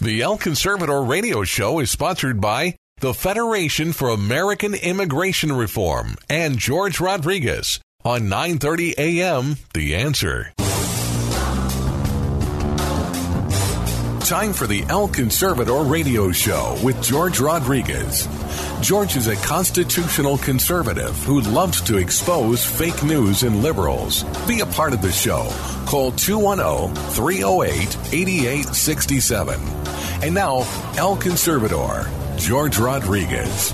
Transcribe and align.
The 0.00 0.22
El 0.22 0.38
Conservador 0.38 1.08
radio 1.08 1.42
show 1.42 1.80
is 1.80 1.90
sponsored 1.90 2.40
by 2.40 2.76
the 3.00 3.12
Federation 3.12 3.92
for 3.92 4.10
American 4.10 4.74
Immigration 4.74 5.50
Reform 5.50 6.14
and 6.30 6.56
George 6.56 7.00
Rodriguez 7.00 7.80
on 8.04 8.28
9:30 8.28 8.94
a.m. 8.96 9.56
The 9.74 9.96
Answer. 9.96 10.52
Time 14.28 14.52
for 14.52 14.66
the 14.66 14.84
El 14.90 15.08
Conservador 15.08 15.90
radio 15.90 16.30
show 16.30 16.78
with 16.84 17.02
George 17.02 17.40
Rodriguez. 17.40 18.28
George 18.82 19.16
is 19.16 19.26
a 19.26 19.36
constitutional 19.36 20.36
conservative 20.36 21.16
who 21.24 21.40
loves 21.40 21.80
to 21.80 21.96
expose 21.96 22.62
fake 22.62 23.02
news 23.02 23.42
and 23.42 23.62
liberals. 23.62 24.24
Be 24.46 24.60
a 24.60 24.66
part 24.66 24.92
of 24.92 25.00
the 25.00 25.10
show. 25.10 25.48
Call 25.86 26.12
210 26.12 26.94
308 27.12 27.96
8867. 28.12 29.58
And 30.22 30.34
now, 30.34 30.56
El 30.98 31.16
Conservador, 31.16 32.06
George 32.36 32.78
Rodriguez. 32.78 33.72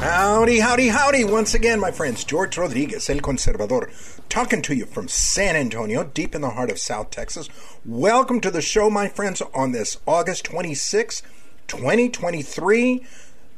Howdy, 0.00 0.58
howdy, 0.58 0.88
howdy. 0.88 1.24
Once 1.24 1.54
again, 1.54 1.78
my 1.78 1.92
friends, 1.92 2.24
George 2.24 2.58
Rodriguez, 2.58 3.08
El 3.08 3.18
Conservador, 3.18 3.88
talking 4.34 4.62
to 4.62 4.74
you 4.74 4.84
from 4.84 5.06
San 5.06 5.54
Antonio, 5.54 6.02
deep 6.02 6.34
in 6.34 6.40
the 6.40 6.50
heart 6.50 6.68
of 6.68 6.76
South 6.76 7.08
Texas. 7.08 7.48
Welcome 7.84 8.40
to 8.40 8.50
the 8.50 8.60
show, 8.60 8.90
my 8.90 9.06
friends, 9.06 9.40
on 9.54 9.70
this 9.70 9.98
August 10.08 10.44
26, 10.46 11.22
2023. 11.68 13.06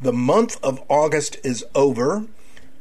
The 0.03 0.13
month 0.13 0.63
of 0.63 0.85
August 0.91 1.39
is 1.43 1.65
over. 1.75 2.27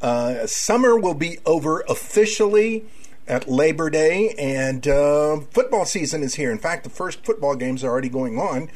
Uh, 0.02 0.46
summer 0.46 0.98
will 0.98 1.14
be 1.14 1.40
over 1.46 1.86
officially 1.88 2.84
at 3.30 3.48
Labor 3.48 3.90
Day, 3.90 4.36
and 4.38 4.86
uh, 4.86 5.40
football 5.52 5.86
season 5.86 6.22
is 6.22 6.36
here. 6.36 6.52
In 6.52 6.59
fact, 6.59 6.84
the 6.84 6.90
first 6.90 7.24
football 7.26 7.56
games 7.56 7.82
are 7.82 7.92
already 7.92 8.09
going 8.09 8.38
on. 8.38 8.70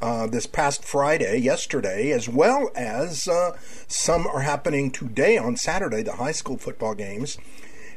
Uh, 0.00 0.26
this 0.26 0.46
past 0.46 0.84
Friday, 0.84 1.36
yesterday, 1.36 2.10
as 2.10 2.28
well 2.28 2.72
as 2.74 3.28
uh, 3.28 3.56
some 3.86 4.26
are 4.26 4.40
happening 4.40 4.90
today 4.90 5.38
on 5.38 5.54
Saturday, 5.54 6.02
the 6.02 6.16
high 6.16 6.32
school 6.32 6.58
football 6.58 6.96
games. 6.96 7.38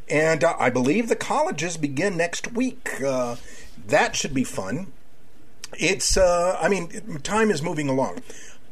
And 0.09 0.44
uh, 0.44 0.55
I 0.58 0.69
believe 0.69 1.09
the 1.09 1.16
colleges 1.16 1.77
begin 1.77 2.17
next 2.17 2.53
week. 2.53 3.02
Uh, 3.02 3.36
that 3.88 4.16
should 4.16 4.33
be 4.33 4.44
fun. 4.44 4.94
It's, 5.77 6.16
uh, 6.16 6.58
I 6.61 6.69
mean, 6.69 7.19
time 7.23 7.52
is 7.52 7.61
moving 7.61 7.89
along. 7.89 8.19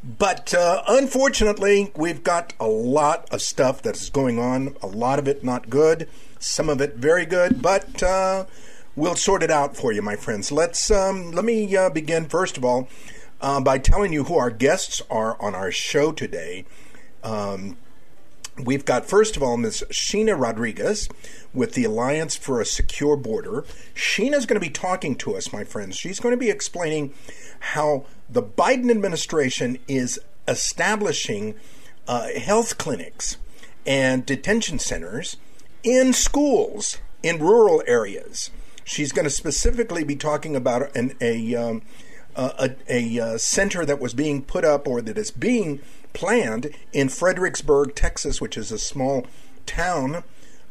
But 0.02 0.54
uh, 0.54 0.82
unfortunately, 0.86 1.92
we've 1.96 2.22
got 2.22 2.54
a 2.60 2.66
lot 2.66 3.28
of 3.30 3.42
stuff 3.42 3.82
that 3.82 3.96
is 3.96 4.08
going 4.08 4.38
on. 4.38 4.76
A 4.82 4.86
lot 4.86 5.18
of 5.18 5.26
it 5.26 5.42
not 5.42 5.68
good, 5.68 6.08
some 6.38 6.68
of 6.68 6.80
it 6.80 6.94
very 6.94 7.26
good, 7.26 7.60
but 7.60 8.02
uh, 8.02 8.46
we'll 8.94 9.16
sort 9.16 9.42
it 9.42 9.50
out 9.50 9.76
for 9.76 9.92
you, 9.92 10.02
my 10.02 10.14
friends. 10.14 10.52
Let's 10.52 10.90
um, 10.90 11.32
let 11.32 11.44
me 11.44 11.76
uh, 11.76 11.90
begin 11.90 12.26
first 12.28 12.56
of 12.56 12.64
all 12.64 12.88
by 13.40 13.78
telling 13.78 14.12
you 14.12 14.24
who 14.24 14.36
our 14.36 14.50
guests 14.50 15.02
are 15.10 15.40
on 15.42 15.54
our 15.56 15.72
show 15.72 16.12
today. 16.12 16.64
Um, 17.24 17.76
we've 18.62 18.84
got 18.84 19.06
first 19.06 19.36
of 19.36 19.42
all 19.42 19.56
Ms. 19.56 19.84
Sheena 19.90 20.38
Rodriguez 20.38 21.08
with 21.52 21.74
the 21.74 21.84
Alliance 21.84 22.36
for 22.36 22.60
a 22.60 22.66
Secure 22.66 23.16
Border. 23.16 23.64
Sheena's 23.94 24.46
going 24.46 24.60
to 24.60 24.66
be 24.66 24.72
talking 24.72 25.16
to 25.16 25.36
us, 25.36 25.52
my 25.52 25.64
friends. 25.64 25.96
She's 25.96 26.20
going 26.20 26.32
to 26.32 26.38
be 26.38 26.50
explaining 26.50 27.14
how 27.60 28.04
the 28.28 28.42
Biden 28.42 28.90
administration 28.90 29.78
is 29.88 30.20
establishing 30.48 31.54
uh, 32.06 32.28
health 32.38 32.78
clinics 32.78 33.36
and 33.86 34.24
detention 34.26 34.78
centers 34.78 35.36
in 35.82 36.12
schools 36.12 36.98
in 37.22 37.38
rural 37.38 37.82
areas. 37.86 38.50
She's 38.84 39.12
going 39.12 39.24
to 39.24 39.30
specifically 39.30 40.04
be 40.04 40.16
talking 40.16 40.54
about 40.54 40.94
an, 40.94 41.14
a, 41.20 41.54
um, 41.56 41.82
a, 42.36 42.76
a, 42.88 43.18
a 43.18 43.38
center 43.38 43.84
that 43.84 44.00
was 44.00 44.14
being 44.14 44.42
put 44.42 44.64
up 44.64 44.86
or 44.86 45.00
that 45.02 45.18
is 45.18 45.30
being 45.30 45.80
planned 46.16 46.70
in 46.94 47.10
Fredericksburg, 47.10 47.94
Texas, 47.94 48.40
which 48.40 48.56
is 48.56 48.72
a 48.72 48.78
small 48.78 49.26
town, 49.66 50.24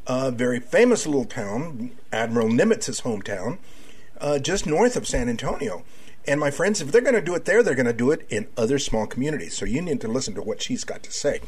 a 0.08 0.32
very 0.32 0.60
famous 0.60 1.06
little 1.06 1.24
town, 1.24 1.92
Admiral 2.12 2.50
Nimitz's 2.50 3.02
hometown, 3.02 3.60
uh, 4.20 4.40
just 4.40 4.66
north 4.66 4.96
of 4.96 5.08
San 5.08 5.30
Antonio. 5.30 5.84
And 6.28 6.40
my 6.40 6.50
friends, 6.50 6.82
if 6.82 6.92
they're 6.92 7.00
going 7.00 7.14
to 7.14 7.22
do 7.22 7.36
it 7.36 7.46
there, 7.46 7.62
they're 7.62 7.76
going 7.76 7.86
to 7.86 7.94
do 7.94 8.10
it 8.10 8.26
in 8.28 8.48
other 8.58 8.80
small 8.80 9.06
communities. 9.06 9.56
So 9.56 9.66
you 9.66 9.84
need 9.84 10.02
to 10.02 10.08
listen 10.08 10.34
to 10.34 10.42
what 10.42 10.64
she's 10.64 10.84
got 10.84 11.04
to 11.04 11.12
say. 11.12 11.42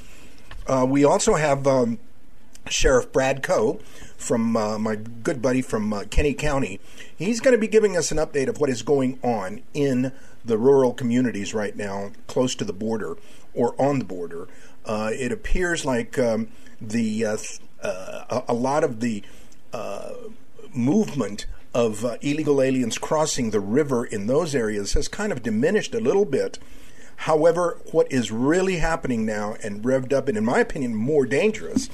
Uh, 0.68 0.86
we 0.88 1.04
also 1.04 1.34
have 1.34 1.66
um, 1.66 1.98
Sheriff 2.70 3.12
Brad 3.12 3.42
Coe 3.42 3.80
from 4.16 4.56
uh, 4.56 4.78
my 4.78 4.96
good 4.96 5.42
buddy 5.42 5.64
from 5.64 5.92
uh, 5.92 6.04
Kinney 6.12 6.36
County. 6.36 6.80
He's 7.18 7.40
going 7.40 7.56
to 7.56 7.58
be 7.60 7.68
giving 7.68 7.98
us 7.98 8.12
an 8.12 8.20
update 8.20 8.48
of 8.48 8.60
what 8.60 8.70
is 8.70 8.84
going 8.84 9.18
on 9.24 9.64
in 9.74 10.12
the 10.48 10.58
rural 10.58 10.94
communities 10.94 11.54
right 11.54 11.76
now, 11.76 12.12
close 12.28 12.56
to 12.56 12.66
the 12.66 12.74
border 12.74 13.18
or 13.54 13.80
on 13.80 14.00
the 14.00 14.06
border. 14.06 14.48
Uh, 14.86 15.12
it 15.14 15.32
appears 15.32 15.86
like 15.86 16.18
um, 16.18 16.48
the 16.82 17.26
uh, 17.26 17.38
uh, 17.84 18.42
a 18.48 18.54
lot 18.54 18.84
of 18.84 19.00
the 19.00 19.24
uh, 19.74 20.12
movement 20.74 21.46
of 21.74 22.04
uh, 22.04 22.18
illegal 22.22 22.62
aliens 22.62 22.98
crossing 22.98 23.52
the 23.52 23.60
river 23.60 24.06
in 24.06 24.28
those 24.28 24.56
areas 24.56 24.94
has 24.94 25.08
kind 25.08 25.32
of 25.32 25.44
diminished 25.44 25.94
a 25.94 26.00
little 26.00 26.26
bit. 26.26 26.58
However, 27.22 27.80
what 27.92 28.12
is 28.12 28.32
really 28.32 28.78
happening 28.78 29.26
now 29.26 29.56
and 29.64 29.84
revved 29.84 30.14
up, 30.14 30.28
and 30.28 30.38
in 30.38 30.46
my 30.46 30.60
opinion, 30.60 30.96
more 30.96 31.26
dangerous, 31.26 31.90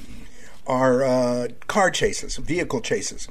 are 0.66 1.02
uh, 1.02 1.48
car 1.66 1.90
chases, 1.90 2.36
vehicle 2.36 2.80
chases. 2.80 3.28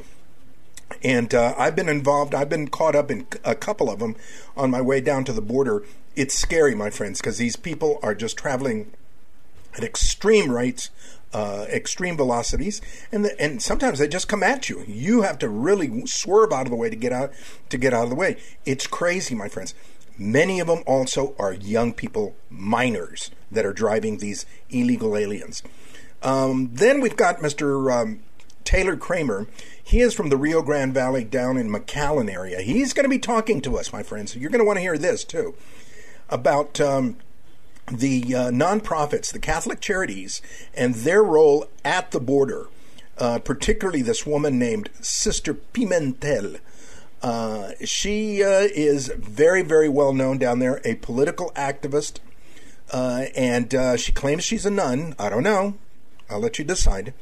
And 1.03 1.33
uh, 1.33 1.53
I've 1.57 1.75
been 1.75 1.89
involved, 1.89 2.33
I've 2.33 2.49
been 2.49 2.69
caught 2.69 2.95
up 2.95 3.11
in 3.11 3.27
a 3.43 3.55
couple 3.55 3.89
of 3.89 3.99
them 3.99 4.15
on 4.55 4.71
my 4.71 4.81
way 4.81 5.01
down 5.01 5.25
to 5.25 5.33
the 5.33 5.41
border. 5.41 5.83
It's 6.15 6.33
scary, 6.33 6.75
my 6.75 6.89
friends, 6.89 7.19
because 7.19 7.37
these 7.37 7.55
people 7.55 7.99
are 8.01 8.15
just 8.15 8.37
traveling 8.37 8.91
at 9.75 9.83
extreme 9.83 10.51
rates 10.51 10.89
uh, 11.33 11.65
extreme 11.69 12.15
velocities, 12.15 12.81
and 13.11 13.25
the, 13.25 13.41
and 13.41 13.61
sometimes 13.61 13.99
they 13.99 14.07
just 14.07 14.27
come 14.27 14.43
at 14.43 14.69
you. 14.69 14.83
You 14.87 15.23
have 15.23 15.39
to 15.39 15.49
really 15.49 16.05
swerve 16.05 16.53
out 16.53 16.67
of 16.67 16.69
the 16.69 16.75
way 16.75 16.89
to 16.89 16.95
get 16.95 17.11
out 17.11 17.31
to 17.69 17.77
get 17.77 17.93
out 17.93 18.03
of 18.03 18.09
the 18.09 18.15
way. 18.15 18.37
It's 18.65 18.87
crazy, 18.87 19.33
my 19.33 19.49
friends. 19.49 19.73
Many 20.17 20.59
of 20.59 20.67
them 20.67 20.83
also 20.85 21.35
are 21.39 21.53
young 21.53 21.91
people, 21.91 22.35
minors, 22.51 23.31
that 23.51 23.65
are 23.65 23.73
driving 23.73 24.19
these 24.19 24.45
illegal 24.69 25.17
aliens. 25.17 25.63
Um, 26.21 26.69
then 26.71 27.01
we've 27.01 27.17
got 27.17 27.39
Mr. 27.39 27.91
Um, 27.91 28.19
Taylor 28.63 28.95
Kramer. 28.95 29.47
He 29.83 29.99
is 29.99 30.13
from 30.13 30.29
the 30.29 30.37
Rio 30.37 30.61
Grande 30.61 30.93
Valley 30.93 31.23
down 31.23 31.57
in 31.57 31.69
McAllen 31.69 32.31
area. 32.31 32.61
He's 32.61 32.93
going 32.93 33.05
to 33.05 33.09
be 33.09 33.19
talking 33.19 33.61
to 33.61 33.77
us, 33.77 33.93
my 33.93 34.03
friends. 34.03 34.35
You're 34.35 34.49
going 34.49 34.59
to 34.59 34.65
want 34.65 34.77
to 34.77 34.81
hear 34.81 34.97
this 34.97 35.23
too 35.23 35.55
about 36.29 36.79
um, 36.79 37.17
the 37.91 38.35
uh, 38.35 38.49
nonprofits, 38.49 39.31
the 39.31 39.39
Catholic 39.39 39.81
charities, 39.81 40.41
and 40.73 40.95
their 40.95 41.23
role 41.23 41.67
at 41.83 42.11
the 42.11 42.19
border, 42.19 42.67
uh, 43.17 43.39
particularly 43.39 44.01
this 44.01 44.25
woman 44.25 44.57
named 44.57 44.89
Sister 45.01 45.53
Pimentel. 45.53 46.59
Uh, 47.21 47.71
she 47.85 48.43
uh, 48.43 48.67
is 48.73 49.07
very, 49.15 49.61
very 49.61 49.87
well 49.87 50.13
known 50.13 50.37
down 50.37 50.59
there, 50.59 50.81
a 50.83 50.95
political 50.95 51.51
activist, 51.55 52.19
uh, 52.91 53.25
and 53.35 53.73
uh, 53.73 53.95
she 53.95 54.11
claims 54.11 54.43
she's 54.43 54.65
a 54.65 54.71
nun. 54.71 55.15
I 55.17 55.29
don't 55.29 55.43
know. 55.43 55.75
I'll 56.29 56.39
let 56.39 56.59
you 56.59 56.65
decide. 56.65 57.13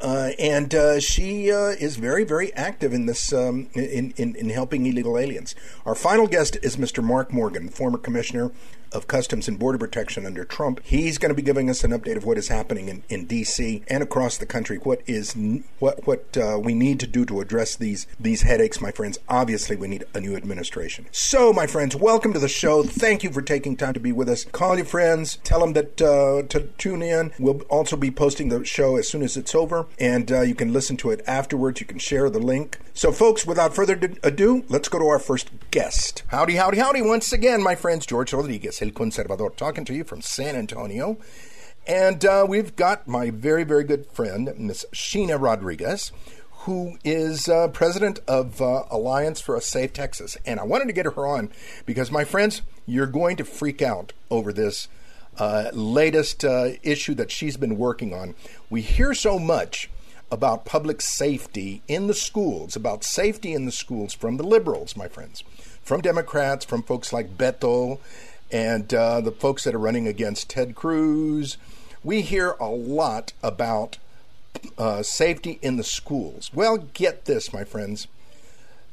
Uh, 0.00 0.30
and 0.38 0.74
uh, 0.74 0.98
she 0.98 1.52
uh, 1.52 1.74
is 1.78 1.96
very, 1.96 2.24
very 2.24 2.52
active 2.54 2.92
in 2.92 3.06
this 3.06 3.32
um, 3.32 3.68
in, 3.74 4.12
in, 4.16 4.34
in 4.34 4.48
helping 4.48 4.86
illegal 4.86 5.18
aliens. 5.18 5.54
Our 5.84 5.94
final 5.94 6.26
guest 6.26 6.56
is 6.62 6.76
Mr. 6.76 7.04
Mark 7.04 7.32
Morgan, 7.32 7.68
former 7.68 7.98
commissioner 7.98 8.50
of 8.92 9.06
Customs 9.06 9.48
and 9.48 9.58
Border 9.58 9.78
Protection 9.78 10.26
under 10.26 10.44
Trump. 10.44 10.80
He's 10.84 11.18
going 11.18 11.30
to 11.30 11.34
be 11.34 11.42
giving 11.42 11.70
us 11.70 11.84
an 11.84 11.90
update 11.90 12.16
of 12.16 12.24
what 12.24 12.38
is 12.38 12.48
happening 12.48 12.88
in, 12.88 13.02
in 13.08 13.26
D.C. 13.26 13.82
and 13.88 14.02
across 14.02 14.36
the 14.38 14.46
country. 14.46 14.78
What 14.78 15.02
is 15.06 15.36
what 15.78 16.06
what 16.06 16.36
uh, 16.36 16.58
we 16.62 16.74
need 16.74 17.00
to 17.00 17.06
do 17.06 17.24
to 17.26 17.40
address 17.40 17.76
these 17.76 18.06
these 18.18 18.42
headaches, 18.42 18.80
my 18.80 18.90
friends. 18.90 19.18
Obviously, 19.28 19.76
we 19.76 19.88
need 19.88 20.04
a 20.14 20.20
new 20.20 20.36
administration. 20.36 21.06
So, 21.10 21.52
my 21.52 21.66
friends, 21.66 21.94
welcome 21.96 22.32
to 22.32 22.38
the 22.38 22.48
show. 22.48 22.82
Thank 22.82 23.22
you 23.22 23.30
for 23.30 23.42
taking 23.42 23.76
time 23.76 23.94
to 23.94 24.00
be 24.00 24.12
with 24.12 24.28
us. 24.28 24.44
Call 24.44 24.76
your 24.76 24.86
friends. 24.86 25.38
Tell 25.44 25.60
them 25.60 25.72
that 25.74 26.00
uh, 26.02 26.42
to 26.48 26.68
tune 26.78 27.02
in. 27.02 27.32
We'll 27.38 27.60
also 27.62 27.96
be 27.96 28.10
posting 28.10 28.48
the 28.48 28.64
show 28.64 28.96
as 28.96 29.08
soon 29.08 29.22
as 29.22 29.36
it's 29.36 29.54
over. 29.54 29.86
and 29.98 30.30
uh, 30.32 30.40
you 30.42 30.54
can 30.54 30.72
listen 30.72 30.96
to 30.98 31.10
it 31.10 31.22
afterwards. 31.26 31.80
You 31.80 31.86
can 31.86 31.98
share 31.98 32.30
the 32.30 32.38
link. 32.38 32.78
So, 32.94 33.12
folks, 33.12 33.46
without 33.46 33.74
further 33.74 33.98
ado, 34.22 34.64
let's 34.68 34.88
go 34.88 34.98
to 34.98 35.06
our 35.06 35.18
first 35.18 35.50
guest. 35.70 36.22
Howdy, 36.28 36.56
howdy, 36.56 36.78
howdy. 36.78 37.02
Once 37.02 37.32
again, 37.32 37.62
my 37.62 37.74
friends, 37.74 38.04
George 38.04 38.32
Rodriguez, 38.32 38.79
El 38.82 38.90
Conservador, 38.90 39.54
talking 39.56 39.84
to 39.84 39.94
you 39.94 40.04
from 40.04 40.22
San 40.22 40.56
Antonio. 40.56 41.18
And 41.86 42.24
uh, 42.24 42.46
we've 42.48 42.76
got 42.76 43.08
my 43.08 43.30
very, 43.30 43.64
very 43.64 43.84
good 43.84 44.06
friend, 44.06 44.52
Miss 44.56 44.84
Sheena 44.92 45.40
Rodriguez, 45.40 46.12
who 46.64 46.98
is 47.04 47.48
uh, 47.48 47.68
president 47.68 48.20
of 48.28 48.60
uh, 48.60 48.84
Alliance 48.90 49.40
for 49.40 49.56
a 49.56 49.62
Safe 49.62 49.92
Texas. 49.92 50.36
And 50.44 50.60
I 50.60 50.64
wanted 50.64 50.86
to 50.88 50.92
get 50.92 51.06
her 51.06 51.26
on 51.26 51.50
because, 51.86 52.10
my 52.10 52.24
friends, 52.24 52.62
you're 52.86 53.06
going 53.06 53.36
to 53.36 53.44
freak 53.44 53.80
out 53.80 54.12
over 54.30 54.52
this 54.52 54.88
uh, 55.38 55.70
latest 55.72 56.44
uh, 56.44 56.70
issue 56.82 57.14
that 57.14 57.30
she's 57.30 57.56
been 57.56 57.78
working 57.78 58.12
on. 58.12 58.34
We 58.68 58.82
hear 58.82 59.14
so 59.14 59.38
much 59.38 59.88
about 60.30 60.64
public 60.64 61.00
safety 61.00 61.82
in 61.88 62.06
the 62.06 62.14
schools, 62.14 62.76
about 62.76 63.04
safety 63.04 63.52
in 63.52 63.64
the 63.64 63.72
schools 63.72 64.12
from 64.12 64.36
the 64.36 64.44
liberals, 64.44 64.96
my 64.96 65.08
friends, 65.08 65.42
from 65.82 66.02
Democrats, 66.02 66.64
from 66.64 66.82
folks 66.82 67.12
like 67.12 67.36
Beto, 67.36 67.98
and 68.52 68.92
uh, 68.92 69.20
the 69.20 69.32
folks 69.32 69.64
that 69.64 69.74
are 69.74 69.78
running 69.78 70.06
against 70.06 70.50
Ted 70.50 70.74
Cruz. 70.74 71.56
We 72.02 72.22
hear 72.22 72.56
a 72.60 72.68
lot 72.68 73.32
about 73.42 73.98
uh, 74.78 75.02
safety 75.02 75.58
in 75.62 75.76
the 75.76 75.84
schools. 75.84 76.50
Well, 76.52 76.78
get 76.78 77.26
this, 77.26 77.52
my 77.52 77.64
friends. 77.64 78.08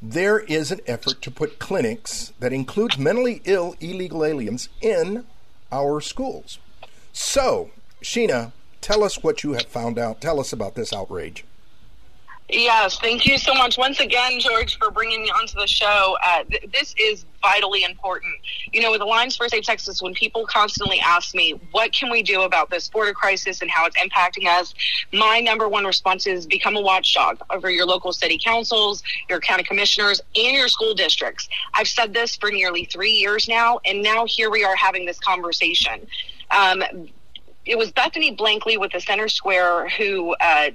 There 0.01 0.39
is 0.39 0.71
an 0.71 0.81
effort 0.85 1.21
to 1.23 1.31
put 1.31 1.59
clinics 1.59 2.33
that 2.39 2.53
include 2.53 2.99
mentally 2.99 3.41
ill 3.45 3.75
illegal 3.79 4.23
aliens 4.23 4.69
in 4.81 5.25
our 5.71 6.01
schools. 6.01 6.59
So, 7.13 7.71
Sheena, 8.03 8.51
tell 8.79 9.03
us 9.03 9.23
what 9.23 9.43
you 9.43 9.53
have 9.53 9.65
found 9.65 9.97
out. 9.97 10.21
Tell 10.21 10.39
us 10.39 10.53
about 10.53 10.75
this 10.75 10.93
outrage. 10.93 11.43
Yes, 12.49 12.97
thank 12.99 13.25
you 13.25 13.37
so 13.37 13.53
much 13.53 13.77
once 13.77 13.99
again, 13.99 14.39
George, 14.39 14.77
for 14.77 14.89
bringing 14.89 15.23
me 15.23 15.29
onto 15.31 15.59
the 15.59 15.67
show. 15.67 16.15
Uh, 16.23 16.43
th- 16.43 16.69
this 16.71 16.95
is 16.97 17.25
vitally 17.47 17.83
important. 17.83 18.33
You 18.73 18.81
know, 18.81 18.91
with 18.91 19.01
Alliance 19.01 19.37
for 19.37 19.47
Safe 19.47 19.63
Texas, 19.63 20.01
when 20.01 20.13
people 20.13 20.45
constantly 20.45 20.99
ask 20.99 21.33
me, 21.33 21.59
what 21.71 21.93
can 21.93 22.11
we 22.11 22.21
do 22.21 22.41
about 22.41 22.69
this 22.69 22.89
border 22.89 23.13
crisis 23.13 23.61
and 23.61 23.71
how 23.71 23.85
it's 23.85 23.95
impacting 23.97 24.47
us, 24.47 24.73
my 25.13 25.39
number 25.39 25.69
one 25.69 25.85
response 25.85 26.27
is 26.27 26.45
become 26.45 26.75
a 26.75 26.81
watchdog 26.81 27.37
over 27.49 27.71
your 27.71 27.85
local 27.85 28.11
city 28.11 28.37
councils, 28.43 29.01
your 29.29 29.39
county 29.39 29.63
commissioners, 29.63 30.19
and 30.35 30.57
your 30.57 30.67
school 30.67 30.93
districts. 30.93 31.47
I've 31.73 31.87
said 31.87 32.13
this 32.13 32.35
for 32.35 32.51
nearly 32.51 32.83
three 32.85 33.13
years 33.13 33.47
now, 33.47 33.79
and 33.85 34.03
now 34.03 34.25
here 34.25 34.49
we 34.49 34.65
are 34.65 34.75
having 34.75 35.05
this 35.05 35.19
conversation. 35.19 36.05
Um, 36.51 36.83
it 37.67 37.77
was 37.77 37.91
Bethany 37.91 38.35
Blankley 38.35 38.77
with 38.77 38.91
the 38.91 39.01
Center 39.01 39.27
Square 39.27 39.89
who 39.89 40.35
uh, 40.39 40.69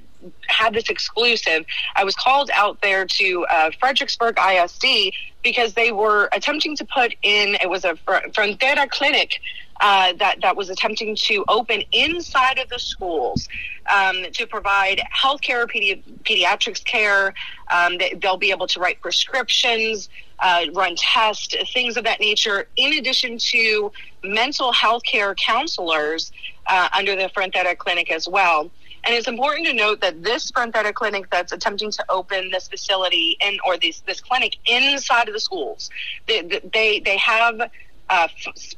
had 0.47 0.75
this 0.75 0.89
exclusive. 0.89 1.65
I 1.97 2.05
was 2.05 2.15
called 2.15 2.51
out 2.55 2.81
there 2.83 3.07
to 3.07 3.47
uh, 3.51 3.71
Fredericksburg 3.81 4.39
ISD 4.39 5.13
because 5.43 5.75
they 5.75 5.91
were 5.91 6.29
attempting 6.33 6.77
to 6.77 6.85
put 6.85 7.15
in 7.23 7.57
it 7.61 7.69
was 7.69 7.85
a 7.85 7.95
Frontera 8.07 8.89
clinic 8.91 9.41
uh, 9.81 10.13
that 10.15 10.41
that 10.43 10.57
was 10.57 10.71
attempting 10.71 11.17
to 11.17 11.45
open 11.49 11.83
inside 11.91 12.59
of 12.59 12.69
the 12.69 12.79
schools 12.79 13.49
um, 13.93 14.25
to 14.33 14.47
provide 14.47 15.03
healthcare, 15.13 15.67
pedi- 15.67 16.03
pediatrics 16.23 16.85
care. 16.85 17.35
Um, 17.71 17.99
they, 17.99 18.19
will 18.23 18.37
be 18.37 18.53
able 18.53 18.69
to 18.69 18.81
write 18.81 19.01
prescriptions, 19.01 20.09
uh, 20.43 20.67
run 20.75 20.95
tests, 20.97 21.55
things 21.73 21.97
of 21.97 22.05
that 22.05 22.21
nature. 22.21 22.67
In 22.77 22.95
addition 22.95 23.39
to 23.39 23.93
mental 24.23 24.73
health 24.73 25.03
care 25.05 25.35
counselors 25.35 26.33
uh, 26.67 26.89
under 26.97 27.17
the 27.17 27.31
Frontera 27.35 27.77
clinic 27.77 28.11
as 28.11 28.29
well. 28.29 28.71
And 29.05 29.15
it's 29.17 29.27
important 29.27 29.67
to 29.67 29.73
note 29.73 30.01
that 30.01 30.23
this 30.23 30.51
Frontera 30.53 30.95
clinic 30.95 31.29
that's 31.31 31.53
attempting 31.53 31.91
to 31.93 32.05
open 32.09 32.51
this 32.51 32.69
facility 32.69 33.37
in 33.41 33.59
or 33.67 33.77
this 33.77 34.01
this 34.01 34.21
clinic 34.21 34.57
inside 34.67 35.29
of 35.29 35.35
the 35.35 35.41
schools, 35.41 35.91
they 36.29 36.43
they, 36.73 37.01
they 37.01 37.17
have 37.17 37.61
uh, 38.09 38.29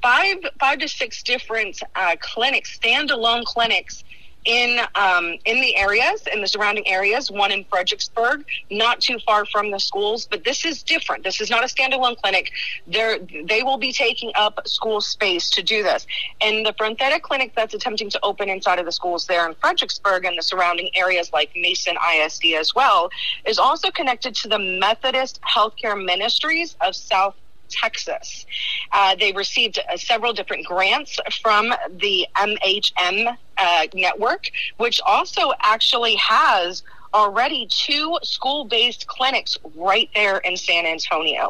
five 0.03 0.37
five 0.59 0.79
to 0.79 0.89
six 0.89 1.23
different 1.23 1.79
uh, 1.95 2.17
clinics, 2.21 2.79
standalone 2.79 3.45
clinics 3.45 4.03
in 4.45 4.81
um, 4.95 5.37
in 5.45 5.61
the 5.61 5.77
areas 5.77 6.23
in 6.33 6.41
the 6.41 6.49
surrounding 6.49 6.87
areas. 6.87 7.31
One 7.31 7.51
in 7.51 7.65
Fredericksburg, 7.65 8.45
not 8.71 9.01
too 9.01 9.19
far 9.27 9.45
from 9.47 9.71
the 9.71 9.79
schools, 9.79 10.27
but 10.31 10.45
this 10.45 10.65
is 10.65 10.83
different. 10.83 11.25
This 11.25 11.41
is 11.41 11.51
not 11.51 11.65
a 11.65 11.67
standalone 11.67 12.17
clinic. 12.21 12.51
They 12.87 13.45
they 13.49 13.63
will 13.63 13.79
be 13.79 13.93
taking 13.93 14.33
up 14.35 14.67
school 14.67 15.01
space 15.01 15.51
to 15.51 15.63
do 15.63 15.83
this. 15.83 16.07
And 16.41 16.67
the 16.67 16.73
Frontera 16.73 17.21
clinic 17.21 17.53
that's 17.57 17.75
attempting 17.75 18.11
to 18.11 18.21
open 18.23 18.49
inside 18.49 18.79
of 18.79 18.87
the 18.87 18.93
schools 18.93 19.27
there 19.27 19.49
in 19.49 19.55
Fredericksburg 19.57 20.25
and 20.25 20.37
the 20.39 20.43
surrounding 20.43 20.91
areas 20.95 21.31
like 21.33 21.51
Mason 21.57 21.97
ISD 22.15 22.47
as 22.59 22.75
well 22.75 23.11
is 23.47 23.59
also 23.59 23.91
connected 23.91 24.35
to 24.37 24.49
the 24.49 24.59
Methodist 24.59 25.41
Healthcare 25.43 26.03
Ministries 26.03 26.77
of 26.81 26.95
South 26.95 27.35
Texas. 27.71 28.47
Uh, 28.93 29.15
they 29.17 29.33
received 29.33 29.79
uh, 29.79 29.97
several 29.97 30.33
different 30.33 30.67
grants 30.67 31.19
from 31.43 31.73
the 31.91 32.27
MHM 32.37 33.37
uh, 33.59 33.87
network, 33.95 34.45
which 34.77 35.01
also 35.05 35.53
actually 35.61 36.17
has 36.17 36.83
already 37.15 37.67
two 37.71 38.19
school 38.23 38.65
based 38.65 39.07
clinics 39.07 39.57
right 39.77 40.11
there 40.15 40.39
in 40.39 40.57
San 40.57 40.85
Antonio. 40.85 41.49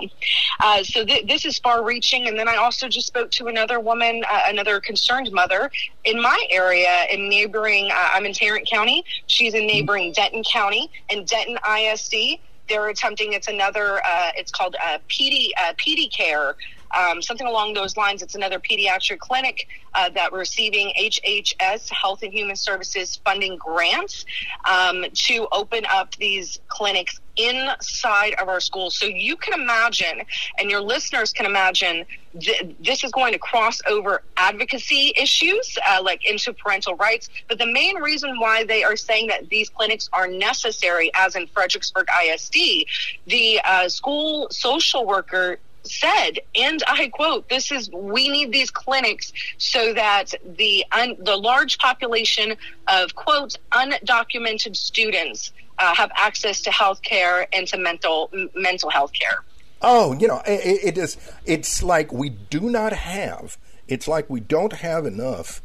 Uh, 0.61 0.85
so 0.85 1.05
th- 1.05 1.27
this 1.27 1.45
is 1.47 1.59
far 1.59 1.83
reaching. 1.83 2.29
And 2.29 2.39
then 2.39 2.49
I 2.49 2.57
also 2.57 2.87
just 2.87 3.07
spoke 3.07 3.31
to 3.33 3.47
another 3.47 3.81
woman, 3.81 4.23
uh, 4.31 4.43
another 4.47 4.79
concerned 4.79 5.33
mother 5.33 5.71
in 6.05 6.21
my 6.21 6.39
area 6.51 7.07
in 7.11 7.29
neighboring, 7.29 7.91
uh, 7.91 8.09
I'm 8.13 8.27
in 8.27 8.35
Tarrant 8.35 8.69
County. 8.69 9.05
She's 9.27 9.55
in 9.55 9.67
neighboring 9.67 10.13
Denton 10.13 10.45
County 10.45 10.91
and 11.11 11.27
Denton 11.27 11.59
ISD 11.67 12.39
they're 12.69 12.89
attempting 12.89 13.33
it's 13.33 13.49
another 13.49 14.01
uh, 14.05 14.31
it's 14.37 14.51
called 14.51 14.77
uh, 14.83 14.99
PD 15.09 15.49
uh, 15.61 15.75
PD 15.75 16.11
care 16.11 16.57
um, 16.97 17.23
something 17.23 17.47
along 17.47 17.75
those 17.75 17.97
lines. 17.97 18.23
It's 18.23 18.35
another 18.35 18.59
pediatric 18.59 19.19
clinic 19.19 19.67
uh, 19.95 20.11
that 20.11 20.33
we're 20.33 20.41
receiving 20.41 20.93
HHS 20.99 21.91
Health 21.91 22.23
and 22.23 22.33
Human 22.33 22.57
Services 22.57 23.21
funding 23.25 23.57
grants 23.57 24.25
um, 24.69 25.05
to 25.13 25.49
open 25.53 25.85
up 25.91 26.15
these 26.17 26.59
clinics 26.69 27.21
inside 27.37 28.35
of 28.41 28.49
our 28.49 28.61
schools. 28.61 28.97
So 28.97 29.07
you 29.07 29.37
can 29.37 29.61
imagine, 29.61 30.23
and 30.59 30.71
your 30.71 30.81
listeners 30.81 31.33
can 31.33 31.47
imagine, 31.47 32.05
th- 32.39 32.77
this 32.81 33.03
is 33.03 33.11
going 33.11 33.33
to 33.33 33.39
cross 33.39 33.81
over 33.89 34.23
advocacy 34.37 35.13
issues 35.17 35.77
uh, 35.89 36.01
like 36.03 36.29
into 36.29 36.53
parental 36.53 36.95
rights. 36.97 37.29
But 37.49 37.59
the 37.59 37.67
main 37.67 37.97
reason 37.97 38.39
why 38.39 38.65
they 38.65 38.85
are 38.85 38.97
saying 38.97 39.29
that 39.29 39.49
these 39.49 39.69
clinics 39.69 40.09
are 40.13 40.29
necessary, 40.29 41.11
as 41.17 41.35
in 41.35 41.47
Fredericksburg 41.49 42.07
ISD, 42.25 42.87
the 43.27 43.61
uh, 43.65 43.89
school 43.89 44.49
social 44.51 45.05
worker 45.07 45.59
said, 45.85 46.41
and 46.55 46.83
I 46.87 47.09
quote, 47.09 47.49
"This 47.49 47.71
is 47.71 47.91
we 47.91 48.29
need 48.29 48.53
these 48.53 48.71
clinics 48.71 49.33
so 49.59 49.93
that 49.95 50.35
the 50.57 50.85
un, 50.93 51.17
the 51.19 51.37
large 51.37 51.79
population 51.79 52.57
of 52.89 53.15
quote 53.15 53.57
undocumented 53.73 54.77
students 54.77 55.53
uh, 55.79 55.95
have 55.95 56.11
access 56.17 56.61
to 56.63 56.71
health 56.71 57.03
care 57.03 57.47
and 57.53 57.67
to 57.69 57.79
mental 57.79 58.31
mental 58.55 58.91
health 58.91 59.13
care." 59.13 59.45
Oh, 59.83 60.15
you 60.19 60.27
know, 60.27 60.41
it, 60.47 60.97
it 60.97 60.99
is. 60.99 61.17
It's 61.45 61.83
like 61.83 62.13
we 62.13 62.31
do 62.31 62.61
not 62.71 62.93
have. 62.93 63.59
It's 63.87 64.09
like 64.09 64.31
we 64.31 64.41
don't 64.41 64.73
have 64.73 65.05
enough 65.05 65.61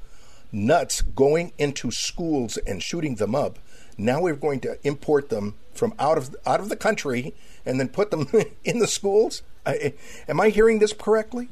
nuts 0.52 1.02
going 1.02 1.54
into 1.58 1.92
schools 1.92 2.58
and 2.58 2.82
shooting 2.84 3.16
them 3.16 3.36
up. 3.36 3.60
Now 3.98 4.22
we're 4.22 4.36
going 4.36 4.60
to 4.62 4.78
import 4.86 5.30
them 5.30 5.56
from 5.74 5.94
out 6.00 6.18
of 6.18 6.36
out 6.46 6.60
of 6.60 6.70
the 6.70 6.76
country 6.76 7.34
and 7.66 7.80
then 7.80 7.90
put 7.90 8.12
them 8.12 8.28
in 8.64 8.80
the 8.80 8.88
schools. 8.88 9.42
I, 9.66 9.94
am 10.28 10.40
I 10.40 10.50
hearing 10.50 10.80
this 10.80 10.94
correctly? 10.94 11.50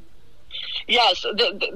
Yes, 0.86 1.24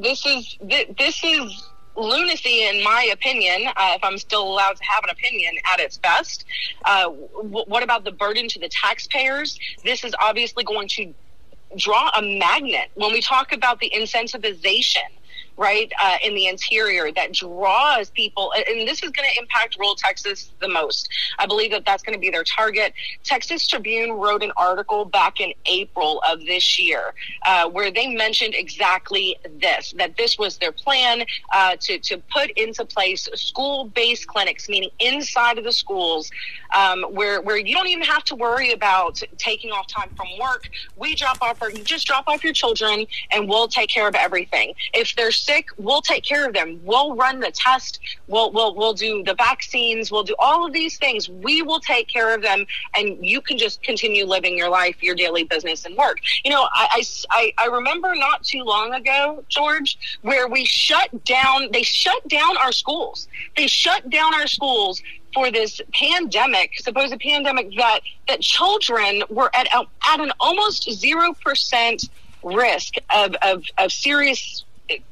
this 0.01 0.25
is 0.25 0.57
this 0.97 1.23
is 1.23 1.71
lunacy, 1.97 2.67
in 2.67 2.83
my 2.83 3.09
opinion. 3.13 3.69
Uh, 3.77 3.93
if 3.95 4.03
I'm 4.03 4.19
still 4.19 4.43
allowed 4.43 4.77
to 4.77 4.85
have 4.85 5.05
an 5.05 5.11
opinion 5.11 5.55
at 5.73 5.81
its 5.81 5.99
best, 5.99 6.45
uh, 6.85 7.05
w- 7.05 7.65
what 7.67 7.83
about 7.83 8.05
the 8.05 8.13
burden 8.13 8.49
to 8.49 8.59
the 8.59 8.69
taxpayers? 8.71 9.59
This 9.85 10.05
is 10.05 10.15
obviously 10.21 10.65
going 10.65 10.89
to 10.89 11.15
draw 11.77 12.11
a 12.17 12.23
magnet 12.23 12.91
when 12.95 13.13
we 13.13 13.21
talk 13.21 13.53
about 13.53 13.81
the 13.81 13.91
incentivization 13.95 15.01
right, 15.57 15.93
uh, 16.03 16.17
in 16.25 16.35
the 16.35 16.47
interior 16.47 17.13
that 17.13 17.33
draws 17.33 18.11
people. 18.11 18.53
And 18.69 18.89
this 18.89 19.03
is 19.03 19.11
going 19.11 19.29
to 19.29 19.41
impact 19.41 19.77
rural 19.79 19.95
Texas 19.95 20.51
the 20.61 20.69
most. 20.69 21.09
I 21.39 21.47
believe 21.47 21.71
that 21.73 21.85
that's 21.85 22.03
going 22.03 22.15
to 22.15 22.21
be 22.21 22.31
their 22.31 22.45
target. 22.45 22.95
Texas 23.25 23.67
Tribune 23.67 24.13
wrote 24.13 24.43
an 24.43 24.53
article 24.57 25.05
back 25.05 25.41
in 25.41 25.53
April 25.67 26.23
of 26.29 26.41
this 26.41 26.79
year 26.81 27.15
uh, 27.45 27.69
where 27.69 27.91
they 27.91 28.15
mentioned 28.15 28.55
exactly 28.55 29.37
this 29.61 29.95
that 29.99 30.17
this 30.17 30.39
was 30.39 30.59
their 30.59 30.73
plan 30.73 31.25
uh, 31.53 31.77
to, 31.81 31.99
to 31.99 32.19
put 32.33 32.51
into 32.53 32.85
place 32.85 33.29
school 33.35 33.85
based 33.85 34.27
clinics, 34.27 34.69
meaning 34.69 34.91
inside 34.99 35.59
of 35.59 35.65
the 35.65 35.73
schools, 35.73 36.31
um, 36.75 37.03
where, 37.11 37.41
where 37.43 37.57
you 37.57 37.75
don't 37.75 37.89
even 37.89 38.05
have 38.05 38.25
to 38.25 38.35
worry 38.35 38.73
about 38.73 39.21
taking 39.39 39.71
off 39.71 39.87
time 39.87 40.11
from 40.17 40.29
work. 40.41 40.69
We 40.97 41.15
drop 41.15 41.39
off, 41.43 41.61
or 41.61 41.71
you 41.71 41.85
just 41.85 42.07
drop 42.07 42.25
off 42.27 42.43
your 42.43 42.53
children 42.53 43.07
and 43.31 43.49
we'll 43.49 43.69
take 43.69 43.91
care 43.91 44.09
of 44.09 44.15
everything. 44.15 44.75
If 44.95 45.15
there's 45.17 45.42
sick, 45.45 45.67
we'll 45.77 46.03
take 46.03 46.25
care 46.25 46.47
of 46.47 46.55
them. 46.55 46.81
We'll 46.85 47.15
run 47.15 47.41
the 47.41 47.51
test. 47.51 48.01
We'll 48.27 48.53
we'll 48.53 48.75
we'll 48.75 48.95
do 48.95 49.23
the 49.23 49.35
vaccines. 49.35 50.11
We'll 50.11 50.25
do 50.25 50.35
all 50.39 50.67
of 50.67 50.73
these 50.73 50.99
things. 50.99 51.29
We 51.29 51.63
will 51.63 51.81
take 51.81 52.09
care 52.09 52.35
of 52.35 52.43
them, 52.43 52.67
and 52.97 53.25
you 53.25 53.41
can 53.41 53.59
just 53.59 53.83
continue 53.83 54.25
living 54.25 54.57
your 54.57 54.69
life, 54.69 55.03
your 55.03 55.15
daily 55.15 55.45
business, 55.45 55.85
and 55.85 55.97
work. 55.97 56.19
You 56.45 56.51
know, 56.51 56.69
I 56.73 57.03
I, 57.31 57.53
I 57.59 57.67
remember 57.67 58.15
not 58.15 58.43
too 58.45 58.63
long 58.63 58.95
ago, 58.95 59.45
George, 59.49 59.99
where 60.23 60.49
we 60.49 60.65
shut 60.65 61.25
down. 61.25 61.71
They 61.73 61.83
shut 61.83 62.27
down 62.29 62.57
our 62.59 62.73
schools. 62.73 63.29
They 63.57 63.67
shut 63.67 64.09
down 64.11 64.35
our 64.35 64.47
schools 64.47 65.03
for 65.35 65.51
this 65.51 65.81
pandemic, 65.95 66.79
supposed 66.79 67.19
pandemic 67.21 67.75
that 67.77 68.01
that 68.29 68.41
children 68.41 69.23
were 69.31 69.51
at 69.55 69.69
at 69.75 70.21
an 70.21 70.33
almost 70.41 70.91
zero 70.91 71.35
percent 71.45 72.09
risk 72.43 72.95
of, 73.15 73.35
of, 73.43 73.65
of 73.79 73.93
serious 73.93 74.65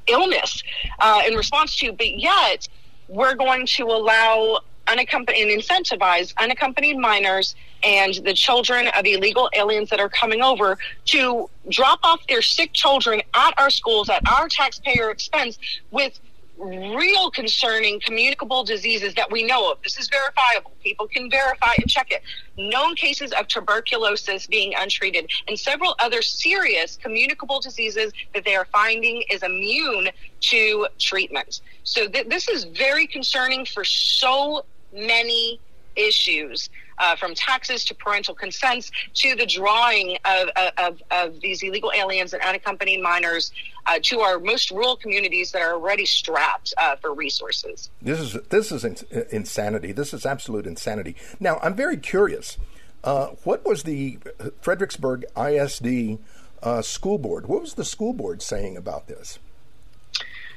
illness 0.06 0.62
uh, 0.98 1.22
in 1.26 1.34
response 1.34 1.76
to, 1.76 1.92
but 1.92 2.18
yet 2.18 2.68
we're 3.08 3.34
going 3.34 3.66
to 3.66 3.84
allow 3.84 4.60
unaccompanied 4.86 5.48
and 5.48 5.62
incentivize 5.62 6.34
unaccompanied 6.38 6.98
minors 6.98 7.54
and 7.82 8.14
the 8.24 8.34
children 8.34 8.88
of 8.88 9.06
illegal 9.06 9.48
aliens 9.54 9.88
that 9.90 10.00
are 10.00 10.08
coming 10.08 10.42
over 10.42 10.78
to 11.06 11.48
drop 11.68 12.00
off 12.02 12.26
their 12.28 12.42
sick 12.42 12.72
children 12.72 13.22
at 13.34 13.54
our 13.58 13.70
schools 13.70 14.08
at 14.08 14.20
our 14.28 14.48
taxpayer 14.48 15.10
expense 15.10 15.58
with 15.90 16.18
real 16.60 17.30
concerning 17.30 18.00
communicable 18.00 18.64
diseases 18.64 19.14
that 19.14 19.30
we 19.30 19.42
know 19.42 19.72
of. 19.72 19.78
This 19.82 19.98
is 19.98 20.08
verifiable. 20.08 20.72
People 20.82 21.08
can 21.08 21.30
verify 21.30 21.72
and 21.78 21.88
check 21.88 22.10
it. 22.10 22.22
Known 22.56 22.94
cases 22.96 23.32
of 23.32 23.48
tuberculosis 23.48 24.46
being 24.46 24.74
untreated 24.76 25.30
and 25.48 25.58
several 25.58 25.94
other 26.02 26.22
serious 26.22 26.96
communicable 26.96 27.60
diseases 27.60 28.12
that 28.34 28.44
they 28.44 28.54
are 28.54 28.66
finding 28.66 29.22
is 29.30 29.42
immune 29.42 30.08
to 30.40 30.86
treatment. 30.98 31.60
So 31.84 32.08
th- 32.08 32.28
this 32.28 32.48
is 32.48 32.64
very 32.64 33.06
concerning 33.06 33.64
for 33.64 33.84
so 33.84 34.64
many 34.92 35.60
issues 35.96 36.68
uh, 37.00 37.16
from 37.16 37.34
taxes 37.34 37.84
to 37.86 37.94
parental 37.94 38.34
consents 38.34 38.92
to 39.14 39.34
the 39.34 39.46
drawing 39.46 40.16
of, 40.24 40.48
of, 40.78 41.02
of 41.10 41.40
these 41.40 41.62
illegal 41.62 41.90
aliens 41.96 42.32
and 42.32 42.42
unaccompanied 42.42 43.00
minors 43.02 43.50
uh, 43.86 43.98
to 44.02 44.20
our 44.20 44.38
most 44.38 44.70
rural 44.70 44.94
communities 44.96 45.50
that 45.50 45.62
are 45.62 45.72
already 45.72 46.06
strapped 46.06 46.72
uh, 46.78 46.94
for 46.96 47.12
resources. 47.12 47.90
This 48.00 48.20
is 48.20 48.32
this 48.50 48.70
is 48.70 48.84
insanity. 49.32 49.92
This 49.92 50.14
is 50.14 50.24
absolute 50.26 50.66
insanity. 50.66 51.16
Now, 51.40 51.58
I'm 51.62 51.74
very 51.74 51.96
curious. 51.96 52.58
Uh, 53.02 53.28
what 53.44 53.64
was 53.64 53.84
the 53.84 54.18
Fredericksburg 54.60 55.24
ISD 55.36 56.18
uh, 56.62 56.82
school 56.82 57.18
board? 57.18 57.46
What 57.46 57.62
was 57.62 57.74
the 57.74 57.84
school 57.84 58.12
board 58.12 58.42
saying 58.42 58.76
about 58.76 59.06
this? 59.08 59.38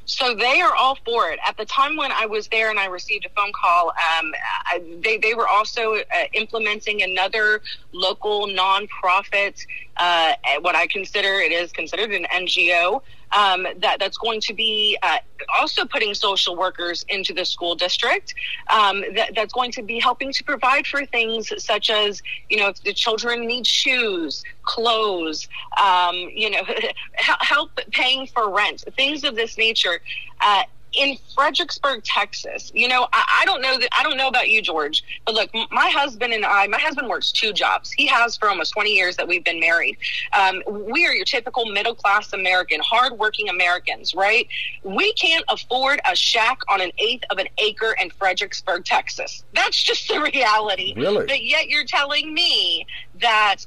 So 0.06 0.36
they 0.36 0.60
are 0.62 0.76
all 0.76 0.98
for 1.06 1.30
it. 1.30 1.40
At 1.48 1.56
the 1.58 1.66
time 1.66 1.96
when 1.96 2.12
I 2.12 2.26
was 2.26 2.48
there 2.50 2.70
and 2.70 2.80
I 2.80 2.88
received 2.88 3.26
a 3.26 3.30
phone 3.30 3.52
call, 3.54 3.90
um, 3.90 4.34
I, 4.66 4.82
they, 5.02 5.18
they 5.18 5.34
were 5.34 5.48
also 5.48 5.96
uh, 5.96 6.02
implementing 6.34 7.02
another 7.04 7.62
local 7.94 8.48
nonprofit, 8.48 9.60
uh, 9.98 10.34
what 10.62 10.76
I 10.76 10.88
consider 10.88 11.36
it 11.40 11.52
is 11.52 11.72
considered 11.72 12.12
an 12.12 12.26
NGO 12.34 13.02
um, 13.36 13.66
that 13.80 13.98
that's 14.00 14.18
going 14.18 14.42
to 14.42 14.54
be 14.54 14.98
uh, 15.02 15.18
also 15.60 15.86
putting 15.86 16.14
social 16.14 16.56
workers 16.56 17.06
into 17.10 17.34
the 17.34 17.46
school 17.46 17.76
district. 17.76 18.34
Um, 18.70 19.04
that, 19.16 19.36
that's 19.36 19.54
going 19.54 19.72
to 19.74 19.82
be 19.82 20.00
helping 20.00 20.32
to 20.34 20.44
provide 20.44 20.88
for 20.88 21.06
things 21.06 21.52
such 21.64 21.90
as 21.90 22.22
you 22.50 22.58
know 22.58 22.70
if 22.70 22.82
the 22.84 22.94
children 22.94 23.46
need 23.46 23.68
shoes, 23.68 24.44
clothes, 24.64 25.48
um, 25.84 26.16
you 26.16 26.50
know, 26.50 26.62
help 27.14 27.72
paying 27.92 28.28
for 28.28 28.50
rent, 28.50 28.84
things 28.96 29.24
of 29.24 29.36
this 29.36 29.58
nature. 29.58 30.00
Uh, 30.42 30.64
in 30.94 31.18
Fredericksburg, 31.34 32.04
Texas, 32.04 32.72
you 32.74 32.88
know, 32.88 33.08
I, 33.14 33.42
I, 33.42 33.46
don't 33.46 33.62
know 33.62 33.78
that 33.80 33.90
I 33.98 34.04
don't 34.04 34.18
know 34.18 34.28
about 34.28 34.50
you, 34.50 34.62
George, 34.62 35.04
but 35.26 35.34
look, 35.34 35.50
my 35.72 35.90
husband 35.90 36.34
and 36.34 36.46
I, 36.46 36.68
my 36.68 36.80
husband 36.80 37.10
works 37.10 37.32
two 37.32 37.54
jobs. 37.54 37.92
He 37.92 38.06
has 38.08 38.38
for 38.38 38.50
almost 38.50 38.74
20 38.74 38.92
years 38.92 39.16
that 39.18 39.28
we've 39.28 39.44
been 39.44 39.60
married. 39.60 39.98
Um, 40.38 40.62
we 40.68 41.06
are 41.06 41.14
your 41.14 41.26
typical 41.26 41.66
middle 41.66 41.96
class 41.96 42.34
American, 42.34 42.80
hardworking 42.82 43.50
Americans, 43.50 44.14
right? 44.14 44.48
We 44.84 45.14
can't 45.14 45.46
afford 45.50 46.00
a 46.10 46.16
shack 46.16 46.60
on 46.70 46.82
an 46.82 46.92
eighth 46.98 47.24
of 47.30 47.38
an 47.38 47.48
acre 47.58 47.96
in 48.00 48.10
Fredericksburg, 48.12 48.86
Texas. 48.86 49.44
That's 49.54 49.82
just 49.82 50.08
the 50.08 50.22
reality. 50.34 50.94
Really? 50.96 51.26
But 51.26 51.44
yet 51.44 51.70
you're 51.70 51.86
telling 51.86 52.34
me 52.34 52.86
that 53.22 53.66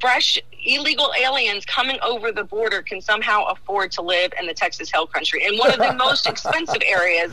fresh 0.00 0.38
illegal 0.64 1.12
aliens 1.20 1.64
coming 1.64 1.98
over 2.02 2.32
the 2.32 2.44
border 2.44 2.82
can 2.82 3.00
somehow 3.00 3.44
afford 3.46 3.90
to 3.92 4.02
live 4.02 4.32
in 4.38 4.46
the 4.46 4.54
Texas 4.54 4.90
Hill 4.90 5.06
Country 5.06 5.44
in 5.44 5.56
one 5.58 5.72
of 5.72 5.78
the 5.78 5.92
most 5.94 6.26
expensive 6.28 6.82
areas 6.86 7.32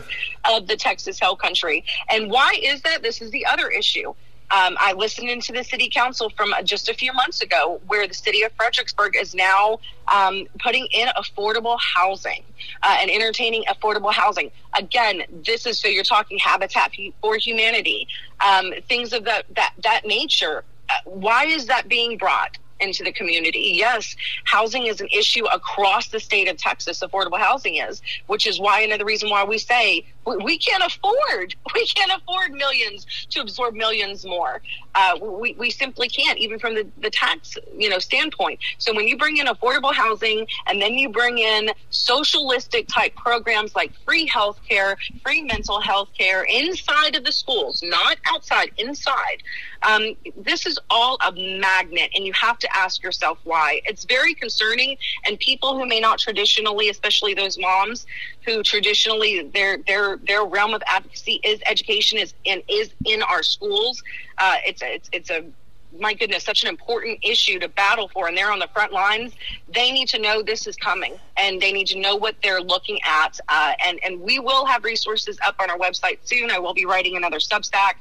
of 0.50 0.68
the 0.68 0.76
Texas 0.76 1.20
Hill 1.20 1.36
Country. 1.36 1.84
And 2.10 2.30
why 2.30 2.56
is 2.62 2.82
that? 2.84 3.04
This 3.04 3.22
is 3.22 3.32
the 3.32 3.46
other 3.46 3.70
issue. 3.70 4.14
Um, 4.52 4.78
I 4.80 4.94
listened 4.94 5.30
into 5.30 5.52
the 5.52 5.64
city 5.64 5.90
council 5.94 6.32
from 6.36 6.54
just 6.64 6.90
a 6.90 6.94
few 6.94 7.14
months 7.14 7.42
ago, 7.42 7.80
where 7.86 8.08
the 8.08 8.16
city 8.16 8.42
of 8.42 8.52
Fredericksburg 8.54 9.16
is 9.16 9.36
now 9.36 9.80
um, 10.12 10.48
putting 10.60 10.88
in 10.88 11.08
affordable 11.10 11.78
housing 11.80 12.44
uh, 12.82 12.98
and 13.00 13.12
entertaining 13.12 13.64
affordable 13.66 14.12
housing. 14.12 14.50
Again, 14.76 15.22
this 15.46 15.68
is 15.68 15.78
so 15.78 15.88
you're 15.88 16.04
talking 16.04 16.40
Habitat 16.40 16.94
for 17.22 17.38
Humanity, 17.38 18.08
um, 18.44 18.74
things 18.88 19.14
of 19.14 19.24
that 19.26 19.46
that 19.56 19.74
that 19.84 20.06
nature 20.06 20.64
why 21.06 21.46
is 21.46 21.66
that 21.68 21.88
being 21.88 22.18
brought 22.18 22.58
into 22.80 23.04
the 23.04 23.12
community? 23.12 23.72
Yes, 23.76 24.16
housing 24.46 24.86
is 24.86 25.02
an 25.02 25.08
issue 25.12 25.46
across 25.46 26.10
the 26.10 26.20
state 26.20 26.48
of 26.48 26.58
Texas. 26.58 27.02
Affordable 27.02 27.40
housing 27.40 27.76
is, 27.76 28.02
which 28.28 28.48
is 28.48 28.60
why 28.60 28.82
another 28.82 29.06
reason 29.06 29.30
why 29.30 29.44
we 29.44 29.58
say 29.58 30.06
we 30.38 30.58
can't 30.58 30.84
afford 30.84 31.56
we 31.74 31.86
can't 31.88 32.12
afford 32.22 32.52
millions 32.52 33.06
to 33.30 33.42
absorb 33.42 33.76
millions 33.76 34.26
more. 34.26 34.62
Uh, 34.96 35.18
we, 35.22 35.54
we 35.54 35.70
simply 35.70 36.10
can't, 36.10 36.38
even 36.40 36.60
from 36.60 36.74
the, 36.74 36.88
the 37.02 37.10
tax 37.10 37.58
you 37.78 37.90
know 37.90 38.00
standpoint. 38.00 38.60
So 38.78 38.94
when 38.94 39.08
you 39.08 39.18
bring 39.18 39.38
in 39.38 39.48
affordable 39.48 39.94
housing 39.94 40.48
and 40.68 40.82
then 40.82 40.94
you 40.94 41.10
bring 41.10 41.38
in 41.38 41.70
socialistic 41.90 42.88
type 42.88 43.16
programs 43.16 43.76
like 43.76 43.92
free 44.06 44.28
health 44.28 44.60
care, 44.68 44.98
free 45.24 45.42
mental 45.42 45.80
health 45.80 46.10
care 46.18 46.44
inside 46.44 47.16
of 47.16 47.24
the 47.24 47.32
schools, 47.32 47.82
not 47.84 48.18
outside, 48.28 48.72
inside. 48.78 49.44
Um, 49.84 50.16
this 50.36 50.66
is 50.66 50.78
all 50.90 51.18
a 51.26 51.32
magnet, 51.32 52.12
and 52.16 52.26
you 52.26 52.34
have 52.34 52.58
to 52.60 52.76
ask 52.76 53.02
yourself 53.02 53.40
why. 53.44 53.82
It's 53.86 54.04
very 54.04 54.34
concerning, 54.34 54.98
and 55.26 55.40
people 55.40 55.78
who 55.78 55.86
may 55.86 56.00
not 56.00 56.20
traditionally, 56.20 56.90
especially 56.90 57.34
those 57.34 57.58
moms 57.58 58.06
who 58.46 58.64
traditionally 58.64 59.50
their 59.54 59.78
their 59.88 60.18
their 60.28 60.46
realm 60.46 60.74
of 60.74 60.82
advocacy 60.88 61.40
is 61.44 61.60
education 61.70 62.18
is 62.18 62.34
and 62.46 62.62
is 62.70 62.92
in 63.06 63.22
our 63.24 63.44
schools. 63.44 64.02
Uh, 64.40 64.56
it's 64.66 64.82
it's 64.82 65.10
it's 65.12 65.30
a 65.30 65.46
my 65.98 66.14
goodness, 66.14 66.44
such 66.44 66.64
an 66.64 66.70
important 66.70 67.20
issue 67.24 67.60
to 67.60 67.68
battle 67.68 68.08
for, 68.10 68.28
and 68.28 68.38
they're 68.38 68.52
on 68.52 68.60
the 68.60 68.70
front 68.74 68.92
lines. 68.92 69.34
They 69.74 69.92
need 69.92 70.08
to 70.10 70.20
know 70.20 70.42
this 70.42 70.68
is 70.68 70.76
coming, 70.76 71.16
and 71.38 71.62
they 71.62 71.72
need 71.72 71.88
to 71.88 72.00
know 72.00 72.16
what 72.16 72.36
they're 72.44 72.62
looking 72.62 73.00
at. 73.04 73.40
Uh, 73.50 73.74
and 73.86 74.00
and 74.04 74.22
we 74.22 74.40
will 74.40 74.66
have 74.66 74.84
resources 74.84 75.40
up 75.46 75.56
on 75.60 75.70
our 75.70 75.78
website 75.78 76.20
soon. 76.24 76.52
I 76.52 76.60
will 76.60 76.74
be 76.74 76.86
writing 76.86 77.18
another 77.18 77.38
Substack 77.38 77.94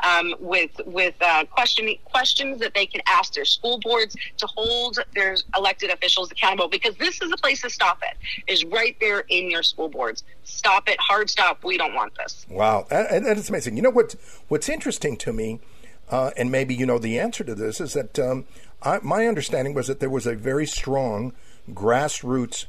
um, 0.00 0.34
with 0.38 0.70
with 0.86 1.14
uh, 1.20 1.44
question, 1.46 1.94
questions 2.04 2.60
that 2.60 2.74
they 2.74 2.86
can 2.86 3.00
ask 3.06 3.34
their 3.34 3.44
school 3.44 3.78
boards 3.78 4.16
to 4.36 4.46
hold 4.46 4.98
their 5.14 5.36
elected 5.56 5.90
officials 5.90 6.30
accountable. 6.30 6.68
Because 6.68 6.94
this 6.96 7.20
is 7.20 7.30
the 7.30 7.36
place 7.36 7.62
to 7.62 7.70
stop 7.70 8.02
it. 8.02 8.16
Is 8.46 8.64
right 8.64 8.96
there 9.00 9.20
in 9.28 9.50
your 9.50 9.62
school 9.62 9.88
boards. 9.88 10.22
Stop 10.44 10.88
it. 10.88 10.98
Hard 11.00 11.28
stop. 11.28 11.64
We 11.64 11.76
don't 11.76 11.94
want 11.94 12.14
this. 12.16 12.46
Wow, 12.48 12.86
that, 12.90 13.22
that 13.24 13.36
is 13.36 13.48
amazing. 13.48 13.76
You 13.76 13.82
know 13.82 13.90
what? 13.90 14.14
What's 14.48 14.68
interesting 14.68 15.16
to 15.18 15.32
me 15.32 15.60
uh, 16.10 16.30
and 16.36 16.50
maybe 16.50 16.74
you 16.74 16.86
know 16.86 16.98
the 16.98 17.18
answer 17.18 17.44
to 17.44 17.54
this, 17.54 17.80
is 17.80 17.92
that 17.94 18.18
um, 18.18 18.44
I, 18.82 18.98
my 19.02 19.26
understanding 19.26 19.74
was 19.74 19.86
that 19.86 20.00
there 20.00 20.10
was 20.10 20.26
a 20.26 20.34
very 20.34 20.66
strong 20.66 21.32
grassroots 21.70 22.66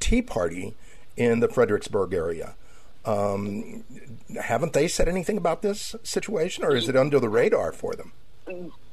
Tea 0.00 0.22
Party 0.22 0.74
in 1.16 1.40
the 1.40 1.48
Fredericksburg 1.48 2.12
area. 2.12 2.54
Um, 3.04 3.84
haven't 4.40 4.72
they 4.72 4.88
said 4.88 5.08
anything 5.08 5.36
about 5.36 5.62
this 5.62 5.94
situation, 6.02 6.64
or 6.64 6.74
is 6.74 6.88
it 6.88 6.96
under 6.96 7.20
the 7.20 7.28
radar 7.28 7.72
for 7.72 7.94
them? 7.94 8.12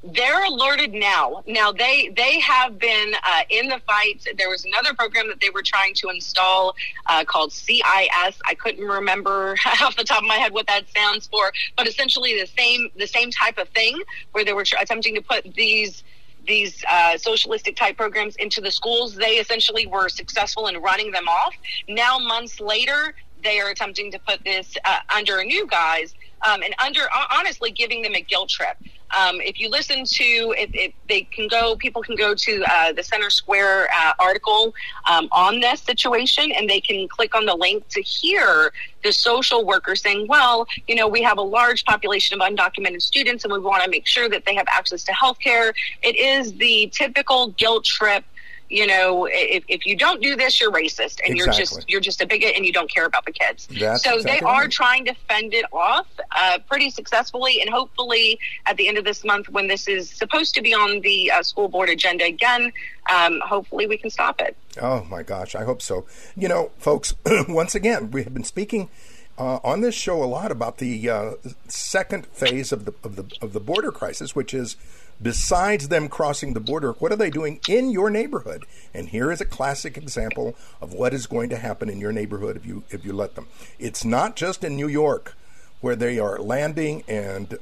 They're 0.03 0.45
alerted 0.45 0.93
now. 0.93 1.43
Now 1.47 1.71
they 1.71 2.09
they 2.15 2.39
have 2.39 2.77
been 2.77 3.13
uh, 3.23 3.41
in 3.49 3.69
the 3.69 3.79
fight. 3.87 4.25
There 4.37 4.49
was 4.49 4.65
another 4.65 4.93
program 4.93 5.27
that 5.29 5.39
they 5.39 5.49
were 5.49 5.63
trying 5.63 5.93
to 5.95 6.09
install 6.09 6.75
uh, 7.05 7.23
called 7.23 7.53
CIS. 7.53 7.81
I 7.85 8.55
couldn't 8.59 8.85
remember 8.85 9.55
off 9.81 9.95
the 9.95 10.03
top 10.03 10.21
of 10.21 10.27
my 10.27 10.35
head 10.35 10.53
what 10.53 10.67
that 10.67 10.89
stands 10.89 11.27
for, 11.27 11.51
but 11.77 11.87
essentially 11.87 12.39
the 12.39 12.47
same 12.47 12.89
the 12.97 13.07
same 13.07 13.31
type 13.31 13.57
of 13.57 13.69
thing 13.69 14.01
where 14.33 14.43
they 14.43 14.53
were 14.53 14.65
tr- 14.65 14.75
attempting 14.81 15.15
to 15.15 15.21
put 15.21 15.53
these 15.55 16.03
these 16.45 16.83
uh, 16.91 17.17
socialistic 17.17 17.77
type 17.77 17.95
programs 17.95 18.35
into 18.35 18.59
the 18.59 18.71
schools. 18.71 19.15
They 19.15 19.35
essentially 19.35 19.87
were 19.87 20.09
successful 20.09 20.67
in 20.67 20.77
running 20.81 21.11
them 21.11 21.29
off. 21.29 21.53
Now 21.87 22.19
months 22.19 22.59
later, 22.59 23.15
they 23.43 23.59
are 23.61 23.69
attempting 23.69 24.11
to 24.11 24.19
put 24.19 24.43
this 24.43 24.75
uh, 24.83 24.99
under 25.15 25.39
a 25.39 25.45
new 25.45 25.65
guise 25.67 26.13
um, 26.47 26.61
and 26.63 26.75
under 26.83 27.01
honestly 27.31 27.71
giving 27.71 28.01
them 28.01 28.15
a 28.15 28.21
guilt 28.21 28.49
trip. 28.49 28.77
Um, 29.17 29.39
if 29.41 29.59
you 29.59 29.69
listen 29.69 30.05
to, 30.05 30.55
if, 30.57 30.71
if, 30.73 30.93
they 31.07 31.21
can 31.21 31.47
go, 31.47 31.75
people 31.75 32.01
can 32.01 32.15
go 32.15 32.33
to 32.33 32.63
uh, 32.67 32.93
the 32.93 33.03
Center 33.03 33.29
Square 33.29 33.89
uh, 33.95 34.13
article 34.17 34.73
um, 35.07 35.27
on 35.31 35.59
this 35.59 35.81
situation, 35.81 36.51
and 36.51 36.67
they 36.67 36.81
can 36.81 37.07
click 37.07 37.35
on 37.35 37.45
the 37.45 37.53
link 37.53 37.87
to 37.89 38.01
hear 38.01 38.71
the 39.03 39.11
social 39.11 39.65
worker 39.65 39.95
saying, 39.95 40.27
"Well, 40.27 40.65
you 40.87 40.95
know, 40.95 41.07
we 41.07 41.21
have 41.21 41.37
a 41.37 41.43
large 41.43 41.85
population 41.85 42.41
of 42.41 42.47
undocumented 42.47 43.01
students, 43.01 43.43
and 43.43 43.53
we 43.53 43.59
want 43.59 43.83
to 43.83 43.89
make 43.89 44.07
sure 44.07 44.29
that 44.29 44.45
they 44.45 44.55
have 44.55 44.67
access 44.67 45.03
to 45.03 45.13
health 45.13 45.37
care." 45.39 45.73
It 46.01 46.15
is 46.15 46.53
the 46.53 46.89
typical 46.91 47.49
guilt 47.49 47.85
trip 47.85 48.23
you 48.69 48.87
know, 48.87 49.27
if, 49.29 49.63
if 49.67 49.85
you 49.85 49.95
don't 49.95 50.21
do 50.21 50.35
this, 50.35 50.59
you're 50.59 50.71
racist 50.71 51.19
and 51.23 51.33
exactly. 51.33 51.37
you're 51.37 51.53
just 51.53 51.89
you're 51.89 52.01
just 52.01 52.21
a 52.21 52.25
bigot 52.25 52.55
and 52.55 52.65
you 52.65 52.73
don't 52.73 52.91
care 52.91 53.05
about 53.05 53.25
the 53.25 53.31
kids. 53.31 53.67
That's 53.67 54.03
so 54.03 54.15
exactly 54.15 54.39
they 54.39 54.45
are 54.45 54.61
right. 54.61 54.71
trying 54.71 55.05
to 55.05 55.13
fend 55.27 55.53
it 55.53 55.65
off 55.71 56.07
uh, 56.35 56.59
pretty 56.67 56.89
successfully, 56.89 57.61
and 57.61 57.69
hopefully 57.69 58.39
at 58.65 58.77
the 58.77 58.87
end 58.87 58.97
of 58.97 59.05
this 59.05 59.23
month, 59.23 59.49
when 59.49 59.67
this 59.67 59.87
is 59.87 60.09
supposed 60.09 60.55
to 60.55 60.61
be 60.61 60.73
on 60.73 61.01
the 61.01 61.31
uh, 61.31 61.43
school 61.43 61.67
board 61.67 61.89
agenda 61.89 62.25
again, 62.25 62.71
um, 63.13 63.39
hopefully 63.45 63.87
we 63.87 63.97
can 63.97 64.09
stop 64.09 64.41
it. 64.41 64.55
Oh 64.81 65.05
my 65.09 65.23
gosh, 65.23 65.55
I 65.55 65.63
hope 65.63 65.81
so. 65.81 66.05
You 66.35 66.47
know, 66.47 66.71
folks, 66.77 67.13
once 67.47 67.75
again, 67.75 68.11
we 68.11 68.23
have 68.23 68.33
been 68.33 68.43
speaking. 68.43 68.89
Uh, 69.35 69.59
on 69.63 69.81
this 69.81 69.95
show, 69.95 70.23
a 70.23 70.25
lot 70.25 70.51
about 70.51 70.77
the 70.77 71.09
uh, 71.09 71.31
second 71.67 72.27
phase 72.27 72.71
of 72.71 72.85
the 72.85 72.93
of 73.03 73.15
the 73.15 73.25
of 73.41 73.53
the 73.53 73.59
border 73.59 73.91
crisis, 73.91 74.35
which 74.35 74.53
is 74.53 74.75
besides 75.21 75.87
them 75.87 76.09
crossing 76.09 76.53
the 76.53 76.59
border, 76.59 76.91
what 76.93 77.11
are 77.11 77.17
they 77.17 77.29
doing 77.29 77.59
in 77.67 77.89
your 77.89 78.09
neighborhood? 78.09 78.65
And 78.93 79.09
here 79.09 79.31
is 79.31 79.41
a 79.41 79.45
classic 79.45 79.97
example 79.97 80.55
of 80.81 80.93
what 80.93 81.13
is 81.13 81.27
going 81.27 81.49
to 81.49 81.57
happen 81.57 81.89
in 81.89 81.99
your 81.99 82.11
neighborhood 82.11 82.55
if 82.55 82.65
you 82.65 82.83
if 82.89 83.05
you 83.05 83.13
let 83.13 83.35
them. 83.35 83.47
It's 83.79 84.03
not 84.05 84.35
just 84.35 84.63
in 84.63 84.75
New 84.75 84.87
York 84.87 85.35
where 85.81 85.95
they 85.95 86.17
are 86.19 86.39
landing 86.39 87.03
and 87.07 87.57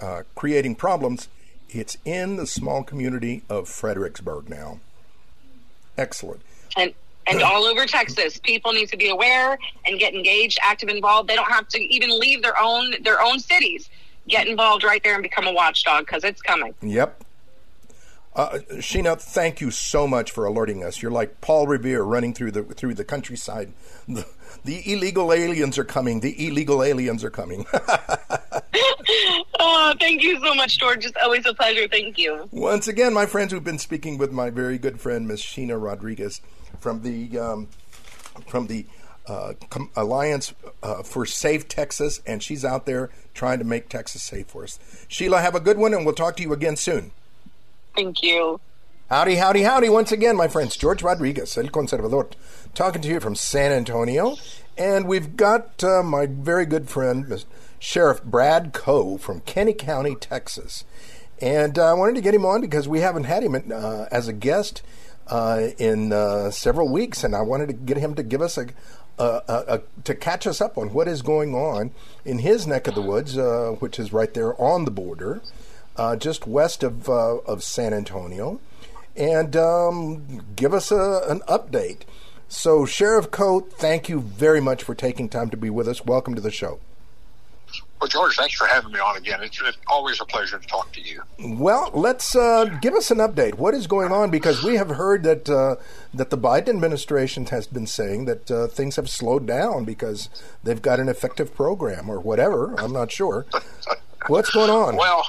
uh, 0.00 0.22
creating 0.34 0.74
problems. 0.74 1.28
It's 1.68 1.98
in 2.04 2.36
the 2.36 2.46
small 2.46 2.82
community 2.82 3.42
of 3.50 3.68
Fredericksburg 3.68 4.48
now. 4.48 4.80
Excellent. 5.98 6.42
And 6.76 6.94
and 7.28 7.42
all 7.42 7.64
over 7.64 7.86
Texas, 7.86 8.38
people 8.38 8.72
need 8.72 8.88
to 8.90 8.96
be 8.96 9.08
aware 9.08 9.58
and 9.84 9.98
get 9.98 10.14
engaged, 10.14 10.58
active, 10.62 10.88
involved. 10.88 11.28
They 11.28 11.34
don't 11.34 11.50
have 11.50 11.66
to 11.68 11.80
even 11.80 12.16
leave 12.20 12.42
their 12.42 12.58
own 12.60 12.94
their 13.02 13.20
own 13.20 13.40
cities 13.40 13.90
get 14.28 14.46
involved 14.46 14.84
right 14.84 15.02
there 15.02 15.14
and 15.14 15.22
become 15.22 15.46
a 15.46 15.52
watchdog 15.52 16.06
because 16.06 16.24
it's 16.24 16.42
coming. 16.42 16.74
Yep. 16.82 17.22
Uh, 18.34 18.58
Sheena, 18.72 19.18
thank 19.18 19.62
you 19.62 19.70
so 19.70 20.06
much 20.06 20.30
for 20.30 20.44
alerting 20.44 20.84
us. 20.84 21.00
You're 21.00 21.10
like 21.10 21.40
Paul 21.40 21.66
Revere 21.66 22.02
running 22.02 22.34
through 22.34 22.50
the 22.50 22.62
through 22.64 22.94
the 22.94 23.04
countryside. 23.04 23.72
The, 24.06 24.26
the 24.64 24.92
illegal 24.92 25.32
aliens 25.32 25.78
are 25.78 25.84
coming. 25.84 26.20
The 26.20 26.46
illegal 26.46 26.82
aliens 26.82 27.24
are 27.24 27.30
coming. 27.30 27.66
oh, 29.58 29.94
thank 29.98 30.22
you 30.22 30.38
so 30.44 30.54
much, 30.54 30.78
George. 30.78 31.06
It's 31.06 31.16
always 31.22 31.46
a 31.46 31.54
pleasure. 31.54 31.88
Thank 31.88 32.18
you. 32.18 32.46
Once 32.52 32.88
again, 32.88 33.14
my 33.14 33.26
friends, 33.26 33.52
we've 33.54 33.64
been 33.64 33.78
speaking 33.78 34.18
with 34.18 34.32
my 34.32 34.50
very 34.50 34.76
good 34.76 35.00
friend, 35.00 35.26
Miss 35.26 35.42
Sheena 35.42 35.82
Rodriguez, 35.82 36.40
from 36.78 37.02
the 37.02 37.38
um, 37.38 37.68
from 38.46 38.66
the 38.66 38.86
uh, 39.26 39.54
Com- 39.70 39.90
Alliance 39.96 40.54
uh, 40.82 41.02
for 41.02 41.26
Safe 41.26 41.68
Texas, 41.68 42.20
and 42.26 42.42
she's 42.42 42.64
out 42.64 42.86
there 42.86 43.10
trying 43.34 43.58
to 43.58 43.64
make 43.64 43.88
Texas 43.88 44.22
safe 44.22 44.46
for 44.46 44.64
us. 44.64 44.78
Sheila, 45.08 45.40
have 45.40 45.54
a 45.54 45.60
good 45.60 45.78
one, 45.78 45.94
and 45.94 46.04
we'll 46.04 46.14
talk 46.14 46.36
to 46.36 46.42
you 46.42 46.52
again 46.52 46.76
soon. 46.76 47.12
Thank 47.94 48.22
you. 48.22 48.60
Howdy, 49.08 49.36
howdy, 49.36 49.62
howdy. 49.62 49.88
Once 49.88 50.10
again, 50.10 50.36
my 50.36 50.48
friends, 50.48 50.76
George 50.76 51.02
Rodriguez, 51.02 51.56
El 51.56 51.66
Conservador, 51.66 52.32
talking 52.74 53.00
to 53.02 53.08
you 53.08 53.20
from 53.20 53.36
San 53.36 53.72
Antonio. 53.72 54.36
And 54.76 55.06
we've 55.06 55.36
got 55.36 55.82
uh, 55.84 56.02
my 56.02 56.26
very 56.26 56.66
good 56.66 56.90
friend, 56.90 57.44
Sheriff 57.78 58.22
Brad 58.24 58.72
Coe 58.72 59.16
from 59.16 59.40
Kinney 59.42 59.74
County, 59.74 60.16
Texas. 60.16 60.84
And 61.40 61.78
uh, 61.78 61.90
I 61.90 61.92
wanted 61.92 62.16
to 62.16 62.20
get 62.20 62.34
him 62.34 62.44
on 62.44 62.60
because 62.60 62.88
we 62.88 63.00
haven't 63.00 63.24
had 63.24 63.42
him 63.42 63.54
uh, 63.54 64.06
as 64.10 64.26
a 64.26 64.32
guest 64.32 64.82
uh, 65.28 65.68
in 65.78 66.12
uh, 66.12 66.50
several 66.50 66.88
weeks, 66.90 67.24
and 67.24 67.34
I 67.34 67.42
wanted 67.42 67.68
to 67.68 67.72
get 67.72 67.96
him 67.96 68.14
to 68.14 68.22
give 68.22 68.42
us 68.42 68.58
a, 68.58 68.66
uh, 69.18 69.40
uh, 69.48 69.64
uh, 69.66 69.78
to 70.04 70.14
catch 70.14 70.46
us 70.46 70.60
up 70.60 70.76
on 70.78 70.92
what 70.92 71.08
is 71.08 71.22
going 71.22 71.54
on 71.54 71.90
in 72.24 72.38
his 72.40 72.66
neck 72.66 72.86
of 72.86 72.94
the 72.94 73.02
woods, 73.02 73.36
uh, 73.36 73.76
which 73.78 73.98
is 73.98 74.12
right 74.12 74.32
there 74.34 74.60
on 74.60 74.84
the 74.84 74.90
border, 74.90 75.40
uh, 75.96 76.16
just 76.16 76.46
west 76.46 76.82
of 76.82 77.08
uh, 77.08 77.36
of 77.38 77.62
San 77.62 77.94
Antonio, 77.94 78.60
and 79.16 79.56
um, 79.56 80.44
give 80.54 80.74
us 80.74 80.90
a, 80.90 81.22
an 81.28 81.40
update. 81.48 82.02
So, 82.48 82.86
Sheriff 82.86 83.30
Coe, 83.32 83.60
thank 83.60 84.08
you 84.08 84.20
very 84.20 84.60
much 84.60 84.84
for 84.84 84.94
taking 84.94 85.28
time 85.28 85.50
to 85.50 85.56
be 85.56 85.70
with 85.70 85.88
us. 85.88 86.04
Welcome 86.04 86.36
to 86.36 86.40
the 86.40 86.52
show. 86.52 86.78
Well, 88.00 88.08
George, 88.08 88.36
thanks 88.36 88.54
for 88.54 88.66
having 88.66 88.92
me 88.92 89.00
on 89.00 89.16
again. 89.16 89.42
It's, 89.42 89.60
it's 89.62 89.78
always 89.86 90.20
a 90.20 90.24
pleasure 90.26 90.58
to 90.58 90.66
talk 90.66 90.92
to 90.92 91.00
you. 91.00 91.22
Well, 91.38 91.90
let's 91.94 92.36
uh, 92.36 92.66
give 92.82 92.94
us 92.94 93.10
an 93.10 93.18
update. 93.18 93.54
What 93.54 93.74
is 93.74 93.86
going 93.86 94.12
on? 94.12 94.30
Because 94.30 94.62
we 94.62 94.74
have 94.74 94.90
heard 94.90 95.22
that 95.22 95.48
uh, 95.48 95.76
that 96.12 96.30
the 96.30 96.38
Biden 96.38 96.68
administration 96.68 97.46
has 97.46 97.66
been 97.66 97.86
saying 97.86 98.26
that 98.26 98.50
uh, 98.50 98.66
things 98.66 98.96
have 98.96 99.08
slowed 99.08 99.46
down 99.46 99.84
because 99.84 100.28
they've 100.62 100.82
got 100.82 101.00
an 101.00 101.08
effective 101.08 101.54
program 101.54 102.10
or 102.10 102.20
whatever. 102.20 102.74
I'm 102.78 102.92
not 102.92 103.10
sure. 103.10 103.46
What's 104.26 104.50
going 104.50 104.70
on? 104.70 104.96
Well, 104.96 105.24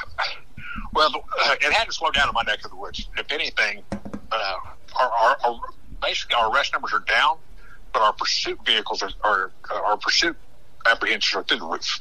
well, 0.93 1.11
uh, 1.45 1.55
it 1.61 1.71
hadn't 1.71 1.93
slowed 1.93 2.15
down 2.15 2.27
in 2.27 2.33
my 2.33 2.43
neck 2.43 2.63
of 2.65 2.71
the 2.71 2.77
woods. 2.77 3.07
If 3.17 3.31
anything, 3.31 3.83
uh, 4.31 4.55
our, 4.99 5.09
our, 5.11 5.37
our, 5.45 5.59
basically 6.01 6.35
our 6.35 6.51
arrest 6.53 6.73
numbers 6.73 6.93
are 6.93 7.03
down, 7.07 7.37
but 7.93 8.01
our 8.01 8.13
pursuit 8.13 8.59
vehicles 8.65 9.01
are, 9.01 9.11
are 9.23 9.51
our 9.85 9.97
pursuit 9.97 10.35
apprehensions 10.87 11.35
are 11.35 11.43
through 11.43 11.59
the 11.59 11.65
roof. 11.65 11.99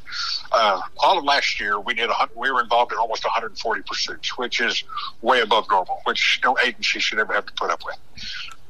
Uh, 0.52 0.80
all 0.98 1.18
of 1.18 1.24
last 1.24 1.60
year, 1.60 1.78
we 1.78 1.94
did 1.94 2.10
a, 2.10 2.14
we 2.34 2.50
were 2.50 2.62
involved 2.62 2.92
in 2.92 2.98
almost 2.98 3.24
140 3.24 3.82
pursuits, 3.82 4.36
which 4.38 4.60
is 4.60 4.82
way 5.22 5.40
above 5.40 5.66
normal, 5.70 6.00
which 6.04 6.40
no 6.44 6.56
agency 6.64 7.00
should 7.00 7.18
ever 7.18 7.32
have 7.32 7.46
to 7.46 7.52
put 7.54 7.70
up 7.70 7.82
with. 7.84 7.96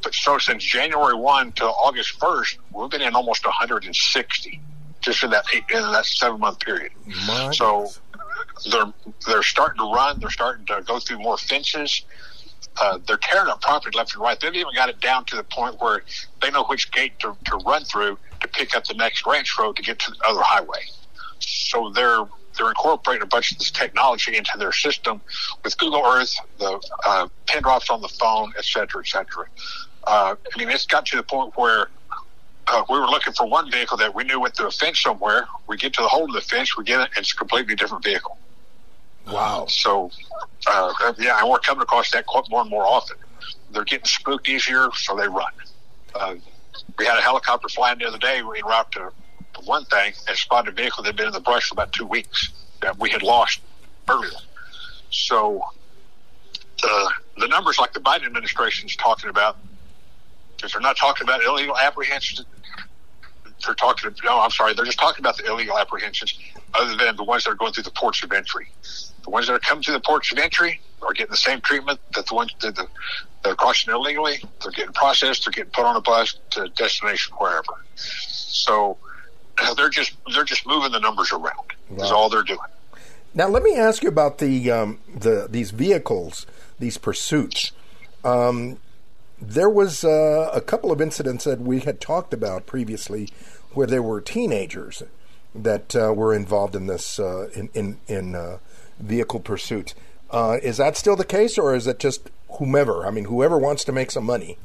But 0.03 0.15
so 0.15 0.39
since 0.39 0.63
January 0.63 1.15
1 1.15 1.53
to 1.53 1.65
August 1.65 2.19
1st, 2.21 2.59
we've 2.73 2.91
been 2.91 3.03
in 3.03 3.15
almost 3.15 3.45
160 3.45 4.61
just 5.01 5.23
in 5.23 5.31
that 5.31 5.45
eight, 5.55 5.65
in 5.73 5.83
that 5.93 6.05
seven 6.05 6.41
month 6.41 6.61
period. 6.61 6.93
My 7.27 7.51
so 7.53 7.89
they're 8.71 8.93
they're 9.27 9.43
starting 9.43 9.79
to 9.79 9.93
run. 9.93 10.21
They're 10.21 10.31
starting 10.31 10.67
to 10.67 10.83
go 10.83 10.99
through 10.99 11.19
more 11.19 11.39
fences. 11.39 12.03
Uh, 12.81 12.99
they're 13.07 13.19
tearing 13.23 13.49
up 13.49 13.61
property 13.63 13.97
left 13.97 14.15
and 14.15 14.23
right. 14.23 14.39
They've 14.39 14.55
even 14.55 14.75
got 14.75 14.89
it 14.89 15.01
down 15.01 15.25
to 15.27 15.37
the 15.37 15.45
point 15.45 15.77
where 15.81 16.03
they 16.43 16.51
know 16.51 16.65
which 16.65 16.91
gate 16.93 17.19
to, 17.21 17.37
to 17.47 17.57
run 17.67 17.85
through 17.85 18.19
to 18.41 18.49
pick 18.49 18.77
up 18.77 18.85
the 18.85 18.95
next 18.95 19.27
ranch 19.27 19.55
road 19.59 19.77
to 19.77 19.83
get 19.83 19.99
to 20.01 20.11
the 20.11 20.17
other 20.29 20.43
highway. 20.43 20.81
So 21.39 21.91
they're 21.95 22.25
they're 22.59 22.69
incorporating 22.69 23.23
a 23.23 23.27
bunch 23.27 23.53
of 23.53 23.59
this 23.59 23.71
technology 23.71 24.37
into 24.37 24.53
their 24.59 24.73
system 24.73 25.21
with 25.63 25.77
Google 25.77 26.03
Earth, 26.07 26.33
the 26.59 26.81
uh, 27.05 27.29
pin 27.47 27.63
drops 27.63 27.91
on 27.91 28.01
the 28.01 28.09
phone, 28.09 28.53
et 28.57 28.65
cetera, 28.65 29.03
et 29.03 29.07
cetera. 29.07 29.45
Uh, 30.07 30.37
I 30.55 30.59
mean, 30.59 30.71
it's 30.71 30.87
got 30.87 31.05
to 31.07 31.17
the 31.17 31.23
point 31.23 31.53
where 31.57 31.89
uh, 32.69 32.83
we 32.89 32.99
were 32.99 33.07
looking 33.07 33.35
for 33.35 33.47
one 33.47 33.71
vehicle 33.71 33.99
that 33.99 34.15
we 34.15 34.25
knew 34.25 34.41
went 34.41 34.57
through 34.57 34.69
a 34.69 34.71
fence 34.71 35.03
somewhere. 35.03 35.47
We 35.69 35.77
get 35.77 35.93
to 35.95 36.03
the 36.03 36.09
hole 36.09 36.25
of 36.25 36.33
the 36.33 36.41
fence, 36.41 36.77
we 36.79 36.85
get 36.85 37.01
it, 37.01 37.11
it's 37.17 37.33
a 37.33 37.37
completely 37.37 37.75
different 37.75 38.05
vehicle. 38.05 38.39
Wow. 39.27 39.67
So, 39.69 40.11
uh, 40.67 40.93
yeah, 41.19 41.41
and 41.41 41.51
we're 41.51 41.59
coming 41.59 41.83
across 41.83 42.11
that 42.13 42.25
more 42.51 42.61
and 42.61 42.71
more 42.71 42.85
often. 42.87 43.17
They're 43.73 43.85
getting 43.85 44.07
spooked 44.07 44.49
easier, 44.49 44.89
so 44.95 45.17
they 45.17 45.29
run. 45.29 45.53
Uh, 46.15 46.37
we 46.99 47.07
had 47.07 47.19
a 47.19 47.23
helicopter 47.23 47.69
flying 47.69 47.99
the 47.99 48.07
other 48.07 48.19
day 48.19 48.39
en 48.39 48.45
route 48.45 48.93
to, 48.93 49.11
one 49.65 49.87
thing 49.87 50.13
and 50.29 50.37
spotted 50.37 50.69
a 50.69 50.77
vehicle 50.77 51.03
that 51.03 51.09
had 51.09 51.17
been 51.17 51.29
in 51.29 51.33
the 51.33 51.41
brush 51.41 51.69
for 51.69 51.73
about 51.73 51.91
two 51.91 52.05
weeks 52.07 52.51
that 52.83 52.99
we 52.99 53.09
had 53.09 53.23
lost 53.23 53.61
earlier. 54.07 54.31
So 55.11 55.63
the 56.83 57.13
the 57.39 57.49
numbers 57.49 57.79
like 57.79 57.95
the 57.95 58.01
Biden 58.01 58.27
administration 58.27 58.87
is 58.87 58.97
talking 58.97 59.31
about, 59.31 59.57
because 60.55 60.73
they're 60.73 60.81
not 60.83 60.99
talking 60.99 61.25
about 61.27 61.43
illegal 61.43 61.77
apprehensions. 61.79 62.45
They're 63.67 63.75
talking. 63.75 64.15
No, 64.25 64.41
I'm 64.41 64.51
sorry. 64.51 64.75
They're 64.75 64.85
just 64.85 64.99
talking 64.99 65.23
about 65.23 65.37
the 65.37 65.45
illegal 65.47 65.79
apprehensions, 65.79 66.39
other 66.75 66.97
than 66.97 67.17
the 67.17 67.25
ones 67.25 67.45
that 67.45 67.51
are 67.51 67.55
going 67.55 67.73
through 67.73 67.85
the 67.85 67.91
ports 67.91 68.23
of 68.23 68.33
entry. 68.33 68.69
The 69.25 69.31
ones 69.31 69.49
that 69.49 69.55
are 69.55 69.59
coming 69.59 69.83
through 69.83 69.95
the 69.95 70.01
ports 70.01 70.33
of 70.33 70.39
entry 70.39 70.81
are 71.03 71.13
getting 71.13 71.31
the 71.31 71.37
same 71.37 71.61
treatment 71.61 72.01
that 72.15 72.27
the 72.27 72.35
ones 72.35 72.55
that 72.61 72.77
the, 72.77 72.87
that 73.43 73.51
are 73.51 73.57
crossing 73.57 73.93
illegally. 73.93 74.43
They're 74.63 74.73
getting 74.73 74.93
processed. 74.93 75.45
They're 75.45 75.53
getting 75.53 75.73
put 75.73 75.85
on 75.85 75.97
a 75.97 76.01
bus 76.01 76.39
to 76.51 76.69
destination 76.69 77.35
wherever. 77.37 77.75
So 77.97 78.97
they're 79.77 79.89
just 79.89 80.13
they're 80.33 80.45
just 80.45 80.67
moving 80.67 80.93
the 80.93 81.01
numbers 81.01 81.33
around. 81.33 81.73
Wow. 81.91 82.05
Is 82.05 82.11
all 82.11 82.29
they're 82.29 82.43
doing. 82.43 82.59
Now 83.35 83.49
let 83.49 83.63
me 83.63 83.77
ask 83.77 84.03
you 84.03 84.09
about 84.09 84.39
the 84.39 84.71
um, 84.71 85.01
the 85.15 85.47
these 85.51 85.71
vehicles, 85.71 86.47
these 86.79 86.99
pursuits. 86.99 87.73
Um, 88.25 88.79
there 89.41 89.69
was 89.69 90.05
uh, 90.05 90.51
a 90.53 90.61
couple 90.61 90.91
of 90.91 91.01
incidents 91.01 91.45
that 91.45 91.61
we 91.61 91.81
had 91.81 92.01
talked 92.01 92.33
about 92.33 92.67
previously, 92.67 93.29
where 93.77 93.87
there 93.87 94.03
were 94.03 94.21
teenagers 94.21 95.03
that 95.55 95.95
uh, 95.95 96.13
were 96.13 96.35
involved 96.35 96.75
in 96.75 96.87
this 96.87 97.19
uh, 97.19 97.49
in 97.55 97.69
in, 97.75 97.99
in 98.09 98.35
uh, 98.35 98.59
vehicle 98.99 99.41
pursuit. 99.41 99.95
Uh, 100.31 100.59
is 100.63 100.79
that 100.79 100.97
still 100.97 101.15
the 101.15 101.25
case, 101.25 101.59
or 101.59 101.75
is 101.75 101.87
it 101.87 101.99
just 101.99 102.31
whomever? 102.59 103.07
I 103.07 103.11
mean, 103.11 103.25
whoever 103.25 103.59
wants 103.59 103.85
to 103.85 103.93
make 103.93 104.11
some 104.11 104.25
money 104.25 104.59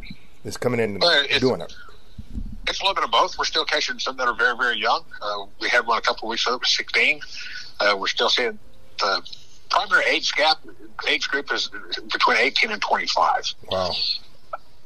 is 0.43 0.57
coming 0.57 0.79
in 0.79 1.01
and 1.01 1.39
doing 1.39 1.61
it. 1.61 1.73
it's 2.67 2.79
a 2.79 2.83
little 2.83 2.95
bit 2.95 3.03
of 3.03 3.11
both. 3.11 3.37
We're 3.37 3.45
still 3.45 3.65
catching 3.65 3.99
some 3.99 4.17
that 4.17 4.27
are 4.27 4.33
very, 4.33 4.55
very 4.57 4.79
young. 4.79 5.03
Uh, 5.21 5.45
we 5.59 5.69
had 5.69 5.85
one 5.85 5.97
a 5.97 6.01
couple 6.01 6.27
of 6.27 6.31
weeks 6.31 6.45
ago 6.45 6.53
that 6.53 6.61
was 6.61 6.75
16. 6.75 7.19
Uh, 7.79 7.95
we're 7.99 8.07
still 8.07 8.29
seeing 8.29 8.57
the 8.99 9.21
primary 9.69 10.05
age 10.05 10.31
gap, 10.33 10.57
age 11.07 11.27
group 11.27 11.51
is 11.51 11.69
between 12.11 12.37
18 12.37 12.71
and 12.71 12.81
25. 12.81 13.53
Wow. 13.69 13.91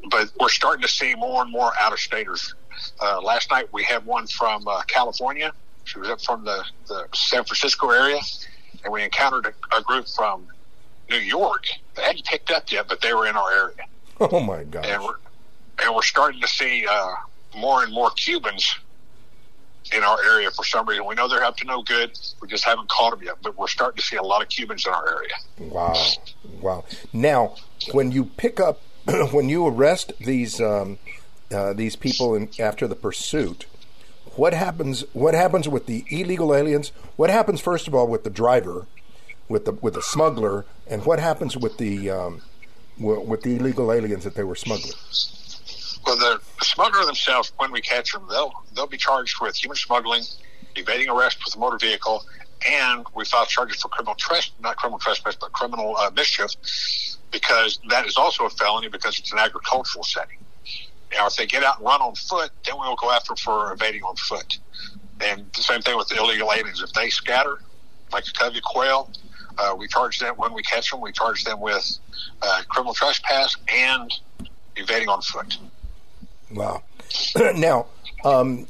But 0.09 0.31
we're 0.39 0.49
starting 0.49 0.81
to 0.81 0.87
see 0.87 1.15
more 1.15 1.41
and 1.41 1.51
more 1.51 1.71
out 1.79 1.93
of 1.93 1.99
staters. 1.99 2.53
Uh, 3.01 3.21
last 3.21 3.49
night 3.51 3.71
we 3.71 3.83
had 3.83 4.05
one 4.05 4.27
from 4.27 4.67
uh, 4.67 4.81
California. 4.83 5.51
She 5.85 5.99
was 5.99 6.09
up 6.09 6.21
from 6.21 6.43
the, 6.43 6.63
the 6.87 7.07
San 7.13 7.43
Francisco 7.43 7.89
area, 7.91 8.19
and 8.83 8.91
we 8.91 9.03
encountered 9.03 9.45
a, 9.45 9.77
a 9.77 9.81
group 9.83 10.07
from 10.07 10.47
New 11.09 11.17
York. 11.17 11.65
They 11.95 12.03
hadn't 12.03 12.25
picked 12.25 12.51
up 12.51 12.71
yet, 12.71 12.87
but 12.87 13.01
they 13.01 13.13
were 13.13 13.27
in 13.27 13.35
our 13.35 13.51
area. 13.51 13.75
Oh 14.17 14.39
my 14.39 14.63
God! 14.63 14.85
And 14.85 15.03
we're 15.03 15.17
and 15.83 15.93
we're 15.93 16.01
starting 16.01 16.39
to 16.39 16.47
see 16.47 16.85
uh, 16.89 17.15
more 17.53 17.83
and 17.83 17.93
more 17.93 18.11
Cubans 18.11 18.75
in 19.93 20.03
our 20.03 20.17
area 20.25 20.49
for 20.51 20.63
some 20.63 20.87
reason. 20.87 21.05
We 21.05 21.15
know 21.15 21.27
they're 21.27 21.43
up 21.43 21.57
to 21.57 21.65
no 21.65 21.83
good. 21.83 22.17
We 22.41 22.47
just 22.47 22.65
haven't 22.65 22.89
caught 22.89 23.11
them 23.11 23.25
yet, 23.25 23.35
but 23.43 23.57
we're 23.57 23.67
starting 23.67 23.97
to 23.97 24.01
see 24.01 24.15
a 24.15 24.23
lot 24.23 24.41
of 24.41 24.49
Cubans 24.49 24.85
in 24.85 24.93
our 24.93 25.07
area. 25.07 25.33
Wow, 25.59 26.01
wow! 26.61 26.85
Now, 27.13 27.55
when 27.91 28.11
you 28.11 28.25
pick 28.25 28.59
up, 28.59 28.81
when 29.31 29.49
you 29.49 29.67
arrest 29.67 30.13
these 30.19 30.61
um, 30.61 30.97
uh, 31.51 31.73
these 31.73 31.95
people 31.95 32.35
in, 32.35 32.49
after 32.59 32.87
the 32.87 32.95
pursuit, 32.95 33.65
what 34.35 34.53
happens? 34.53 35.05
What 35.13 35.33
happens 35.33 35.67
with 35.67 35.85
the 35.85 36.03
illegal 36.09 36.53
aliens? 36.53 36.89
What 37.15 37.29
happens 37.29 37.61
first 37.61 37.87
of 37.87 37.95
all 37.95 38.07
with 38.07 38.23
the 38.23 38.29
driver, 38.29 38.87
with 39.47 39.65
the 39.65 39.73
with 39.73 39.93
the 39.93 40.01
smuggler, 40.01 40.65
and 40.87 41.05
what 41.05 41.19
happens 41.19 41.55
with 41.55 41.77
the 41.77 42.09
um, 42.09 42.41
with 42.97 43.43
the 43.43 43.55
illegal 43.55 43.91
aliens 43.91 44.23
that 44.23 44.35
they 44.35 44.43
were 44.43 44.55
smuggling? 44.55 44.93
Well, 46.05 46.17
the 46.17 46.39
smuggler 46.61 47.05
themselves, 47.05 47.51
when 47.57 47.71
we 47.71 47.81
catch 47.81 48.11
them, 48.11 48.27
they'll 48.29 48.51
they'll 48.73 48.87
be 48.87 48.97
charged 48.97 49.35
with 49.41 49.55
human 49.55 49.77
smuggling, 49.77 50.23
evading 50.75 51.09
arrest 51.09 51.39
with 51.45 51.55
a 51.55 51.59
motor 51.59 51.77
vehicle, 51.77 52.23
and 52.69 53.05
we 53.15 53.25
file 53.25 53.45
charges 53.45 53.81
for 53.81 53.87
criminal 53.89 54.15
trespass, 54.15 54.53
not 54.61 54.75
criminal 54.75 54.99
trespass, 54.99 55.35
but 55.35 55.51
criminal 55.53 55.95
uh, 55.97 56.11
mischief, 56.15 56.51
because 57.31 57.79
that 57.89 58.05
is 58.05 58.17
also 58.17 58.45
a 58.45 58.49
felony 58.49 58.87
because 58.89 59.17
it's 59.17 59.31
an 59.31 59.39
agricultural 59.39 60.03
setting. 60.03 60.37
Now, 61.11 61.27
if 61.27 61.35
they 61.35 61.45
get 61.45 61.63
out 61.63 61.77
and 61.77 61.85
run 61.85 62.01
on 62.01 62.15
foot, 62.15 62.51
then 62.65 62.75
we 62.75 62.87
will 62.87 62.95
go 62.95 63.11
after 63.11 63.35
for 63.35 63.71
evading 63.71 64.03
on 64.03 64.15
foot. 64.15 64.57
And 65.21 65.45
the 65.53 65.61
same 65.61 65.81
thing 65.81 65.97
with 65.97 66.07
the 66.07 66.17
illegal 66.17 66.51
aliens. 66.51 66.81
If 66.81 66.91
they 66.93 67.09
scatter, 67.09 67.59
like 68.11 68.25
the 68.25 68.31
covey 68.31 68.61
quail, 68.63 69.09
uh, 69.57 69.75
we 69.77 69.87
charge 69.87 70.19
them 70.19 70.35
when 70.35 70.53
we 70.53 70.61
catch 70.63 70.91
them. 70.91 71.01
We 71.01 71.11
charge 71.11 71.43
them 71.43 71.61
with 71.61 71.97
uh, 72.41 72.63
criminal 72.67 72.93
trespass 72.93 73.55
and 73.71 74.11
evading 74.75 75.09
on 75.09 75.21
foot. 75.21 75.57
Wow. 76.51 76.83
now, 77.55 77.87
um, 78.23 78.67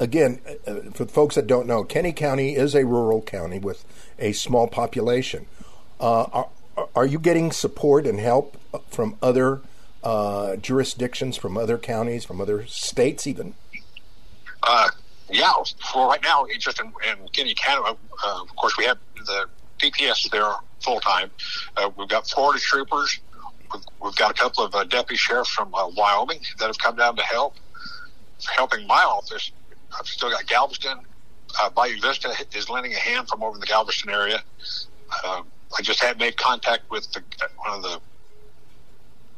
again, 0.00 0.40
uh, 0.66 0.76
for 0.92 1.06
folks 1.06 1.34
that 1.34 1.46
don't 1.46 1.66
know, 1.66 1.84
Kinney 1.84 2.12
County 2.12 2.54
is 2.54 2.74
a 2.74 2.84
rural 2.86 3.20
county 3.20 3.58
with 3.58 3.84
a 4.18 4.32
small 4.32 4.66
population. 4.68 5.46
Uh, 6.00 6.22
are, 6.32 6.48
are 6.94 7.06
you 7.06 7.18
getting 7.18 7.52
support 7.52 8.06
and 8.06 8.18
help 8.18 8.56
from 8.88 9.16
other 9.22 9.60
uh, 10.04 10.56
jurisdictions, 10.56 11.36
from 11.36 11.56
other 11.56 11.78
counties, 11.78 12.24
from 12.24 12.40
other 12.40 12.66
states, 12.66 13.26
even? 13.26 13.54
Uh, 14.62 14.88
yeah. 15.30 15.52
For 15.92 16.06
right 16.08 16.22
now, 16.22 16.46
just 16.58 16.78
in, 16.78 16.92
in 17.08 17.54
County, 17.54 17.54
uh, 17.88 18.42
of 18.42 18.56
course, 18.56 18.76
we 18.76 18.84
have 18.84 18.98
the 19.16 19.46
DPS 19.78 20.30
there 20.30 20.52
full 20.82 21.00
time. 21.00 21.30
Uh, 21.76 21.90
we've 21.96 22.08
got 22.08 22.28
Florida 22.28 22.60
troopers. 22.60 23.18
We've, 23.72 23.82
we've 24.02 24.16
got 24.16 24.30
a 24.30 24.34
couple 24.34 24.64
of 24.64 24.74
uh, 24.74 24.84
deputy 24.84 25.16
sheriffs 25.16 25.50
from 25.50 25.74
uh, 25.74 25.88
Wyoming 25.88 26.40
that 26.58 26.66
have 26.66 26.78
come 26.78 26.96
down 26.96 27.16
to 27.16 27.22
help. 27.22 27.56
Helping 28.54 28.86
my 28.86 29.02
office, 29.02 29.52
I've 29.98 30.06
still 30.06 30.30
got 30.30 30.46
Galveston. 30.46 30.98
Bayou 31.74 31.98
Vista 32.00 32.34
is 32.54 32.68
lending 32.68 32.92
a 32.92 32.98
hand 32.98 33.28
from 33.28 33.42
over 33.42 33.54
in 33.54 33.60
the 33.60 33.66
Galveston 33.66 34.10
area. 34.10 34.42
I 35.76 35.82
just 35.82 36.02
had 36.02 36.18
made 36.18 36.36
contact 36.36 36.90
with 36.90 37.10
the, 37.12 37.22
one 37.56 37.76
of 37.76 37.82
the 37.82 38.00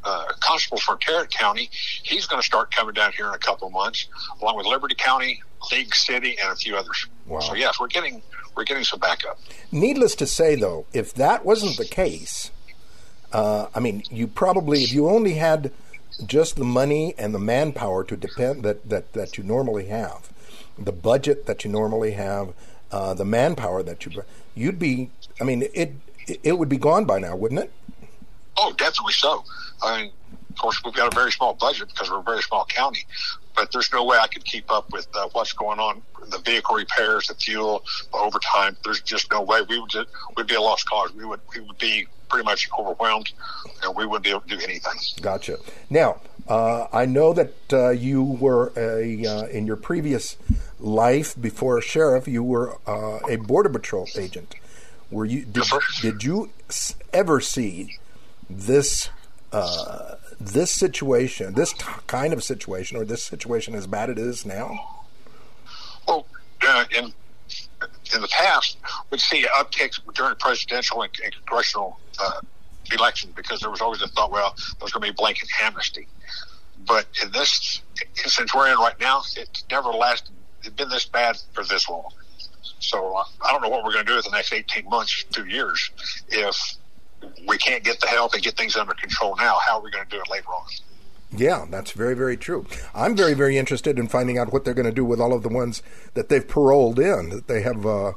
uh, 0.07 0.25
constables 0.39 0.81
from 0.81 0.97
Tarrant 0.99 1.29
County. 1.31 1.69
He's 2.03 2.25
going 2.25 2.41
to 2.41 2.45
start 2.45 2.73
coming 2.73 2.93
down 2.93 3.11
here 3.11 3.27
in 3.27 3.33
a 3.33 3.39
couple 3.39 3.67
of 3.67 3.73
months, 3.73 4.07
along 4.41 4.57
with 4.57 4.65
Liberty 4.65 4.95
County, 4.95 5.41
League 5.71 5.93
City, 5.93 6.37
and 6.41 6.51
a 6.51 6.55
few 6.55 6.75
others. 6.77 7.07
Wow. 7.25 7.39
So 7.41 7.53
yes, 7.53 7.79
we're 7.79 7.87
getting 7.87 8.21
we're 8.55 8.63
getting 8.63 8.83
some 8.83 8.99
backup. 8.99 9.39
Needless 9.71 10.15
to 10.15 10.25
say, 10.25 10.55
though, 10.55 10.85
if 10.93 11.13
that 11.15 11.45
wasn't 11.45 11.77
the 11.77 11.85
case, 11.85 12.51
uh, 13.33 13.67
I 13.75 13.79
mean, 13.79 14.03
you 14.09 14.27
probably 14.27 14.83
if 14.83 14.93
you 14.93 15.09
only 15.09 15.33
had 15.33 15.71
just 16.25 16.55
the 16.55 16.63
money 16.63 17.13
and 17.17 17.35
the 17.35 17.39
manpower 17.39 18.03
to 18.05 18.15
depend 18.15 18.63
that 18.63 18.87
that 18.89 19.13
that 19.13 19.37
you 19.37 19.43
normally 19.43 19.87
have, 19.87 20.29
the 20.77 20.93
budget 20.93 21.45
that 21.47 21.65
you 21.65 21.69
normally 21.69 22.11
have, 22.11 22.53
uh, 22.91 23.13
the 23.13 23.25
manpower 23.25 23.83
that 23.83 24.05
you 24.05 24.23
you'd 24.55 24.79
be. 24.79 25.11
I 25.41 25.43
mean, 25.43 25.67
it 25.73 25.93
it 26.43 26.57
would 26.57 26.69
be 26.69 26.77
gone 26.77 27.05
by 27.05 27.19
now, 27.19 27.35
wouldn't 27.35 27.61
it? 27.61 27.71
Oh, 28.57 28.73
definitely 28.77 29.13
so. 29.13 29.43
I 29.81 30.01
mean, 30.01 30.11
of 30.57 30.57
course, 30.57 30.81
we've 30.83 30.93
got 30.93 31.13
a 31.13 31.15
very 31.15 31.31
small 31.31 31.53
budget 31.53 31.89
because 31.89 32.09
we're 32.09 32.19
a 32.19 32.23
very 32.23 32.41
small 32.41 32.65
county, 32.65 33.05
but 33.55 33.71
there's 33.71 33.91
no 33.93 34.03
way 34.03 34.17
I 34.19 34.27
could 34.27 34.43
keep 34.43 34.71
up 34.71 34.91
with 34.91 35.07
uh, 35.15 35.29
what's 35.33 35.53
going 35.53 35.79
on, 35.79 36.01
the 36.29 36.39
vehicle 36.39 36.75
repairs, 36.75 37.27
the 37.27 37.35
fuel, 37.35 37.83
the 38.11 38.17
overtime. 38.17 38.75
There's 38.83 39.01
just 39.01 39.31
no 39.31 39.43
way 39.43 39.61
we 39.61 39.79
would 39.79 39.91
just, 39.91 40.09
we'd 40.35 40.47
be 40.47 40.55
a 40.55 40.61
lost 40.61 40.89
cause. 40.89 41.13
We 41.13 41.25
would 41.25 41.41
we 41.53 41.61
would 41.61 41.77
be 41.77 42.07
pretty 42.29 42.45
much 42.45 42.67
overwhelmed, 42.77 43.31
and 43.83 43.95
we 43.95 44.05
wouldn't 44.05 44.23
be 44.23 44.31
able 44.31 44.41
to 44.41 44.47
do 44.47 44.59
anything. 44.63 44.93
Gotcha. 45.21 45.57
Now, 45.89 46.21
uh, 46.47 46.87
I 46.91 47.05
know 47.05 47.33
that 47.33 47.53
uh, 47.71 47.89
you 47.89 48.23
were 48.23 48.73
a 48.75 49.25
uh, 49.25 49.47
in 49.47 49.67
your 49.67 49.75
previous 49.77 50.37
life 50.79 51.39
before 51.39 51.77
a 51.77 51.81
sheriff, 51.81 52.27
you 52.27 52.43
were 52.43 52.79
uh, 52.87 53.19
a 53.29 53.35
border 53.35 53.69
patrol 53.69 54.07
agent. 54.17 54.55
Were 55.11 55.25
you 55.25 55.45
did, 55.45 55.63
did 56.01 56.23
you 56.23 56.49
ever 57.13 57.39
see 57.39 57.97
this 58.49 59.09
uh, 59.51 60.15
this 60.39 60.71
situation, 60.71 61.53
this 61.53 61.73
t- 61.73 61.85
kind 62.07 62.33
of 62.33 62.43
situation, 62.43 62.97
or 62.97 63.05
this 63.05 63.23
situation 63.23 63.73
as 63.75 63.87
bad 63.87 64.09
it 64.09 64.19
is 64.19 64.45
now? 64.45 65.05
Well, 66.07 66.25
uh, 66.67 66.85
in 66.95 67.13
in 68.13 68.21
the 68.21 68.27
past, 68.27 68.77
we'd 69.09 69.21
see 69.21 69.45
upticks 69.57 69.99
during 70.13 70.35
presidential 70.35 71.01
and, 71.01 71.11
and 71.23 71.33
congressional 71.33 71.99
uh, 72.19 72.41
elections 72.91 73.33
because 73.35 73.59
there 73.59 73.69
was 73.69 73.81
always 73.81 74.01
a 74.01 74.07
thought, 74.09 74.31
well, 74.31 74.55
there's 74.79 74.91
going 74.91 75.05
to 75.05 75.11
be 75.11 75.15
blanket 75.15 75.49
amnesty. 75.61 76.07
But 76.85 77.07
in 77.21 77.31
this 77.31 77.81
instance 78.23 78.53
we're 78.53 78.71
in 78.71 78.77
right 78.77 78.99
now, 78.99 79.21
it's 79.35 79.65
never 79.69 79.89
lasted. 79.89 80.33
It's 80.61 80.69
been 80.69 80.89
this 80.89 81.05
bad 81.05 81.37
for 81.53 81.63
this 81.63 81.89
long. 81.89 82.09
So 82.79 83.15
uh, 83.15 83.23
I 83.45 83.51
don't 83.51 83.61
know 83.61 83.69
what 83.69 83.83
we're 83.83 83.93
going 83.93 84.05
to 84.05 84.11
do 84.11 84.17
in 84.17 84.23
the 84.23 84.31
next 84.31 84.53
18 84.53 84.89
months, 84.89 85.25
two 85.31 85.45
years, 85.45 85.91
if 86.29 86.76
we 87.47 87.57
can't 87.57 87.83
get 87.83 87.99
the 87.99 88.07
help 88.07 88.33
and 88.33 88.43
get 88.43 88.57
things 88.57 88.75
under 88.75 88.93
control 88.93 89.35
now. 89.37 89.57
How 89.65 89.79
are 89.79 89.83
we 89.83 89.91
going 89.91 90.05
to 90.05 90.15
do 90.15 90.21
it 90.21 90.29
later 90.29 90.49
on? 90.49 90.65
Yeah, 91.31 91.65
that's 91.69 91.91
very, 91.91 92.15
very 92.15 92.37
true. 92.37 92.65
I'm 92.95 93.15
very, 93.15 93.33
very 93.33 93.57
interested 93.57 93.99
in 93.99 94.07
finding 94.07 94.37
out 94.37 94.53
what 94.53 94.63
they're 94.63 94.73
going 94.73 94.85
to 94.85 94.93
do 94.93 95.03
with 95.03 95.19
all 95.19 95.33
of 95.33 95.43
the 95.43 95.49
ones 95.49 95.83
that 96.13 96.29
they've 96.29 96.47
paroled 96.47 96.99
in, 96.99 97.29
that 97.29 97.47
they 97.47 97.61
have 97.61 97.85
uh, 97.85 98.13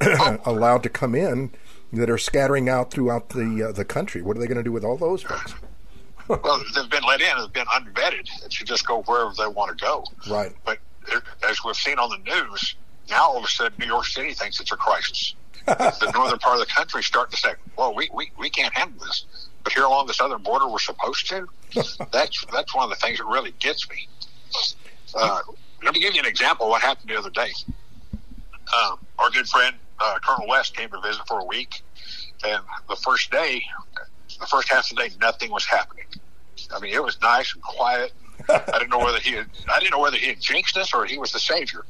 allowed 0.44 0.82
to 0.84 0.88
come 0.88 1.14
in, 1.14 1.50
that 1.92 2.10
are 2.10 2.18
scattering 2.18 2.68
out 2.68 2.90
throughout 2.90 3.30
the 3.30 3.68
uh, 3.68 3.72
the 3.72 3.84
country. 3.84 4.22
What 4.22 4.36
are 4.36 4.40
they 4.40 4.46
going 4.46 4.58
to 4.58 4.64
do 4.64 4.72
with 4.72 4.84
all 4.84 4.96
those 4.96 5.22
folks? 5.22 5.54
well, 6.28 6.62
they've 6.74 6.90
been 6.90 7.04
let 7.04 7.20
in, 7.20 7.36
they've 7.38 7.52
been 7.52 7.66
unvetted. 7.66 8.28
It 8.44 8.52
should 8.52 8.66
just 8.66 8.86
go 8.86 9.02
wherever 9.02 9.32
they 9.36 9.46
want 9.46 9.76
to 9.76 9.84
go. 9.84 10.04
Right. 10.28 10.52
But 10.64 10.78
as 11.48 11.62
we've 11.64 11.76
seen 11.76 11.98
on 11.98 12.10
the 12.10 12.30
news, 12.30 12.76
now 13.10 13.28
all 13.28 13.38
of 13.38 13.44
a 13.44 13.48
sudden 13.48 13.74
New 13.78 13.86
York 13.86 14.06
City 14.06 14.32
thinks 14.32 14.60
it's 14.60 14.72
a 14.72 14.76
crisis. 14.76 15.34
the 15.66 16.12
northern 16.14 16.38
part 16.38 16.60
of 16.60 16.60
the 16.60 16.72
country 16.72 17.02
starting 17.02 17.30
to 17.32 17.36
say, 17.36 17.54
"Well, 17.76 17.94
we, 17.94 18.10
we, 18.12 18.30
we 18.38 18.50
can't 18.50 18.74
handle 18.74 19.04
this." 19.04 19.24
But 19.62 19.72
here 19.72 19.84
along 19.84 20.06
the 20.06 20.14
southern 20.14 20.42
border, 20.42 20.68
we're 20.68 20.78
supposed 20.78 21.28
to. 21.30 21.48
that's 22.12 22.44
that's 22.52 22.74
one 22.74 22.84
of 22.84 22.90
the 22.90 22.96
things 22.96 23.18
that 23.18 23.26
really 23.26 23.52
gets 23.58 23.88
me. 23.88 24.08
Uh, 25.14 25.40
let 25.82 25.94
me 25.94 26.00
give 26.00 26.14
you 26.14 26.20
an 26.20 26.26
example 26.26 26.66
of 26.66 26.70
what 26.70 26.82
happened 26.82 27.08
the 27.08 27.16
other 27.16 27.30
day. 27.30 27.52
Uh, 28.74 28.96
our 29.18 29.30
good 29.30 29.48
friend 29.48 29.76
uh, 30.00 30.18
Colonel 30.24 30.48
West 30.48 30.76
came 30.76 30.90
to 30.90 31.00
visit 31.00 31.26
for 31.26 31.40
a 31.40 31.44
week, 31.44 31.82
and 32.46 32.62
the 32.88 32.96
first 32.96 33.30
day, 33.30 33.62
the 34.38 34.46
first 34.46 34.68
half 34.70 34.90
of 34.90 34.96
the 34.96 35.08
day, 35.08 35.14
nothing 35.20 35.50
was 35.50 35.64
happening. 35.64 36.06
I 36.74 36.80
mean, 36.80 36.94
it 36.94 37.02
was 37.02 37.20
nice 37.20 37.54
and 37.54 37.62
quiet. 37.62 38.12
I 38.48 38.78
didn't 38.78 38.90
know 38.90 38.98
whether 38.98 39.20
he 39.20 39.32
had, 39.32 39.46
I 39.72 39.78
didn't 39.78 39.92
know 39.92 40.00
whether 40.00 40.16
he 40.16 40.26
had 40.26 40.40
jinxed 40.40 40.76
us 40.76 40.92
or 40.92 41.06
he 41.06 41.18
was 41.18 41.32
the 41.32 41.38
savior. 41.38 41.84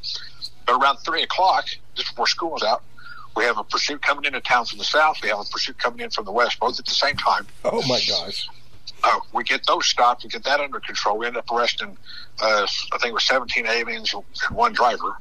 But 0.67 0.81
around 0.81 0.99
three 0.99 1.23
o'clock, 1.23 1.67
just 1.95 2.11
before 2.11 2.27
school 2.27 2.51
was 2.51 2.63
out, 2.63 2.83
we 3.37 3.45
have 3.45 3.59
a 3.59 3.65
pursuit 3.65 4.03
coming 4.03 4.25
into 4.25 4.41
town 4.41 4.65
from 4.67 4.79
the 4.79 4.85
south. 4.85 5.17
We 5.23 5.29
have 5.29 5.41
a 5.41 5.45
pursuit 5.45 5.79
coming 5.79 6.01
in 6.01 6.11
from 6.11 6.25
the 6.25 6.33
west, 6.33 6.59
both 6.61 6.79
at 6.79 6.85
the 6.85 6.95
same 6.95 7.17
time. 7.17 7.47
Oh 7.65 7.83
my 7.89 8.01
gosh! 8.09 8.49
Uh, 9.03 9.21
we 9.33 9.45
get 9.45 9.67
those 9.67 9.87
stopped. 9.87 10.25
We 10.25 10.31
get 10.31 10.45
that 10.45 10.61
under 10.61 10.81
control. 10.81 11.19
We 11.19 11.27
end 11.27 11.37
up 11.37 11.51
arresting, 11.51 11.97
uh, 12.43 12.67
I 12.93 12.99
think 12.99 13.11
it 13.11 13.15
was 13.15 13.27
17 13.27 13.67
aliens 13.67 14.15
and 14.15 14.57
one 14.57 14.73
driver. 14.73 15.19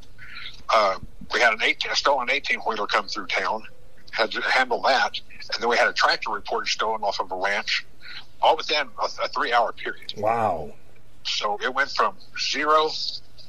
Uh, 0.70 1.00
we 1.34 1.40
had 1.40 1.54
an 1.54 1.62
18, 1.62 1.92
a 1.92 1.96
stolen 1.96 2.30
18 2.30 2.60
wheeler 2.62 2.88
come 2.88 3.08
through 3.08 3.28
town. 3.28 3.64
Had 4.12 4.32
to 4.32 4.42
handle 4.42 4.82
that, 4.84 5.20
and 5.54 5.62
then 5.62 5.70
we 5.70 5.76
had 5.76 5.88
a 5.88 5.94
tractor 5.94 6.30
reported 6.32 6.70
stolen 6.70 7.02
off 7.02 7.20
of 7.20 7.32
a 7.32 7.36
ranch, 7.36 7.84
all 8.42 8.56
within 8.56 8.88
a, 9.02 9.24
a 9.24 9.28
three 9.30 9.52
hour 9.52 9.72
period. 9.72 10.14
Wow! 10.18 10.72
so 11.26 11.58
it 11.64 11.74
went 11.74 11.90
from 11.92 12.16
zero 12.52 12.90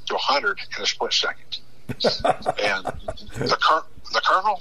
to 0.07 0.15
100 0.15 0.61
in 0.77 0.83
a 0.83 0.87
split 0.87 1.13
second. 1.13 1.59
and 1.89 2.85
the, 2.85 3.59
cur- 3.63 3.85
the 4.15 4.23
colonel, 4.27 4.61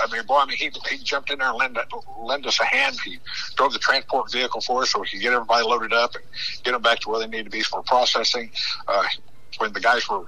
I 0.00 0.12
mean, 0.12 0.26
boy, 0.26 0.38
I 0.38 0.46
mean, 0.46 0.56
he, 0.56 0.70
he 0.90 1.02
jumped 1.02 1.30
in 1.30 1.38
there 1.38 1.48
and 1.48 1.56
lent, 1.56 1.78
lent 2.20 2.46
us 2.46 2.60
a 2.60 2.64
hand. 2.64 2.96
He 3.04 3.18
drove 3.56 3.72
the 3.72 3.78
transport 3.78 4.30
vehicle 4.30 4.60
for 4.60 4.82
us 4.82 4.90
so 4.90 5.00
we 5.00 5.08
could 5.08 5.20
get 5.20 5.32
everybody 5.32 5.64
loaded 5.64 5.92
up 5.92 6.14
and 6.14 6.24
get 6.64 6.72
them 6.72 6.82
back 6.82 7.00
to 7.00 7.10
where 7.10 7.20
they 7.20 7.26
need 7.26 7.44
to 7.44 7.50
be 7.50 7.62
for 7.62 7.82
processing. 7.82 8.50
Uh, 8.86 9.04
when 9.58 9.72
the 9.72 9.80
guys 9.80 10.08
were 10.08 10.24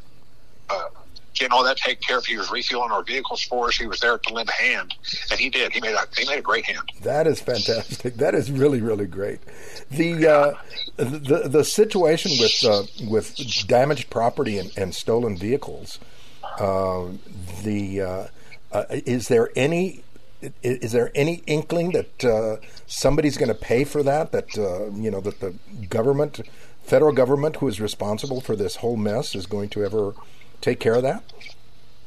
uh, 0.70 0.88
getting 1.34 1.52
all 1.52 1.64
that 1.64 1.76
taken 1.76 2.02
care 2.02 2.18
of, 2.18 2.24
he 2.24 2.36
was 2.36 2.50
refueling 2.50 2.90
our 2.90 3.02
vehicles 3.02 3.42
for 3.42 3.68
us. 3.68 3.76
He 3.76 3.86
was 3.86 4.00
there 4.00 4.16
to 4.16 4.32
lend 4.32 4.48
a 4.48 4.52
hand, 4.52 4.94
and 5.30 5.38
he 5.38 5.50
did. 5.50 5.72
He 5.72 5.80
made 5.80 5.94
a 5.94 6.06
he 6.16 6.26
made 6.26 6.38
a 6.38 6.42
great 6.42 6.64
hand. 6.64 6.90
That 7.02 7.26
is 7.26 7.40
fantastic. 7.40 8.14
That 8.14 8.34
is 8.34 8.50
really 8.50 8.80
really 8.80 9.06
great. 9.06 9.40
The 9.90 10.26
uh, 10.26 10.54
the 10.96 11.48
the 11.48 11.64
situation 11.64 12.32
with 12.38 12.64
uh, 12.64 12.84
with 13.10 13.36
damaged 13.66 14.08
property 14.08 14.58
and, 14.58 14.76
and 14.76 14.94
stolen 14.94 15.36
vehicles. 15.36 15.98
Uh, 16.58 17.08
the 17.62 18.30
uh, 18.72 18.76
uh, 18.76 18.84
is 18.90 19.28
there 19.28 19.50
any 19.56 20.02
is 20.62 20.92
there 20.92 21.10
any 21.16 21.42
inkling 21.46 21.90
that 21.92 22.24
uh, 22.24 22.56
somebody's 22.86 23.36
going 23.36 23.48
to 23.48 23.54
pay 23.54 23.82
for 23.84 24.02
that? 24.04 24.32
That 24.32 24.56
you 24.56 25.10
know 25.10 25.20
that 25.20 25.40
the 25.40 25.54
government, 25.88 26.40
federal 26.84 27.12
government, 27.12 27.56
who 27.56 27.68
is 27.68 27.80
responsible 27.80 28.40
for 28.40 28.54
this 28.54 28.76
whole 28.76 28.96
mess, 28.96 29.34
is 29.34 29.46
going 29.46 29.68
to 29.70 29.84
ever 29.84 30.14
take 30.60 30.80
care 30.80 30.94
of 30.94 31.02
that? 31.02 31.22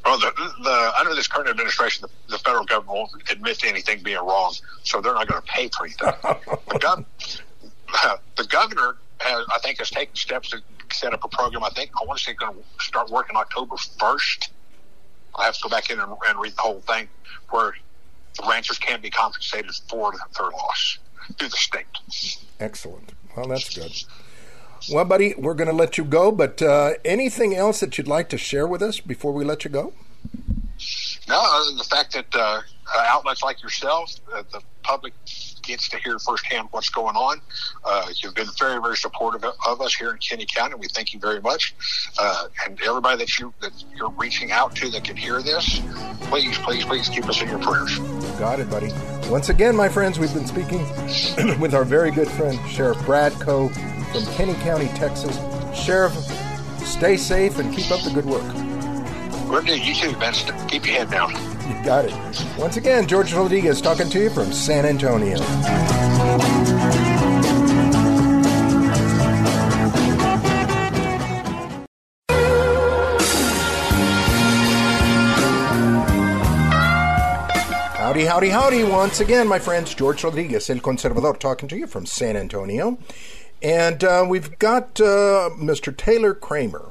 Well, 0.06 0.18
the, 0.18 0.32
the, 0.64 0.94
under 1.00 1.14
this 1.14 1.28
current 1.28 1.48
administration, 1.48 2.08
the, 2.08 2.32
the, 2.32 2.40
federal 2.40 2.66
government 2.66 2.98
won't 2.98 3.32
admit 3.32 3.60
to 3.60 3.68
anything 3.68 4.02
being 4.02 4.18
wrong, 4.18 4.54
so 4.84 5.00
they're 5.00 5.14
not 5.14 5.28
going 5.28 5.42
to 5.42 5.48
pay 5.48 5.70
for 5.70 5.86
anything. 5.86 6.08
the, 6.70 6.80
gov- 6.80 7.06
the 8.38 8.46
governor, 8.46 8.96
has, 9.20 9.46
I 9.54 9.60
think, 9.60 9.78
has 9.78 9.92
taken 9.92 10.16
steps 10.16 10.50
to 10.50 10.62
set 10.92 11.14
up 11.14 11.24
a 11.24 11.28
program. 11.28 11.64
I 11.64 11.70
think 11.70 11.92
I 12.02 12.06
want 12.06 12.18
to 12.18 12.26
say 12.26 12.34
going 12.34 12.56
to 12.56 12.84
start 12.84 13.12
working 13.12 13.36
October 13.36 13.76
first. 14.00 14.52
I 15.36 15.46
have 15.46 15.56
to 15.56 15.64
go 15.64 15.70
back 15.70 15.90
in 15.90 16.00
and, 16.00 16.12
and, 16.28 16.40
read 16.40 16.56
the 16.56 16.62
whole 16.62 16.82
thing, 16.82 17.08
where 17.50 17.74
the 18.38 18.48
ranchers 18.50 18.80
can 18.80 19.02
be 19.02 19.10
compensated 19.10 19.72
for 19.90 20.14
their 20.38 20.50
loss 20.50 20.98
through 21.38 21.50
the 21.50 21.58
state. 21.58 21.86
Excellent. 22.60 23.14
Well, 23.36 23.48
that's 23.48 23.74
good. 23.74 23.92
Well, 24.92 25.06
buddy, 25.06 25.36
we're 25.38 25.54
going 25.54 25.70
to 25.70 25.76
let 25.76 25.98
you 25.98 26.04
go, 26.04 26.32
but 26.32 26.62
uh, 26.62 26.94
anything 27.06 27.56
else 27.56 27.80
that 27.82 27.98
you'd 27.98 28.08
like 28.08 28.30
to 28.30 28.38
share 28.38 28.66
with 28.68 28.82
us 28.82 29.00
before 29.00 29.32
we 29.32 29.46
let 29.46 29.64
you 29.64 29.70
go? 29.70 29.94
No, 31.28 31.40
other 31.40 31.66
than 31.70 31.78
the 31.78 31.84
fact 31.84 32.14
that 32.14 32.36
uh, 32.36 32.62
outlets 32.98 33.44
like 33.44 33.62
yourself, 33.62 34.16
uh, 34.34 34.44
the 34.52 34.62
public 34.82 35.14
gets 35.64 35.90
to 35.90 35.98
hear 35.98 36.18
firsthand 36.20 36.68
what's 36.72 36.90
going 36.90 37.16
on. 37.16 37.42
Uh, 37.84 38.08
you've 38.22 38.36
been 38.36 38.48
very, 38.60 38.82
very 38.82 38.98
supportive 38.98 39.44
of 39.44 39.82
us 39.82 39.94
here 39.94 40.12
in 40.12 40.18
Kinney 40.18 40.46
County. 40.46 40.76
We 40.76 40.88
thank 40.88 41.14
you 41.14 41.20
very 41.20 41.42
much. 41.42 41.76
Uh, 42.20 42.48
and 42.66 42.80
everybody 42.82 43.18
that 43.20 43.38
you 43.40 43.54
that 43.62 43.72
you're 43.96 44.12
reaching 44.12 44.52
out 44.52 44.76
to 44.78 44.90
that 44.90 45.04
can 45.04 45.16
hear 45.16 45.42
this, 45.42 45.82
please, 46.22 46.58
please, 46.60 46.86
please 46.86 47.10
keep 47.10 47.28
us 47.28 47.42
in 47.42 47.50
your 47.50 47.60
prayers. 47.60 47.98
Got 48.40 48.60
it, 48.60 48.70
buddy. 48.70 48.92
Once 49.30 49.50
again, 49.50 49.76
my 49.76 49.90
friends, 49.90 50.20
we've 50.20 50.34
been 50.34 50.48
speaking 50.48 50.80
with 51.60 51.74
our 51.74 51.86
very 51.86 52.12
good 52.12 52.30
friend 52.30 52.60
Sheriff 52.70 53.04
Brad 53.06 53.34
Coe 53.34 53.70
from 53.70 54.26
Kinney 54.34 54.56
County, 54.56 54.88
Texas. 54.90 55.38
Sheriff, 55.76 56.14
stay 56.86 57.18
safe 57.18 57.58
and 57.60 57.74
keep 57.74 57.90
up 57.92 58.02
the 58.02 58.12
good 58.12 58.26
work. 58.26 58.44
We're 59.50 59.62
doing 59.62 59.84
you 59.84 59.94
too, 59.94 60.16
Ben. 60.18 60.34
Keep 60.68 60.86
your 60.86 60.96
head 60.96 61.12
down. 61.12 61.61
You 61.72 61.86
got 61.86 62.04
it. 62.04 62.14
Once 62.58 62.76
again, 62.76 63.08
George 63.08 63.34
Rodriguez 63.34 63.80
talking 63.80 64.10
to 64.10 64.20
you 64.20 64.30
from 64.30 64.52
San 64.52 64.86
Antonio. 64.86 65.38
Howdy, 77.96 78.26
howdy, 78.26 78.50
howdy. 78.50 78.84
Once 78.84 79.22
again, 79.22 79.48
my 79.48 79.58
friends, 79.58 79.96
George 79.96 80.26
Rodriguez, 80.26 80.70
El 80.70 80.80
Conservador, 80.80 81.40
talking 81.40 81.70
to 81.70 81.78
you 81.78 81.88
from 81.88 82.06
San 82.06 82.36
Antonio. 82.36 82.98
And 83.62 84.04
uh, 84.04 84.26
we've 84.28 84.60
got 84.60 85.00
uh, 85.00 85.52
Mr. 85.58 85.96
Taylor 85.96 86.34
Kramer, 86.34 86.91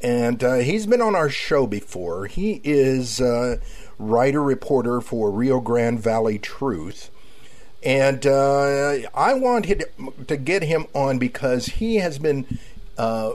and 0.00 0.42
uh, 0.44 0.54
he's 0.56 0.86
been 0.86 1.00
on 1.00 1.14
our 1.14 1.28
show 1.28 1.66
before. 1.66 2.26
He 2.26 2.60
is 2.64 3.20
uh, 3.20 3.56
writer 3.98 4.42
reporter 4.42 5.00
for 5.00 5.30
Rio 5.30 5.60
Grande 5.60 6.00
Valley 6.00 6.38
Truth. 6.38 7.10
And 7.82 8.26
uh, 8.26 8.98
I 9.14 9.34
want 9.34 9.72
to 10.26 10.36
get 10.36 10.62
him 10.62 10.86
on 10.94 11.18
because 11.18 11.66
he 11.66 11.96
has 11.96 12.18
been 12.18 12.58
uh, 12.96 13.32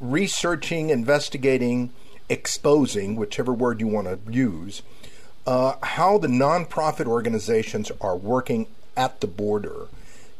researching, 0.00 0.90
investigating, 0.90 1.92
exposing, 2.28 3.14
whichever 3.14 3.52
word 3.52 3.80
you 3.80 3.86
want 3.86 4.06
to 4.08 4.32
use, 4.32 4.82
how 5.46 6.18
the 6.18 6.26
nonprofit 6.26 7.06
organizations 7.06 7.92
are 8.00 8.16
working 8.16 8.66
at 8.96 9.20
the 9.20 9.28
border. 9.28 9.86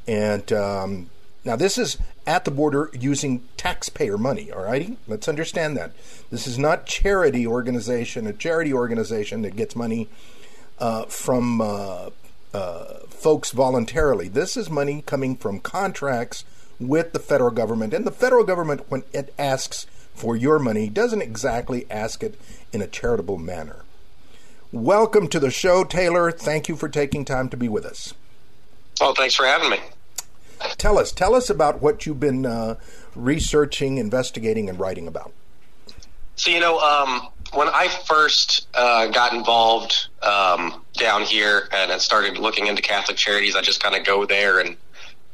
And 0.08 0.52
um, 0.52 1.10
now, 1.46 1.54
this 1.54 1.78
is 1.78 1.96
at 2.26 2.44
the 2.44 2.50
border 2.50 2.90
using 2.92 3.44
taxpayer 3.56 4.18
money, 4.18 4.50
all 4.50 4.64
righty? 4.64 4.96
Let's 5.06 5.28
understand 5.28 5.76
that. 5.76 5.92
This 6.28 6.44
is 6.48 6.58
not 6.58 6.86
charity 6.86 7.46
organization, 7.46 8.26
a 8.26 8.32
charity 8.32 8.74
organization 8.74 9.42
that 9.42 9.54
gets 9.54 9.76
money 9.76 10.08
uh, 10.80 11.04
from 11.04 11.60
uh, 11.60 12.10
uh, 12.52 12.84
folks 13.10 13.52
voluntarily. 13.52 14.26
This 14.26 14.56
is 14.56 14.68
money 14.68 15.04
coming 15.06 15.36
from 15.36 15.60
contracts 15.60 16.44
with 16.80 17.12
the 17.12 17.20
federal 17.20 17.52
government. 17.52 17.94
And 17.94 18.04
the 18.04 18.10
federal 18.10 18.42
government, 18.42 18.82
when 18.88 19.04
it 19.12 19.32
asks 19.38 19.86
for 20.16 20.34
your 20.34 20.58
money, 20.58 20.88
doesn't 20.88 21.22
exactly 21.22 21.86
ask 21.88 22.24
it 22.24 22.40
in 22.72 22.82
a 22.82 22.88
charitable 22.88 23.38
manner. 23.38 23.84
Welcome 24.72 25.28
to 25.28 25.38
the 25.38 25.52
show, 25.52 25.84
Taylor. 25.84 26.32
Thank 26.32 26.68
you 26.68 26.74
for 26.74 26.88
taking 26.88 27.24
time 27.24 27.48
to 27.50 27.56
be 27.56 27.68
with 27.68 27.86
us. 27.86 28.14
Oh, 29.00 29.14
thanks 29.14 29.36
for 29.36 29.46
having 29.46 29.70
me. 29.70 29.78
Tell 30.78 30.98
us, 30.98 31.12
tell 31.12 31.34
us 31.34 31.50
about 31.50 31.80
what 31.80 32.06
you've 32.06 32.20
been 32.20 32.46
uh, 32.46 32.76
researching, 33.14 33.98
investigating, 33.98 34.68
and 34.68 34.78
writing 34.78 35.06
about. 35.06 35.32
So 36.36 36.50
you 36.50 36.60
know, 36.60 36.78
um, 36.78 37.28
when 37.54 37.68
I 37.68 37.88
first 37.88 38.68
uh, 38.74 39.08
got 39.08 39.32
involved 39.32 40.08
um, 40.22 40.84
down 40.94 41.22
here 41.22 41.68
and, 41.72 42.00
started 42.00 42.38
looking 42.38 42.66
into 42.66 42.82
Catholic 42.82 43.16
charities, 43.16 43.56
I 43.56 43.62
just 43.62 43.82
kind 43.82 43.94
of 43.94 44.04
go 44.04 44.26
there 44.26 44.60
and, 44.60 44.76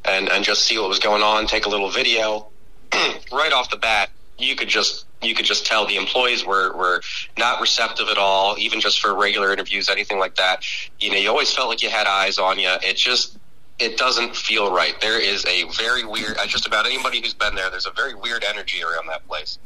and 0.05 0.29
and 0.29 0.45
just 0.45 0.65
see 0.65 0.79
what 0.79 0.89
was 0.89 1.01
going 1.01 1.23
on, 1.23 1.47
take 1.47 1.67
a 1.67 1.69
little 1.69 1.91
video. 1.91 2.49
right 3.33 3.53
off 3.53 3.71
the 3.71 3.77
bat, 3.77 4.11
you 4.39 4.55
could 4.55 4.69
just 4.69 5.07
you 5.21 5.35
could 5.35 5.45
just 5.45 5.67
tell 5.67 5.87
the 5.87 5.97
employees 5.97 6.45
were 6.45 6.77
were 6.77 7.03
not 7.37 7.61
receptive 7.61 8.09
at 8.09 8.19
all, 8.19 8.57
even 8.59 8.81
just 8.81 9.01
for 9.01 9.15
regular 9.15 9.53
interviews, 9.53 9.89
anything 9.89 10.19
like 10.19 10.37
that. 10.37 10.65
You 11.01 11.11
know, 11.11 11.17
you 11.17 11.29
always 11.29 11.53
felt 11.53 11.69
like 11.69 11.83
you 11.83 11.91
had 11.91 12.07
eyes 12.07 12.39
on 12.39 12.59
you. 12.59 12.71
It 12.83 12.97
just 12.97 13.37
it 13.79 13.97
doesn't 13.97 14.37
feel 14.37 14.73
right. 14.73 15.01
There 15.01 15.21
is 15.21 15.45
a 15.47 15.65
very 15.77 16.05
weird. 16.05 16.37
Just 16.47 16.67
about 16.67 16.87
anybody 16.87 17.21
who's 17.21 17.35
been 17.35 17.55
there, 17.55 17.71
there's 17.71 17.87
a 17.87 17.93
very 17.93 18.15
weird 18.15 18.45
energy 18.45 18.83
around 18.83 19.09
that 19.09 19.27
place. 19.27 19.59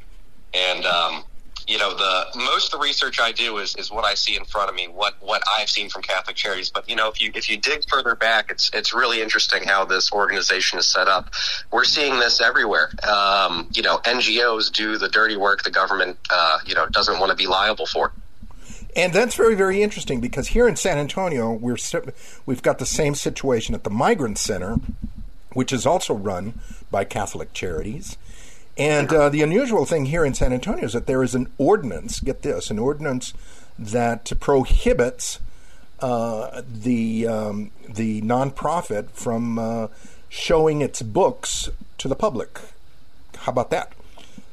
And 0.55 0.85
um, 0.87 1.25
you 1.66 1.79
know, 1.79 1.95
the 1.95 2.27
most 2.37 2.73
of 2.73 2.79
the 2.79 2.85
research 2.85 3.19
I 3.21 3.33
do 3.33 3.59
is 3.59 3.75
is 3.77 3.90
what 3.90 4.05
I 4.05 4.14
see 4.14 4.37
in 4.37 4.45
front 4.45 4.71
of 4.71 4.77
me, 4.77 4.87
what 4.87 5.14
what 5.21 5.42
I've 5.59 5.69
seen 5.69 5.88
from 5.88 6.03
Catholic 6.03 6.37
Charities. 6.37 6.71
But 6.71 6.88
you 6.88 6.95
know, 6.95 7.09
if 7.09 7.21
you 7.21 7.33
if 7.35 7.51
you 7.51 7.57
dig 7.57 7.83
further 7.88 8.14
back, 8.14 8.51
it's 8.51 8.71
it's 8.73 8.95
really 8.95 9.21
interesting 9.21 9.64
how 9.64 9.85
this 9.85 10.12
organization 10.12 10.79
is 10.79 10.87
set 10.87 11.09
up. 11.09 11.31
We're 11.73 11.85
seeing 11.85 12.21
this 12.21 12.40
everywhere. 12.40 12.90
Um, 13.07 13.69
you 13.75 13.83
know, 13.83 13.99
NGOs 13.99 14.73
do 14.73 14.97
the 14.97 15.09
dirty 15.09 15.37
work 15.37 15.64
the 15.64 15.71
government, 15.71 16.19
uh, 16.31 16.59
you 16.64 16.75
know, 16.75 16.87
doesn't 16.87 17.19
want 17.19 17.31
to 17.31 17.37
be 17.37 17.47
liable 17.47 17.87
for. 17.87 18.12
And 18.97 19.13
that's 19.13 19.35
very, 19.35 19.55
very 19.55 19.83
interesting 19.83 20.23
because 20.23 20.49
here 20.49 20.67
in 20.67 20.75
San 20.75 20.97
Antonio, 20.97 21.53
we're 21.53 21.77
we've 22.47 22.63
got 22.63 22.79
the 22.79 22.87
same 22.87 23.15
situation 23.15 23.75
at 23.75 23.85
the 23.85 23.91
Migrant 23.91 24.39
Center, 24.39 24.77
which 25.53 25.71
is 25.71 25.85
also 25.85 26.15
run 26.15 26.59
by 26.91 27.05
Catholic 27.05 27.53
Charities. 27.53 28.17
And 28.79 29.13
uh, 29.13 29.29
the 29.29 29.43
unusual 29.43 29.85
thing 29.85 30.07
here 30.07 30.25
in 30.25 30.33
San 30.33 30.53
Antonio 30.53 30.85
is 30.85 30.95
that 30.95 31.07
there 31.07 31.23
is 31.23 31.35
an 31.35 31.53
ordinance. 31.59 32.21
Get 32.21 32.41
this, 32.41 32.71
an 32.71 32.79
ordinance 32.79 33.35
that 33.79 34.33
prohibits 34.41 35.41
uh, 36.01 36.63
the 36.67 37.27
um, 37.27 37.71
the 37.87 38.23
nonprofit 38.23 39.11
from 39.11 39.59
uh, 39.59 39.89
showing 40.31 40.81
its 40.81 41.03
books 41.03 41.69
to 41.99 42.09
the 42.09 42.17
public. 42.17 42.61
How 43.37 43.53
about 43.53 43.71
that? 43.71 43.93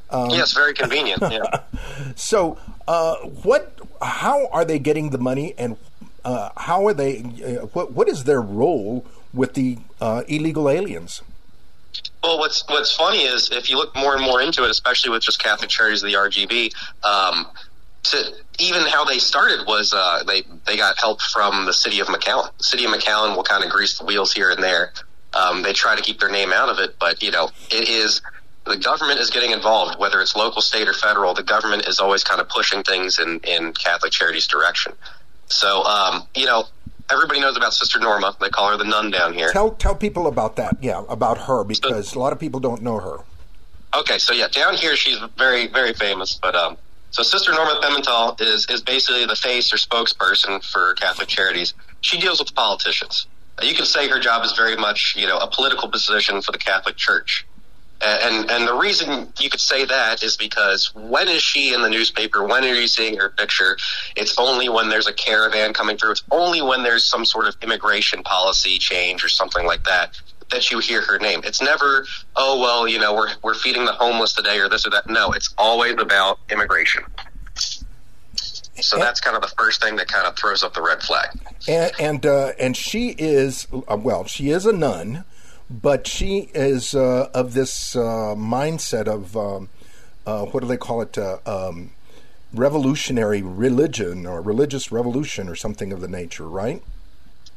Um, 0.10 0.30
yes, 0.30 0.54
very 0.54 0.74
convenient. 0.74 1.22
Yeah. 1.22 1.62
so, 2.16 2.58
uh, 2.88 3.16
what? 3.18 3.83
How 4.04 4.48
are 4.48 4.66
they 4.66 4.80
getting 4.80 5.10
the 5.12 5.18
money, 5.18 5.54
and 5.58 5.78
uh, 6.26 6.50
how 6.58 6.86
are 6.88 6.94
they? 6.94 7.20
Uh, 7.20 7.66
what 7.68 7.92
What 7.94 8.08
is 8.10 8.26
their 8.26 8.42
role 8.42 9.06
with 9.34 9.54
the 9.54 9.80
uh, 10.02 10.24
illegal 10.28 10.70
aliens? 10.70 11.22
Well, 12.24 12.40
what's 12.40 12.64
what's 12.70 12.96
funny 12.96 13.24
is 13.24 13.50
if 13.52 13.70
you 13.70 13.78
look 13.78 13.96
more 13.96 14.16
and 14.16 14.24
more 14.24 14.42
into 14.42 14.64
it, 14.64 14.70
especially 14.70 15.12
with 15.12 15.24
just 15.24 15.42
Catholic 15.42 15.70
Charities 15.70 16.04
of 16.04 16.08
the 16.08 16.16
RGV, 16.16 16.74
um, 17.04 17.48
to 18.04 18.34
even 18.60 18.84
how 18.84 19.06
they 19.06 19.18
started 19.18 19.66
was 19.68 19.94
uh, 19.94 20.24
they 20.26 20.44
they 20.66 20.78
got 20.78 20.98
help 21.00 21.22
from 21.22 21.66
the 21.66 21.74
city 21.74 22.00
of 22.00 22.08
McAllen. 22.08 22.50
The 22.58 22.64
city 22.64 22.86
of 22.86 22.92
McAllen 22.92 23.36
will 23.36 23.44
kind 23.44 23.64
of 23.64 23.70
grease 23.70 23.98
the 23.98 24.06
wheels 24.06 24.34
here 24.34 24.50
and 24.50 24.64
there. 24.64 24.94
Um, 25.34 25.64
they 25.64 25.74
try 25.74 25.96
to 25.96 26.02
keep 26.02 26.20
their 26.20 26.30
name 26.30 26.54
out 26.54 26.70
of 26.70 26.80
it, 26.80 26.98
but 27.00 27.22
you 27.24 27.32
know 27.32 27.50
it 27.70 27.90
is 27.90 28.22
the 28.66 28.78
government 28.78 29.20
is 29.20 29.30
getting 29.30 29.52
involved, 29.52 30.00
whether 30.00 30.22
it's 30.22 30.36
local, 30.36 30.62
state, 30.62 30.88
or 30.88 30.94
federal. 30.94 31.34
The 31.34 31.44
government 31.44 31.88
is 31.88 32.00
always 32.00 32.24
kind 32.24 32.40
of 32.40 32.50
pushing 32.50 32.84
things 32.84 33.20
in 33.20 33.40
in 33.44 33.74
Catholic 33.74 34.12
Charities' 34.12 34.48
direction. 34.48 34.94
So, 35.48 35.84
um, 35.84 36.28
you 36.36 36.46
know, 36.46 36.66
everybody 37.10 37.42
knows 37.42 37.58
about 37.58 37.74
Sister 37.74 38.00
Norma. 38.00 38.36
They 38.40 38.50
call 38.50 38.72
her 38.72 38.78
the 38.78 38.86
nun 38.86 39.12
down 39.12 39.34
here. 39.34 39.52
Tell 39.52 39.72
tell 39.72 39.96
people 39.96 40.28
about 40.28 40.56
that. 40.56 40.78
Yeah, 40.82 41.04
about 41.10 41.40
her 41.40 41.64
because 41.64 42.10
so, 42.10 42.20
a 42.20 42.22
lot 42.22 42.34
of 42.34 42.40
people 42.40 42.60
don't 42.60 42.82
know 42.82 43.00
her. 43.00 43.20
Okay, 43.96 44.18
so 44.18 44.34
yeah, 44.34 44.48
down 44.48 44.76
here 44.76 44.96
she's 44.96 45.20
very 45.38 45.68
very 45.68 45.94
famous, 45.94 46.40
but 46.42 46.56
um, 46.56 46.78
so 47.12 47.22
Sister 47.22 47.52
Norma 47.52 47.80
Pimentel 47.84 48.40
is 48.42 48.66
is 48.70 48.82
basically 48.82 49.26
the 49.26 49.36
face 49.36 49.74
or 49.74 49.78
spokesperson 49.78 50.64
for 50.64 50.94
Catholic 50.94 51.28
Charities. 51.28 51.74
She 52.02 52.20
deals 52.20 52.40
with 52.40 52.56
politicians. 52.56 53.28
You 53.62 53.76
can 53.76 53.86
say 53.86 54.08
her 54.08 54.20
job 54.20 54.44
is 54.46 54.54
very 54.54 54.76
much 54.76 55.16
you 55.18 55.28
know 55.28 55.38
a 55.38 55.48
political 55.48 55.90
position 55.90 56.42
for 56.42 56.52
the 56.52 56.58
Catholic 56.58 56.96
Church. 56.96 57.46
And 58.06 58.52
and 58.52 58.68
the 58.68 58.76
reason 58.76 59.32
you 59.40 59.50
could 59.50 59.62
say 59.62 59.86
that 59.86 60.24
is 60.24 60.36
because 60.36 60.94
when 60.94 61.30
is 61.30 61.42
she 61.42 61.74
in 61.74 61.82
the 61.82 61.90
newspaper? 61.90 62.44
When 62.44 62.64
are 62.64 62.74
you 62.74 62.88
seeing 62.88 63.18
her 63.18 63.30
picture? 63.30 63.78
It's 64.16 64.38
only 64.38 64.68
when 64.68 64.90
there's 64.90 65.08
a 65.08 65.14
caravan 65.14 65.74
coming 65.74 65.98
through. 65.98 66.12
It's 66.12 66.24
only 66.30 66.62
when 66.62 66.84
there's 66.84 67.06
some 67.06 67.24
sort 67.24 67.48
of 67.48 67.56
immigration 67.62 68.22
policy 68.24 68.78
change 68.78 69.24
or 69.24 69.30
something 69.30 69.66
like 69.66 69.86
that 69.86 70.20
that 70.52 70.70
you 70.70 70.80
hear 70.80 71.02
her 71.02 71.18
name. 71.18 71.42
It's 71.44 71.62
never, 71.62 72.06
oh 72.36 72.60
well, 72.60 72.88
you 72.88 73.00
know, 73.00 73.14
we're 73.14 73.30
we're 73.42 73.56
feeding 73.56 73.86
the 73.86 73.94
homeless 73.94 74.34
today 74.34 74.60
or 74.60 74.68
this 74.68 74.86
or 74.86 74.90
that. 74.90 75.10
No, 75.10 75.32
it's 75.32 75.54
always 75.58 75.94
about 75.94 76.40
immigration. 76.50 77.04
So 78.82 78.98
that's 78.98 79.22
kind 79.22 79.36
of 79.36 79.42
the 79.42 79.54
first 79.56 79.82
thing 79.82 79.96
that 79.98 80.08
kind 80.08 80.28
of 80.28 80.36
throws 80.36 80.64
up 80.64 80.74
the 80.74 80.82
red 80.82 81.02
flag. 81.02 81.30
And 81.68 81.92
and, 82.00 82.26
uh, 82.26 82.52
and 82.60 82.76
she 82.76 83.10
is 83.18 83.68
uh, 83.72 83.98
well, 83.98 84.26
she 84.26 84.50
is 84.50 84.66
a 84.66 84.74
nun 84.74 85.24
but 85.70 86.08
she 86.08 86.50
is 86.54 86.94
uh, 86.94 87.30
of 87.34 87.54
this 87.54 87.96
uh, 87.96 88.36
mindset 88.36 89.08
of 89.08 89.36
um, 89.38 89.70
uh, 90.26 90.46
what 90.46 90.62
do 90.62 90.68
they 90.68 90.78
call 90.78 91.02
it? 91.02 91.18
Uh, 91.18 91.38
um, 91.46 91.92
revolutionary 92.54 93.42
religion 93.42 94.26
or 94.26 94.42
religious 94.42 94.92
revolution 94.92 95.50
or 95.50 95.56
something 95.56 95.92
of 95.92 96.02
the 96.02 96.08
nature, 96.08 96.48
right? 96.48 96.84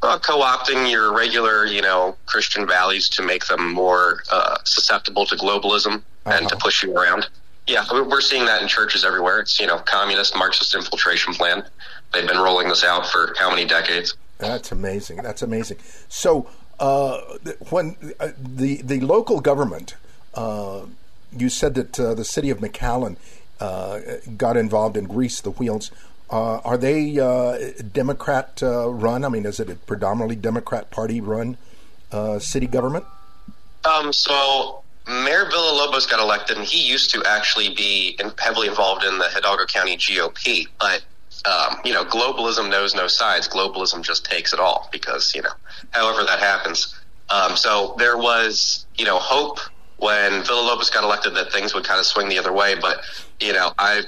Uh, 0.02 0.18
co-opting 0.18 0.90
your 0.90 1.14
regular, 1.14 1.64
you 1.64 1.82
know, 1.82 2.16
Christian 2.26 2.66
values 2.66 3.08
to 3.10 3.22
make 3.22 3.46
them 3.46 3.72
more 3.72 4.22
uh, 4.30 4.56
susceptible 4.64 5.26
to 5.26 5.36
globalism 5.36 5.96
uh-huh. 5.96 6.38
and 6.38 6.48
to 6.48 6.56
push 6.56 6.82
you 6.82 6.96
around. 6.96 7.28
Yeah, 7.66 7.84
we're 7.90 8.20
seeing 8.20 8.44
that 8.44 8.62
in 8.62 8.68
churches 8.68 9.04
everywhere. 9.04 9.40
It's 9.40 9.58
you 9.58 9.66
know, 9.66 9.78
communist 9.78 10.36
Marxist 10.36 10.74
infiltration 10.74 11.34
plan. 11.34 11.64
They've 12.12 12.26
been 12.26 12.38
rolling 12.38 12.68
this 12.68 12.84
out 12.84 13.06
for 13.08 13.34
how 13.36 13.50
many 13.50 13.64
decades? 13.64 14.16
That's 14.38 14.70
amazing. 14.70 15.16
That's 15.22 15.42
amazing. 15.42 15.78
So, 16.08 16.48
when 16.78 17.96
uh, 18.20 18.28
the 18.38 18.82
the 18.82 19.00
local 19.00 19.40
government, 19.40 19.94
uh, 20.34 20.82
you 21.36 21.48
said 21.48 21.74
that 21.74 21.98
uh, 21.98 22.14
the 22.14 22.24
city 22.24 22.50
of 22.50 22.58
McAllen 22.58 23.16
uh, 23.60 24.00
got 24.36 24.56
involved 24.56 24.96
and 24.96 25.08
greased 25.08 25.44
the 25.44 25.50
wheels. 25.50 25.90
Uh, 26.28 26.58
are 26.58 26.76
they 26.76 27.14
Democrat 27.92 28.58
run? 28.62 29.24
I 29.24 29.28
mean, 29.28 29.46
is 29.46 29.60
it 29.60 29.70
a 29.70 29.76
predominantly 29.76 30.36
Democrat 30.36 30.90
Party 30.90 31.20
run 31.20 31.56
city 32.40 32.66
government? 32.66 33.04
Um, 33.84 34.12
so 34.12 34.82
Mayor 35.06 35.44
Villalobos 35.44 36.10
got 36.10 36.18
elected, 36.18 36.56
and 36.56 36.66
he 36.66 36.82
used 36.82 37.10
to 37.10 37.22
actually 37.24 37.72
be 37.74 38.16
in, 38.18 38.32
heavily 38.38 38.66
involved 38.66 39.04
in 39.04 39.18
the 39.18 39.28
Hidalgo 39.28 39.64
County 39.66 39.96
GOP, 39.96 40.66
but 40.80 41.04
um, 41.46 41.78
you 41.84 41.92
know, 41.92 42.04
globalism 42.04 42.70
knows 42.70 42.94
no 42.94 43.06
sides. 43.06 43.48
Globalism 43.48 44.02
just 44.02 44.24
takes 44.24 44.52
it 44.52 44.58
all 44.58 44.88
because, 44.90 45.32
you 45.34 45.42
know, 45.42 45.50
however 45.90 46.24
that 46.24 46.40
happens. 46.40 46.94
Um, 47.30 47.56
so 47.56 47.94
there 47.98 48.16
was, 48.16 48.86
you 48.96 49.04
know, 49.04 49.18
hope 49.18 49.58
when 49.98 50.42
Villalobos 50.42 50.92
got 50.92 51.04
elected 51.04 51.34
that 51.34 51.52
things 51.52 51.74
would 51.74 51.84
kind 51.84 52.00
of 52.00 52.06
swing 52.06 52.28
the 52.28 52.38
other 52.38 52.52
way. 52.52 52.74
But, 52.74 53.00
you 53.40 53.52
know, 53.52 53.72
I, 53.78 54.02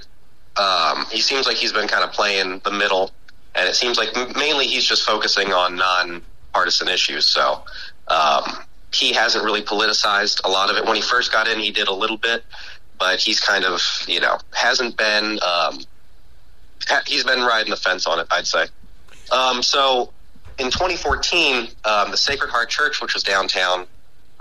um, 0.57 1.07
he 1.11 1.21
seems 1.21 1.47
like 1.47 1.57
he's 1.57 1.73
been 1.73 1.89
kind 1.89 2.05
of 2.05 2.13
playing 2.13 2.61
the 2.65 2.73
middle 2.73 3.13
and 3.55 3.69
it 3.69 3.75
seems 3.75 3.99
like 3.99 4.15
mainly 4.37 4.67
he's 4.67 4.85
just 4.85 5.05
focusing 5.05 5.53
on 5.53 5.77
non-partisan 5.77 6.89
issues. 6.89 7.27
So, 7.27 7.63
um, 8.09 8.65
he 8.93 9.13
hasn't 9.13 9.45
really 9.45 9.63
politicized 9.63 10.41
a 10.45 10.49
lot 10.49 10.71
of 10.71 10.77
it. 10.77 10.85
When 10.87 10.97
he 10.97 11.03
first 11.03 11.31
got 11.31 11.47
in, 11.47 11.59
he 11.59 11.71
did 11.71 11.89
a 11.89 11.93
little 11.93 12.17
bit, 12.17 12.45
but 12.99 13.21
he's 13.21 13.39
kind 13.41 13.65
of, 13.65 13.83
you 14.07 14.21
know, 14.21 14.39
hasn't 14.55 14.97
been, 14.97 15.39
um, 15.43 15.81
he's 17.07 17.25
been 17.25 17.41
riding 17.41 17.71
the 17.71 17.77
fence 17.77 18.07
on 18.07 18.19
it, 18.19 18.27
I'd 18.31 18.47
say. 18.47 18.67
Um, 19.31 19.63
so 19.63 20.13
in 20.59 20.71
2014, 20.71 21.69
um, 21.85 22.11
the 22.11 22.17
Sacred 22.17 22.51
Heart 22.51 22.71
Church, 22.71 23.01
which 23.01 23.15
was 23.15 23.23
downtown, 23.23 23.87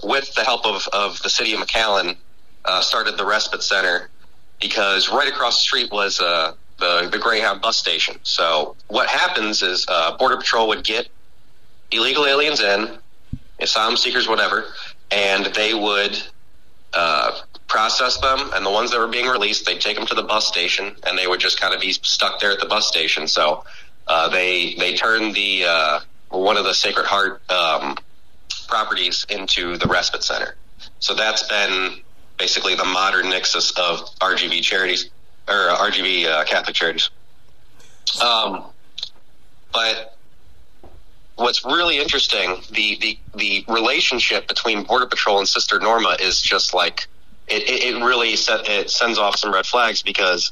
with 0.04 0.34
the 0.36 0.44
help 0.44 0.66
of, 0.66 0.88
of 0.94 1.22
the 1.24 1.30
city 1.30 1.54
of 1.54 1.60
McAllen, 1.60 2.18
uh, 2.66 2.82
started 2.82 3.18
the 3.18 3.26
respite 3.26 3.64
center 3.64 4.10
because 4.60 5.10
right 5.10 5.28
across 5.28 5.58
the 5.58 5.64
street 5.64 5.92
was 5.92 6.20
uh, 6.20 6.54
the 6.80 7.10
the 7.12 7.18
Greyhound 7.18 7.62
bus 7.62 7.78
station. 7.78 8.18
So 8.24 8.76
what 8.88 9.10
happens 9.10 9.62
is 9.62 9.86
uh, 9.88 10.18
Border 10.18 10.38
Patrol 10.38 10.68
would 10.70 10.84
get 10.84 11.08
illegal 11.92 12.26
aliens 12.26 12.60
in, 12.60 12.98
asylum 13.60 13.98
seekers, 13.98 14.28
whatever, 14.28 14.66
and 15.12 15.46
they 15.48 15.74
would 15.74 16.22
uh, 16.94 17.40
process 17.68 18.18
them, 18.18 18.52
and 18.54 18.66
the 18.66 18.70
ones 18.70 18.92
that 18.92 19.00
were 19.00 19.08
being 19.08 19.28
released, 19.28 19.66
they'd 19.66 19.82
take 19.82 19.98
them 19.98 20.06
to 20.08 20.16
the 20.16 20.24
bus 20.24 20.48
station, 20.48 20.96
and 21.06 21.18
they 21.18 21.28
would 21.28 21.40
just 21.40 21.60
kind 21.60 21.74
of 21.74 21.82
be 21.82 21.92
stuck 21.92 22.40
there 22.40 22.52
at 22.52 22.60
the 22.60 22.66
bus 22.66 22.88
station. 22.88 23.28
So 23.28 23.64
uh, 24.08 24.30
they 24.30 24.76
they 24.76 24.96
turned 24.96 25.36
the 25.36 25.66
uh, 25.66 26.00
one 26.30 26.58
of 26.58 26.64
the 26.64 26.74
Sacred 26.74 27.06
Heart 27.06 27.42
um, 27.52 27.98
properties 28.68 29.26
into 29.30 29.78
the 29.78 29.88
respite 29.88 30.24
center. 30.24 30.56
So 31.00 31.14
that's 31.16 31.48
been 31.48 32.02
basically 32.38 32.76
the 32.76 32.86
modern 32.86 33.30
nexus 33.30 33.72
of 33.72 34.00
RGV 34.20 34.62
charities 34.62 35.10
or 35.48 35.54
RGV 35.54 36.26
uh, 36.26 36.44
Catholic 36.46 36.76
charities. 36.76 37.10
Um, 38.22 38.66
but 39.74 40.18
what's 41.36 41.66
really 41.66 42.00
interesting, 42.00 42.58
the, 42.72 42.98
the, 43.00 43.20
the 43.36 43.66
relationship 43.68 44.48
between 44.48 44.84
Border 44.84 45.06
Patrol 45.06 45.40
and 45.40 45.48
Sister 45.48 45.80
Norma 45.80 46.18
is 46.20 46.42
just 46.42 46.74
like 46.74 47.08
it, 47.48 47.96
it, 47.96 48.04
really 48.04 48.36
set, 48.36 48.68
it 48.68 48.90
sends 48.90 49.18
off 49.18 49.38
some 49.38 49.54
red 49.54 49.66
flags 49.66 50.02
because 50.02 50.52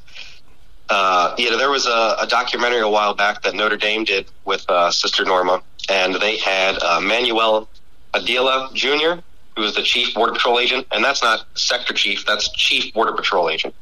uh, 0.89 1.35
you 1.37 1.49
know 1.49 1.57
there 1.57 1.69
was 1.69 1.87
a, 1.87 2.15
a, 2.21 2.27
documentary 2.27 2.79
a 2.79 2.87
while 2.87 3.13
back 3.13 3.43
that 3.43 3.55
Notre 3.55 3.77
Dame 3.77 4.03
did 4.03 4.27
with 4.45 4.65
uh, 4.69 4.91
Sister 4.91 5.25
Norma, 5.25 5.61
and 5.89 6.15
they 6.15 6.37
had 6.37 6.81
uh, 6.81 7.01
Manuel 7.01 7.67
Padilla 8.13 8.69
Jr., 8.73 9.21
who 9.55 9.61
was 9.61 9.75
the 9.75 9.81
chief 9.81 10.13
border 10.13 10.33
patrol 10.33 10.59
agent, 10.59 10.87
and 10.91 11.03
that's 11.03 11.23
not 11.23 11.45
sector 11.55 11.93
chief, 11.93 12.25
that's 12.25 12.51
chief 12.51 12.93
border 12.93 13.13
patrol 13.13 13.49
agent 13.49 13.73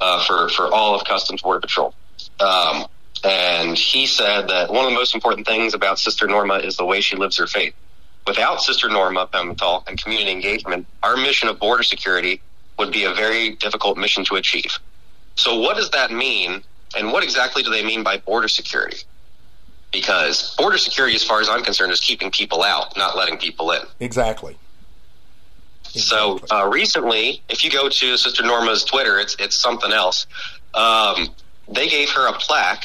uh, 0.00 0.24
for 0.24 0.48
for 0.48 0.72
all 0.72 0.94
of 0.94 1.04
Customs 1.04 1.42
Border 1.42 1.60
Patrol. 1.60 1.94
Um, 2.40 2.86
and 3.22 3.78
he 3.78 4.06
said 4.06 4.48
that 4.48 4.70
one 4.70 4.84
of 4.84 4.90
the 4.90 4.96
most 4.96 5.14
important 5.14 5.46
things 5.46 5.72
about 5.72 5.98
Sister 5.98 6.26
Norma 6.26 6.56
is 6.56 6.76
the 6.76 6.84
way 6.84 7.00
she 7.00 7.16
lives 7.16 7.38
her 7.38 7.46
faith. 7.46 7.74
Without 8.26 8.62
Sister 8.62 8.88
Norma 8.88 9.28
Pimentel 9.30 9.86
and 9.86 10.02
community 10.02 10.30
engagement, 10.30 10.86
our 11.02 11.16
mission 11.16 11.48
of 11.48 11.58
border 11.58 11.82
security 11.82 12.40
would 12.78 12.90
be 12.90 13.04
a 13.04 13.12
very 13.12 13.50
difficult 13.50 13.98
mission 13.98 14.24
to 14.24 14.36
achieve. 14.36 14.78
So, 15.36 15.60
what 15.60 15.76
does 15.76 15.90
that 15.90 16.10
mean? 16.10 16.62
And 16.96 17.12
what 17.12 17.22
exactly 17.22 17.62
do 17.62 17.70
they 17.70 17.84
mean 17.84 18.02
by 18.02 18.18
border 18.18 18.48
security? 18.48 18.98
Because 19.92 20.54
border 20.56 20.78
security, 20.78 21.14
as 21.14 21.22
far 21.22 21.40
as 21.40 21.48
I'm 21.48 21.62
concerned, 21.62 21.92
is 21.92 22.00
keeping 22.00 22.30
people 22.30 22.62
out, 22.62 22.96
not 22.96 23.16
letting 23.16 23.36
people 23.36 23.70
in. 23.72 23.82
Exactly. 24.00 24.56
exactly. 25.94 26.00
So, 26.00 26.40
uh, 26.50 26.68
recently, 26.68 27.42
if 27.48 27.62
you 27.62 27.70
go 27.70 27.88
to 27.88 28.16
Sister 28.16 28.42
Norma's 28.42 28.84
Twitter, 28.84 29.18
it's 29.18 29.36
it's 29.38 29.60
something 29.60 29.92
else. 29.92 30.26
Um, 30.72 31.28
they 31.68 31.88
gave 31.88 32.10
her 32.10 32.28
a 32.28 32.32
plaque 32.32 32.84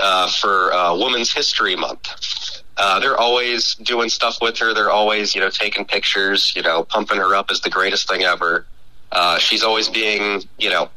uh, 0.00 0.28
for 0.28 0.72
uh, 0.72 0.96
Women's 0.96 1.32
History 1.32 1.76
Month. 1.76 2.57
Uh, 2.78 3.00
they're 3.00 3.16
always 3.18 3.74
doing 3.74 4.08
stuff 4.08 4.38
with 4.40 4.58
her. 4.58 4.72
They're 4.72 4.90
always, 4.90 5.34
you 5.34 5.40
know, 5.40 5.50
taking 5.50 5.84
pictures, 5.84 6.52
you 6.54 6.62
know, 6.62 6.84
pumping 6.84 7.18
her 7.18 7.34
up 7.34 7.50
as 7.50 7.60
the 7.60 7.70
greatest 7.70 8.08
thing 8.08 8.22
ever. 8.22 8.66
Uh, 9.10 9.38
she's 9.38 9.64
always 9.64 9.88
being, 9.88 10.44
you 10.58 10.70
know, 10.70 10.88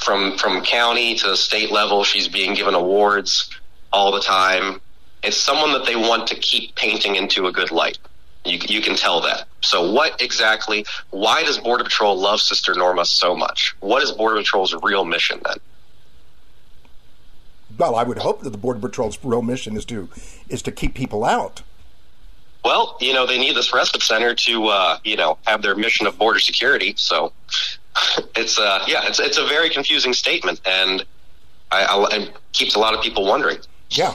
from 0.00 0.36
from 0.36 0.62
county 0.62 1.14
to 1.16 1.36
state 1.36 1.70
level, 1.70 2.04
she's 2.04 2.28
being 2.28 2.54
given 2.54 2.74
awards 2.74 3.50
all 3.92 4.12
the 4.12 4.20
time. 4.20 4.80
It's 5.22 5.36
someone 5.36 5.72
that 5.72 5.84
they 5.84 5.96
want 5.96 6.28
to 6.28 6.36
keep 6.36 6.74
painting 6.76 7.16
into 7.16 7.46
a 7.46 7.52
good 7.52 7.70
light. 7.70 7.98
You, 8.44 8.58
you 8.68 8.80
can 8.80 8.94
tell 8.94 9.20
that. 9.22 9.46
So, 9.60 9.92
what 9.92 10.22
exactly? 10.22 10.86
Why 11.10 11.42
does 11.42 11.58
Border 11.58 11.84
Patrol 11.84 12.16
love 12.16 12.40
Sister 12.40 12.74
Norma 12.74 13.04
so 13.04 13.36
much? 13.36 13.74
What 13.80 14.02
is 14.02 14.12
Border 14.12 14.36
Patrol's 14.36 14.74
real 14.82 15.04
mission 15.04 15.40
then? 15.44 15.56
Well, 17.78 17.94
I 17.94 18.02
would 18.02 18.18
hope 18.18 18.42
that 18.42 18.50
the 18.50 18.58
Border 18.58 18.80
Patrol's 18.80 19.18
real 19.22 19.42
mission 19.42 19.76
is 19.76 19.84
to 19.86 20.08
is 20.48 20.62
to 20.62 20.72
keep 20.72 20.94
people 20.94 21.24
out. 21.24 21.62
Well, 22.64 22.96
you 23.00 23.14
know, 23.14 23.26
they 23.26 23.38
need 23.38 23.56
this 23.56 23.72
respite 23.72 24.02
center 24.02 24.34
to, 24.34 24.66
uh, 24.66 24.98
you 25.04 25.16
know, 25.16 25.38
have 25.46 25.62
their 25.62 25.76
mission 25.76 26.06
of 26.06 26.18
border 26.18 26.40
security. 26.40 26.94
So 26.96 27.32
it's, 28.36 28.58
uh, 28.58 28.84
yeah, 28.86 29.06
it's 29.06 29.20
it's 29.20 29.38
a 29.38 29.46
very 29.46 29.70
confusing 29.70 30.12
statement, 30.12 30.60
and 30.66 31.04
I, 31.70 31.84
I, 31.84 32.16
it 32.16 32.32
keeps 32.52 32.74
a 32.74 32.78
lot 32.78 32.94
of 32.94 33.02
people 33.02 33.24
wondering. 33.24 33.58
Yeah. 33.90 34.14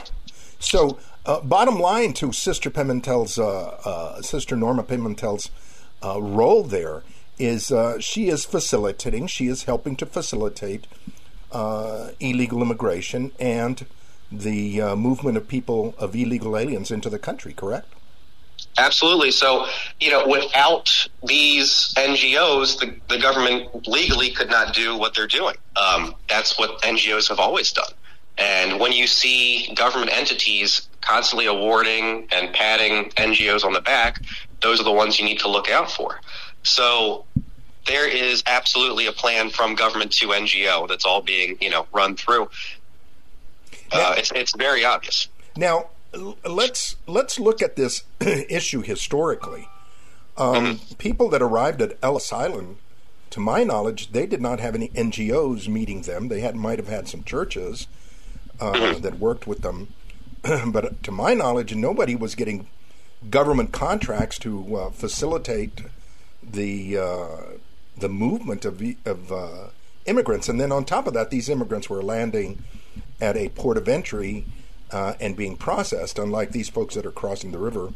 So, 0.58 0.98
uh, 1.26 1.40
bottom 1.40 1.78
line 1.78 2.12
to 2.14 2.32
Sister 2.32 2.70
Pimentel's, 2.70 3.38
uh, 3.38 3.78
uh, 3.84 4.22
Sister 4.22 4.56
Norma 4.56 4.82
Pimentel's 4.82 5.50
uh, 6.04 6.20
role 6.20 6.64
there 6.64 7.02
is 7.38 7.72
uh, 7.72 7.98
she 7.98 8.28
is 8.28 8.44
facilitating, 8.44 9.26
she 9.26 9.48
is 9.48 9.64
helping 9.64 9.96
to 9.96 10.06
facilitate 10.06 10.86
uh, 11.54 12.10
illegal 12.20 12.60
immigration 12.60 13.32
and 13.38 13.86
the 14.30 14.80
uh, 14.80 14.96
movement 14.96 15.36
of 15.36 15.48
people, 15.48 15.94
of 15.98 16.14
illegal 16.14 16.56
aliens 16.56 16.90
into 16.90 17.08
the 17.08 17.18
country, 17.18 17.52
correct? 17.52 17.88
Absolutely. 18.76 19.30
So, 19.30 19.66
you 20.00 20.10
know, 20.10 20.26
without 20.26 21.06
these 21.22 21.92
NGOs, 21.96 22.80
the, 22.80 22.96
the 23.08 23.20
government 23.20 23.86
legally 23.86 24.30
could 24.30 24.50
not 24.50 24.74
do 24.74 24.96
what 24.96 25.14
they're 25.14 25.28
doing. 25.28 25.54
Um, 25.76 26.14
that's 26.28 26.58
what 26.58 26.82
NGOs 26.82 27.28
have 27.28 27.38
always 27.38 27.70
done. 27.72 27.92
And 28.36 28.80
when 28.80 28.92
you 28.92 29.06
see 29.06 29.72
government 29.74 30.12
entities 30.12 30.88
constantly 31.00 31.46
awarding 31.46 32.26
and 32.32 32.52
patting 32.52 33.10
NGOs 33.10 33.64
on 33.64 33.72
the 33.72 33.80
back, 33.80 34.20
those 34.60 34.80
are 34.80 34.84
the 34.84 34.92
ones 34.92 35.20
you 35.20 35.24
need 35.24 35.38
to 35.40 35.48
look 35.48 35.70
out 35.70 35.90
for. 35.90 36.20
So 36.64 37.26
there 37.86 38.08
is 38.08 38.42
absolutely 38.46 39.06
a 39.06 39.12
plan 39.12 39.50
from 39.50 39.74
government 39.74 40.12
to 40.12 40.28
NGO 40.28 40.88
that's 40.88 41.04
all 41.04 41.22
being, 41.22 41.58
you 41.60 41.70
know, 41.70 41.86
run 41.92 42.16
through. 42.16 42.48
Uh, 43.92 44.14
it's, 44.16 44.32
it's 44.32 44.56
very 44.56 44.84
obvious. 44.84 45.28
Now, 45.56 45.88
let's 46.44 46.96
let's 47.06 47.38
look 47.38 47.62
at 47.62 47.76
this 47.76 48.04
issue 48.20 48.82
historically. 48.82 49.68
Um, 50.36 50.54
mm-hmm. 50.54 50.94
People 50.96 51.28
that 51.30 51.42
arrived 51.42 51.80
at 51.80 51.96
Ellis 52.02 52.32
Island, 52.32 52.76
to 53.30 53.40
my 53.40 53.62
knowledge, 53.62 54.12
they 54.12 54.26
did 54.26 54.40
not 54.40 54.60
have 54.60 54.74
any 54.74 54.88
NGOs 54.88 55.68
meeting 55.68 56.02
them. 56.02 56.28
They 56.28 56.40
had 56.40 56.56
might 56.56 56.78
have 56.78 56.88
had 56.88 57.08
some 57.08 57.22
churches 57.22 57.86
uh, 58.60 58.72
mm-hmm. 58.72 59.00
that 59.02 59.18
worked 59.18 59.46
with 59.46 59.62
them, 59.62 59.88
but 60.66 61.02
to 61.02 61.12
my 61.12 61.34
knowledge, 61.34 61.74
nobody 61.74 62.14
was 62.14 62.34
getting 62.34 62.68
government 63.30 63.72
contracts 63.72 64.38
to 64.40 64.76
uh, 64.76 64.90
facilitate 64.90 65.82
the 66.42 66.98
uh, 66.98 67.36
the 67.96 68.08
movement 68.08 68.64
of 68.64 68.82
of 69.04 69.32
uh, 69.32 69.68
immigrants. 70.06 70.48
And 70.48 70.60
then 70.60 70.72
on 70.72 70.84
top 70.84 71.06
of 71.06 71.14
that, 71.14 71.30
these 71.30 71.48
immigrants 71.48 71.88
were 71.88 72.02
landing 72.02 72.62
at 73.20 73.36
a 73.36 73.48
port 73.50 73.76
of 73.76 73.88
entry 73.88 74.44
uh, 74.90 75.14
and 75.20 75.36
being 75.36 75.56
processed, 75.56 76.18
unlike 76.18 76.52
these 76.52 76.68
folks 76.68 76.94
that 76.94 77.06
are 77.06 77.10
crossing 77.10 77.52
the 77.52 77.58
river 77.58 77.90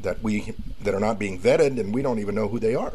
that 0.00 0.22
we 0.22 0.54
that 0.80 0.94
are 0.94 1.00
not 1.00 1.18
being 1.18 1.38
vetted 1.38 1.78
and 1.78 1.94
we 1.94 2.02
don't 2.02 2.18
even 2.18 2.34
know 2.34 2.48
who 2.48 2.58
they 2.58 2.74
are. 2.74 2.92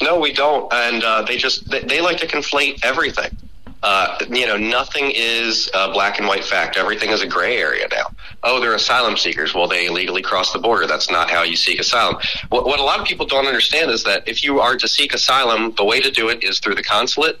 No, 0.00 0.18
we 0.18 0.32
don't, 0.32 0.72
and 0.72 1.02
uh, 1.02 1.22
they 1.22 1.36
just 1.36 1.68
they, 1.70 1.80
they, 1.80 2.00
like 2.00 2.16
to 2.18 2.26
conflate 2.26 2.82
everything. 2.82 3.36
Uh, 3.82 4.16
you 4.30 4.46
know, 4.46 4.56
nothing 4.56 5.10
is 5.12 5.68
a 5.74 5.92
black 5.92 6.18
and 6.18 6.28
white 6.28 6.44
fact. 6.44 6.76
Everything 6.76 7.10
is 7.10 7.20
a 7.20 7.26
gray 7.26 7.58
area 7.58 7.88
now. 7.90 8.06
Oh, 8.44 8.60
they're 8.60 8.74
asylum 8.74 9.16
seekers. 9.16 9.54
Well, 9.54 9.66
they 9.66 9.86
illegally 9.86 10.22
crossed 10.22 10.52
the 10.52 10.60
border. 10.60 10.86
That's 10.86 11.10
not 11.10 11.28
how 11.28 11.42
you 11.42 11.56
seek 11.56 11.80
asylum. 11.80 12.16
What, 12.50 12.64
what 12.64 12.78
a 12.78 12.84
lot 12.84 13.00
of 13.00 13.06
people 13.06 13.26
don't 13.26 13.46
understand 13.46 13.90
is 13.90 14.04
that 14.04 14.28
if 14.28 14.44
you 14.44 14.60
are 14.60 14.76
to 14.76 14.86
seek 14.86 15.12
asylum, 15.12 15.74
the 15.76 15.84
way 15.84 16.00
to 16.00 16.12
do 16.12 16.28
it 16.28 16.44
is 16.44 16.60
through 16.60 16.76
the 16.76 16.84
consulate 16.84 17.40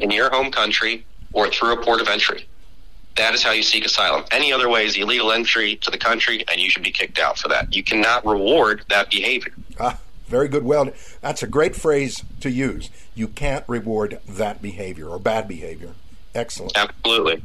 in 0.00 0.10
your 0.10 0.28
home 0.30 0.50
country 0.50 1.06
or 1.32 1.48
through 1.50 1.72
a 1.74 1.84
port 1.84 2.00
of 2.00 2.08
entry. 2.08 2.46
That 3.16 3.34
is 3.34 3.42
how 3.42 3.52
you 3.52 3.62
seek 3.62 3.84
asylum. 3.84 4.24
Any 4.30 4.52
other 4.52 4.68
way 4.68 4.84
is 4.84 4.96
illegal 4.96 5.32
entry 5.32 5.76
to 5.76 5.90
the 5.90 5.98
country, 5.98 6.44
and 6.50 6.60
you 6.60 6.68
should 6.68 6.82
be 6.82 6.90
kicked 6.90 7.18
out 7.18 7.38
for 7.38 7.48
that. 7.48 7.74
You 7.74 7.82
cannot 7.82 8.26
reward 8.26 8.82
that 8.90 9.10
behavior. 9.10 9.52
Ah, 9.80 9.98
very 10.26 10.48
good. 10.48 10.64
Well, 10.64 10.90
that's 11.22 11.42
a 11.42 11.46
great 11.46 11.76
phrase 11.76 12.24
to 12.40 12.50
use. 12.50 12.90
You 13.16 13.28
can't 13.28 13.64
reward 13.66 14.20
that 14.28 14.62
behavior 14.62 15.08
or 15.08 15.18
bad 15.18 15.48
behavior. 15.48 15.94
Excellent. 16.34 16.76
Absolutely. 16.76 17.42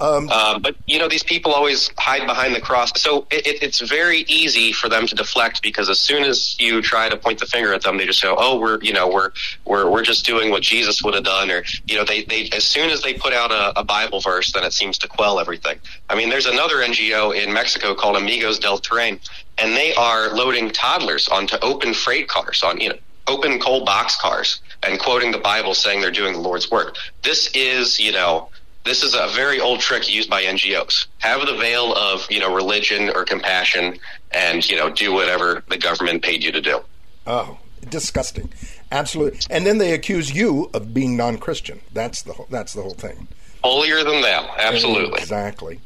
Um, 0.00 0.28
uh, 0.30 0.58
but 0.58 0.76
you 0.86 0.98
know, 0.98 1.08
these 1.08 1.24
people 1.24 1.52
always 1.52 1.90
hide 1.98 2.26
behind 2.26 2.54
the 2.54 2.60
cross. 2.60 2.92
So 3.00 3.26
it, 3.30 3.62
it's 3.62 3.80
very 3.80 4.20
easy 4.28 4.72
for 4.72 4.88
them 4.88 5.06
to 5.08 5.14
deflect 5.14 5.60
because 5.60 5.90
as 5.90 5.98
soon 5.98 6.22
as 6.22 6.56
you 6.60 6.82
try 6.82 7.08
to 7.08 7.16
point 7.16 7.40
the 7.40 7.46
finger 7.46 7.74
at 7.74 7.82
them, 7.82 7.96
they 7.96 8.06
just 8.06 8.22
go, 8.22 8.36
"Oh, 8.38 8.60
we're 8.60 8.80
you 8.80 8.92
know 8.92 9.08
we're 9.08 9.32
we're 9.64 9.90
we're 9.90 10.04
just 10.04 10.24
doing 10.24 10.50
what 10.50 10.62
Jesus 10.62 11.02
would 11.02 11.14
have 11.14 11.24
done," 11.24 11.50
or 11.50 11.64
you 11.86 11.96
know, 11.96 12.04
they 12.04 12.22
they 12.22 12.48
as 12.52 12.64
soon 12.64 12.90
as 12.90 13.02
they 13.02 13.14
put 13.14 13.32
out 13.32 13.50
a, 13.50 13.80
a 13.80 13.84
Bible 13.84 14.20
verse, 14.20 14.52
then 14.52 14.62
it 14.62 14.72
seems 14.72 14.98
to 14.98 15.08
quell 15.08 15.40
everything. 15.40 15.80
I 16.08 16.14
mean, 16.14 16.30
there's 16.30 16.46
another 16.46 16.76
NGO 16.76 17.34
in 17.34 17.52
Mexico 17.52 17.94
called 17.96 18.16
Amigos 18.16 18.60
del 18.60 18.78
Tren, 18.78 19.18
and 19.58 19.76
they 19.76 19.94
are 19.94 20.32
loading 20.32 20.70
toddlers 20.70 21.26
onto 21.26 21.56
open 21.60 21.92
freight 21.92 22.28
cars 22.28 22.62
on 22.62 22.80
you 22.80 22.90
know 22.90 22.98
open 23.28 23.58
coal 23.60 23.84
box 23.84 24.16
cars 24.16 24.60
and 24.82 24.98
quoting 24.98 25.30
the 25.30 25.38
Bible 25.38 25.74
saying 25.74 26.00
they're 26.00 26.10
doing 26.10 26.32
the 26.32 26.40
Lord's 26.40 26.70
work. 26.70 26.96
This 27.22 27.50
is, 27.54 27.98
you 27.98 28.12
know, 28.12 28.48
this 28.84 29.02
is 29.02 29.14
a 29.14 29.28
very 29.34 29.60
old 29.60 29.80
trick 29.80 30.12
used 30.12 30.30
by 30.30 30.42
NGOs. 30.42 31.06
Have 31.18 31.46
the 31.46 31.56
veil 31.56 31.94
of, 31.94 32.26
you 32.30 32.40
know, 32.40 32.54
religion 32.54 33.10
or 33.14 33.24
compassion 33.24 33.98
and, 34.32 34.68
you 34.68 34.76
know, 34.76 34.90
do 34.90 35.12
whatever 35.12 35.62
the 35.68 35.76
government 35.76 36.22
paid 36.22 36.42
you 36.42 36.52
to 36.52 36.60
do. 36.60 36.80
Oh, 37.26 37.58
disgusting. 37.88 38.52
Absolutely. 38.90 39.40
And 39.50 39.66
then 39.66 39.78
they 39.78 39.92
accuse 39.92 40.34
you 40.34 40.70
of 40.72 40.94
being 40.94 41.16
non-Christian. 41.16 41.80
That's 41.92 42.22
the 42.22 42.34
that's 42.50 42.72
the 42.72 42.82
whole 42.82 42.94
thing. 42.94 43.28
Holier 43.62 44.04
than 44.04 44.22
thou. 44.22 44.54
Absolutely. 44.56 45.20
Exactly. 45.20 45.80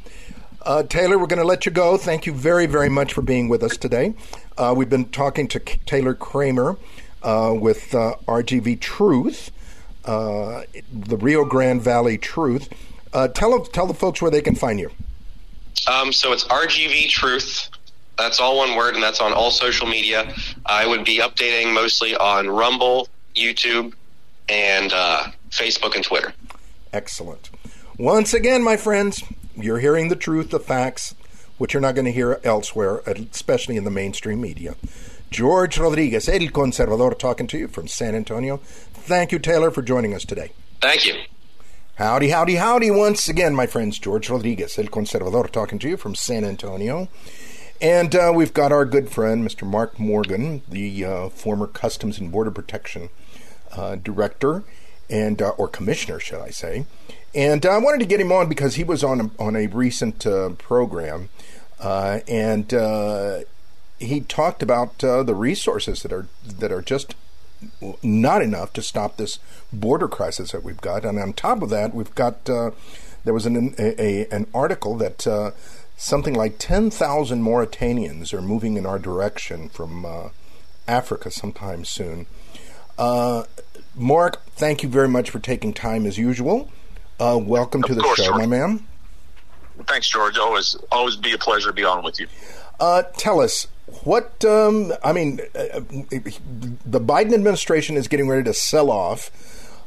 Uh, 0.65 0.85
Taylor, 0.85 1.19
we're 1.19 1.27
going 1.27 1.41
to 1.41 1.47
let 1.47 1.67
you 1.67 1.73
go. 1.73 1.97
Thank 1.97 2.27
you 2.27 2.33
very, 2.33 2.67
very 2.67 2.89
much 2.89 3.13
for 3.13 3.23
being 3.23 3.49
with 3.49 3.65
us 3.65 3.77
today. 3.77 4.15
Uh, 4.57 4.73
we've 4.77 4.91
been 4.91 5.07
talking 5.07 5.49
to 5.49 5.59
K- 5.59 5.81
Taylor 5.87 6.15
Kramer 6.15 6.77
uh, 7.23 7.55
with 7.59 7.95
uh, 7.95 8.17
RGV 8.27 8.81
Truth, 8.81 9.51
uh, 10.05 10.63
the 10.93 11.17
Rio 11.17 11.45
Grande 11.45 11.83
Valley 11.83 12.19
Truth. 12.19 12.69
Uh, 13.13 13.29
tell 13.29 13.59
tell 13.65 13.87
the 13.87 13.95
folks 13.95 14.23
where 14.23 14.31
they 14.31 14.41
can 14.41 14.55
find 14.55 14.81
you. 14.81 14.91
Um, 15.87 16.13
so 16.13 16.33
it's 16.33 16.45
RGV 16.45 17.09
Truth. 17.09 17.69
That's 18.19 18.41
all 18.41 18.59
one 18.59 18.77
word, 18.77 18.95
and 18.95 19.03
that's 19.03 19.21
on 19.21 19.33
all 19.33 19.51
social 19.51 19.87
media. 19.87 20.35
I 20.67 20.87
would 20.87 21.05
be 21.05 21.19
updating 21.19 21.73
mostly 21.73 22.15
on 22.15 22.49
Rumble, 22.49 23.09
YouTube, 23.35 23.95
and 24.49 24.93
uh, 24.93 25.25
Facebook 25.51 25.95
and 25.95 26.05
Twitter. 26.05 26.33
Excellent. 26.93 27.51
Once 27.99 28.35
again, 28.35 28.63
my 28.63 28.77
friends, 28.77 29.23
you're 29.57 29.79
hearing 29.79 30.09
the 30.09 30.17
truth, 30.17 30.51
the 30.51 30.61
facts, 30.61 31.15
which 31.59 31.75
you're 31.75 31.81
not 31.81 31.95
going 31.95 32.05
to 32.05 32.13
hear 32.13 32.41
elsewhere, 32.45 32.99
especially 33.07 33.77
in 33.77 33.85
the 33.85 33.91
mainstream 33.91 34.41
media. 34.41 34.75
George 35.33 35.79
Rodriguez, 35.79 36.29
El 36.29 36.49
Conservador, 36.51 37.19
talking 37.19 37.47
to 37.47 37.59
you 37.59 37.67
from 37.67 37.89
San 37.89 38.15
Antonio. 38.15 38.59
Thank 38.59 39.33
you, 39.33 39.39
Taylor, 39.39 39.71
for 39.71 39.81
joining 39.81 40.15
us 40.15 40.27
today. 40.27 40.53
Thank 40.83 41.07
you. 41.07 41.15
Howdy, 41.95 42.29
howdy, 42.29 42.57
howdy, 42.57 42.91
once 42.91 43.31
again, 43.31 43.55
my 43.55 43.67
friends. 43.67 43.99
George 43.99 44.29
Rodriguez, 44.29 44.79
El 44.79 44.87
Conservador, 44.87 45.51
talking 45.51 45.79
to 45.79 45.89
you 45.89 45.97
from 45.97 46.15
San 46.15 46.45
Antonio. 46.45 47.09
And 47.81 48.15
uh, 48.15 48.31
we've 48.35 48.53
got 48.53 48.73
our 48.73 48.85
good 48.85 49.09
friend, 49.09 49.43
Mr. 49.43 49.67
Mark 49.67 49.99
Morgan, 49.99 50.63
the 50.69 51.05
uh, 51.05 51.29
former 51.31 51.67
Customs 51.67 52.19
and 52.19 52.31
Border 52.31 52.51
Protection 52.51 53.09
uh, 53.75 53.97
Director, 53.97 54.65
and 55.09 55.41
uh, 55.41 55.51
or 55.57 55.67
Commissioner, 55.67 56.21
should 56.21 56.41
I 56.41 56.51
say. 56.51 56.85
And 57.35 57.65
uh, 57.65 57.71
I 57.71 57.79
wanted 57.79 58.01
to 58.01 58.07
get 58.07 58.21
him 58.21 58.33
on 58.33 58.51
because 58.51 58.75
he 58.75 58.85
was 58.85 59.03
on 59.03 59.21
a, 59.21 59.31
on 59.43 59.57
a 59.57 59.67
recent 59.67 60.27
uh, 60.27 60.51
program, 60.51 61.31
and 61.81 62.73
he 64.03 64.21
talked 64.21 64.63
about 64.63 65.03
uh, 65.03 65.23
the 65.23 65.35
resources 65.35 66.03
that 66.03 66.13
are 66.13 66.27
that 66.45 66.73
are 66.73 66.83
just 66.83 67.15
not 68.03 68.43
enough 68.43 68.73
to 68.73 68.83
stop 68.83 69.17
this 69.17 69.39
border 69.73 70.09
crisis 70.09 70.53
that 70.53 70.65
we've 70.65 70.81
got, 70.81 71.05
and 71.05 71.19
on 71.19 71.33
top 71.33 71.63
of 71.63 71.71
that, 71.71 71.95
we've 71.95 72.15
got 72.15 72.49
uh, 72.51 72.73
there 73.25 73.35
was 73.35 73.47
an 73.47 73.75
a, 73.79 74.03
a, 74.03 74.29
an 74.31 74.47
article 74.53 74.97
that 74.97 75.27
uh, 75.27 75.53
something 75.97 76.35
like 76.35 76.59
ten 76.59 76.91
thousand 76.91 77.43
Mauritanians 77.43 78.33
are 78.33 78.43
moving 78.43 78.77
in 78.77 78.85
our 78.87 78.99
direction 78.99 79.69
from 79.69 80.05
uh, 80.05 80.29
Africa 80.89 81.31
sometime 81.31 81.85
soon. 81.85 82.27
Uh, 82.99 83.45
Mark, 83.95 84.45
thank 84.51 84.83
you 84.83 84.89
very 84.89 85.09
much 85.09 85.31
for 85.31 85.39
taking 85.39 85.73
time 85.73 86.07
as 86.07 86.19
usual. 86.19 86.71
Uh, 87.21 87.39
welcome 87.41 87.83
of 87.85 87.89
to 87.89 87.95
the 87.95 88.03
course, 88.03 88.19
show, 88.19 88.25
George. 88.27 88.39
my 88.39 88.47
man. 88.47 88.87
Thanks, 89.87 90.09
George. 90.09 90.39
Always, 90.39 90.77
always 90.91 91.17
be 91.17 91.33
a 91.33 91.39
pleasure 91.39 91.69
to 91.69 91.73
be 91.73 91.85
on 91.85 92.03
with 92.05 92.21
you. 92.21 92.27
Uh, 92.81 93.03
tell 93.17 93.41
us 93.41 93.67
what 94.05 94.45
um, 94.45 94.93
I 95.05 95.13
mean. 95.13 95.41
Uh, 95.55 95.81
the 96.85 97.01
Biden 97.01 97.33
administration 97.33 97.97
is 97.97 98.09
getting 98.09 98.29
ready 98.29 98.45
to 98.45 98.55
sell 98.55 98.91
off 98.91 99.31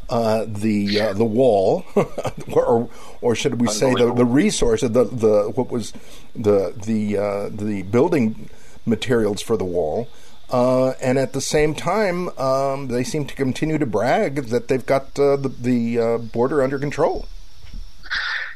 uh, 0.09 0.45
the 0.47 0.99
uh, 0.99 1.13
the 1.13 1.25
wall, 1.25 1.85
or 2.51 2.89
or 3.21 3.35
should 3.35 3.59
we 3.59 3.67
say 3.67 3.93
the 3.93 4.13
the 4.13 4.25
resource 4.25 4.81
the 4.81 4.89
the 4.89 5.51
what 5.55 5.71
was 5.71 5.93
the 6.35 6.73
the 6.85 7.17
uh, 7.17 7.49
the 7.49 7.83
building 7.83 8.49
materials 8.85 9.41
for 9.41 9.57
the 9.57 9.65
wall. 9.65 10.07
Uh, 10.49 10.91
and 11.01 11.17
at 11.17 11.33
the 11.33 11.41
same 11.41 11.73
time, 11.73 12.29
um, 12.37 12.87
they 12.87 13.03
seem 13.03 13.25
to 13.25 13.33
continue 13.33 13.79
to 13.79 13.85
brag 13.85 14.35
that 14.45 14.67
they've 14.67 14.85
got 14.85 15.17
uh, 15.19 15.35
the, 15.35 15.49
the 15.49 15.99
uh, 15.99 16.17
border 16.19 16.61
under 16.61 16.77
control. 16.77 17.25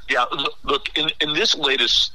Yeah, 0.08 0.26
look 0.64 0.96
in 0.96 1.10
in 1.20 1.34
this 1.34 1.56
latest 1.56 2.12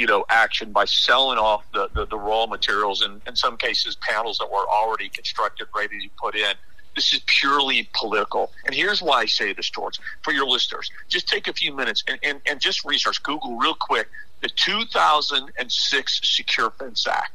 you 0.00 0.06
know 0.06 0.24
action 0.30 0.72
by 0.72 0.86
selling 0.86 1.38
off 1.38 1.62
the, 1.74 1.88
the, 1.94 2.06
the 2.06 2.18
raw 2.18 2.46
materials 2.46 3.02
and 3.02 3.20
in 3.26 3.36
some 3.36 3.56
cases 3.58 3.96
panels 3.96 4.38
that 4.38 4.50
were 4.50 4.66
already 4.68 5.10
constructed 5.10 5.66
ready 5.74 6.00
to 6.00 6.08
put 6.18 6.34
in 6.34 6.54
this 6.96 7.12
is 7.12 7.20
purely 7.26 7.88
political. 7.94 8.50
And 8.64 8.74
here's 8.74 9.00
why 9.00 9.20
I 9.20 9.26
say 9.26 9.52
this, 9.52 9.70
George, 9.70 10.00
for 10.22 10.32
your 10.32 10.44
listeners. 10.46 10.90
Just 11.08 11.28
take 11.28 11.46
a 11.46 11.52
few 11.52 11.72
minutes 11.72 12.02
and, 12.08 12.18
and, 12.24 12.40
and 12.46 12.60
just 12.60 12.84
research, 12.84 13.22
Google 13.22 13.56
real 13.56 13.74
quick, 13.74 14.08
the 14.40 14.48
2006 14.48 16.20
Secure 16.24 16.70
Fence 16.70 17.06
Act. 17.06 17.30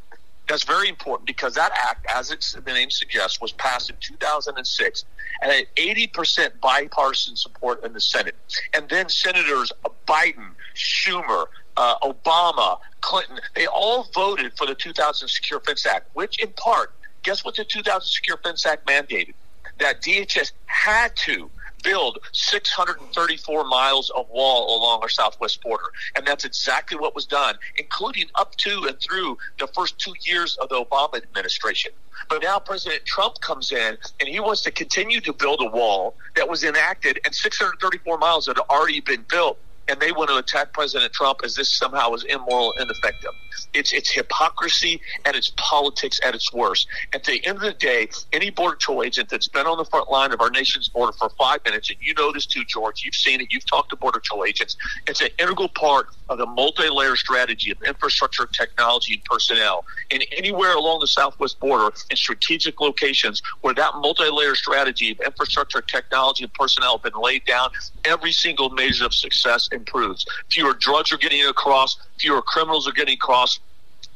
That's 0.48 0.64
very 0.64 0.90
important 0.90 1.26
because 1.26 1.56
that 1.56 1.72
act, 1.72 2.06
as 2.14 2.32
it's, 2.32 2.54
the 2.54 2.74
name 2.74 2.92
suggests, 2.92 3.42
was 3.42 3.52
passed 3.54 3.90
in 3.90 3.96
2006 4.00 5.06
and 5.42 5.52
had 5.52 5.66
80% 5.76 6.60
bipartisan 6.62 7.36
support 7.36 7.84
in 7.84 7.94
the 7.94 8.02
Senate. 8.02 8.36
And 8.74 8.88
then 8.90 9.10
Senators 9.10 9.72
Biden, 10.08 10.52
Schumer, 10.76 11.48
uh, 11.78 11.96
Obama, 12.00 12.78
Clinton, 13.02 13.40
they 13.56 13.68
all 13.68 14.08
voted 14.14 14.54
for 14.58 14.66
the 14.68 14.76
2000 14.76 15.28
Secure 15.28 15.60
Fence 15.60 15.86
Act, 15.86 16.10
which 16.14 16.42
in 16.42 16.52
part, 16.54 16.92
guess 17.24 17.44
what 17.44 17.56
the 17.56 17.66
2000 17.66 18.02
Secure 18.02 18.38
Fence 18.38 18.66
Act 18.66 18.86
mandated? 18.88 19.34
That 19.80 20.02
DHS 20.02 20.52
had 20.68 21.12
to 21.26 21.50
build 21.84 22.18
634 22.34 23.64
miles 23.66 24.10
of 24.16 24.26
wall 24.30 24.78
along 24.78 25.02
our 25.04 25.10
southwest 25.10 25.62
border. 25.62 25.84
And 26.16 26.26
that's 26.26 26.44
exactly 26.44 26.98
what 26.98 27.14
was 27.14 27.26
done, 27.26 27.56
including 27.78 28.26
up 28.36 28.56
to 28.58 28.86
and 28.88 28.98
through 29.00 29.38
the 29.60 29.68
first 29.68 30.00
two 30.00 30.14
years 30.26 30.58
of 30.58 30.70
the 30.70 30.84
Obama 30.84 31.18
administration. 31.18 31.92
But 32.28 32.42
now 32.42 32.58
President 32.58 33.06
Trump 33.06 33.40
comes 33.42 33.72
in 33.72 33.98
and 34.20 34.28
he 34.28 34.40
wants 34.40 34.64
to 34.64 34.72
continue 34.72 35.22
to 35.22 35.34
build 35.34 35.62
a 35.62 35.70
wall 35.70 36.16
that 36.36 36.50
was 36.50 36.64
enacted 36.64 37.20
and 37.24 37.36
634 37.36 38.18
miles 38.18 38.48
had 38.48 38.58
already 38.58 39.02
been 39.02 39.24
built 39.30 39.60
and 39.88 40.00
they 40.00 40.12
want 40.12 40.30
to 40.30 40.38
attack 40.38 40.74
President 40.74 41.12
Trump 41.14 41.40
as 41.44 41.56
this 41.56 41.78
somehow 41.78 42.14
is 42.14 42.24
immoral 42.24 42.74
and 42.78 42.86
ineffective. 42.86 43.32
It's 43.74 43.94
it's 43.94 44.12
hypocrisy 44.12 45.02
and 45.26 45.36
it's 45.36 45.52
politics 45.58 46.20
at 46.24 46.36
its 46.36 46.52
worst. 46.54 46.88
At 47.14 47.24
the 47.24 47.46
end 47.46 47.58
of 47.58 47.64
the 47.64 47.74
day, 47.74 48.08
any 48.34 48.50
border 48.50 48.76
patrol 48.76 49.04
agent 49.04 49.30
that's 49.30 49.48
been 49.48 49.66
on 49.66 49.78
the 49.78 49.86
front 49.86 50.10
line 50.12 50.32
of 50.32 50.42
our 50.42 50.50
nation's 50.50 50.90
border 50.90 51.14
for 51.14 51.30
five 51.38 51.60
minutes, 51.66 51.90
and 51.90 51.98
you 52.02 52.14
know 52.16 52.32
this 52.32 52.46
too, 52.46 52.64
George, 52.66 53.04
you've 53.04 53.16
seen 53.16 53.42
it, 53.42 53.48
you've 53.52 53.66
talked 53.66 53.90
to 53.90 53.96
border 53.96 54.20
patrol 54.20 54.46
agents, 54.46 54.76
it's 55.08 55.22
an 55.22 55.30
integral 55.40 55.70
part 55.70 56.08
of 56.30 56.38
the 56.38 56.46
multi-layer 56.46 57.16
strategy 57.16 57.72
of 57.72 57.78
infrastructure, 57.84 58.46
technology, 58.46 59.14
and 59.14 59.24
personnel. 59.26 59.86
And 60.12 60.26
anywhere 60.38 60.76
along 60.76 61.00
the 61.00 61.08
southwest 61.08 61.60
border 61.60 61.96
in 62.10 62.18
strategic 62.18 62.82
locations 62.82 63.42
where 63.62 63.74
that 63.74 63.96
multi-layer 63.96 64.56
strategy 64.56 65.12
of 65.12 65.20
infrastructure, 65.20 65.82
technology, 65.82 66.44
and 66.44 66.54
personnel 66.54 66.98
have 66.98 67.04
been 67.14 67.22
laid 67.22 67.46
down, 67.46 67.70
every 68.04 68.32
single 68.32 68.70
measure 68.70 69.06
of 69.06 69.14
success 69.14 69.70
improves. 69.76 70.26
Fewer 70.50 70.74
drugs 70.74 71.12
are 71.12 71.18
getting 71.18 71.44
across, 71.46 71.98
fewer 72.20 72.42
criminals 72.42 72.88
are 72.88 72.94
getting 72.94 73.16
across, 73.16 73.60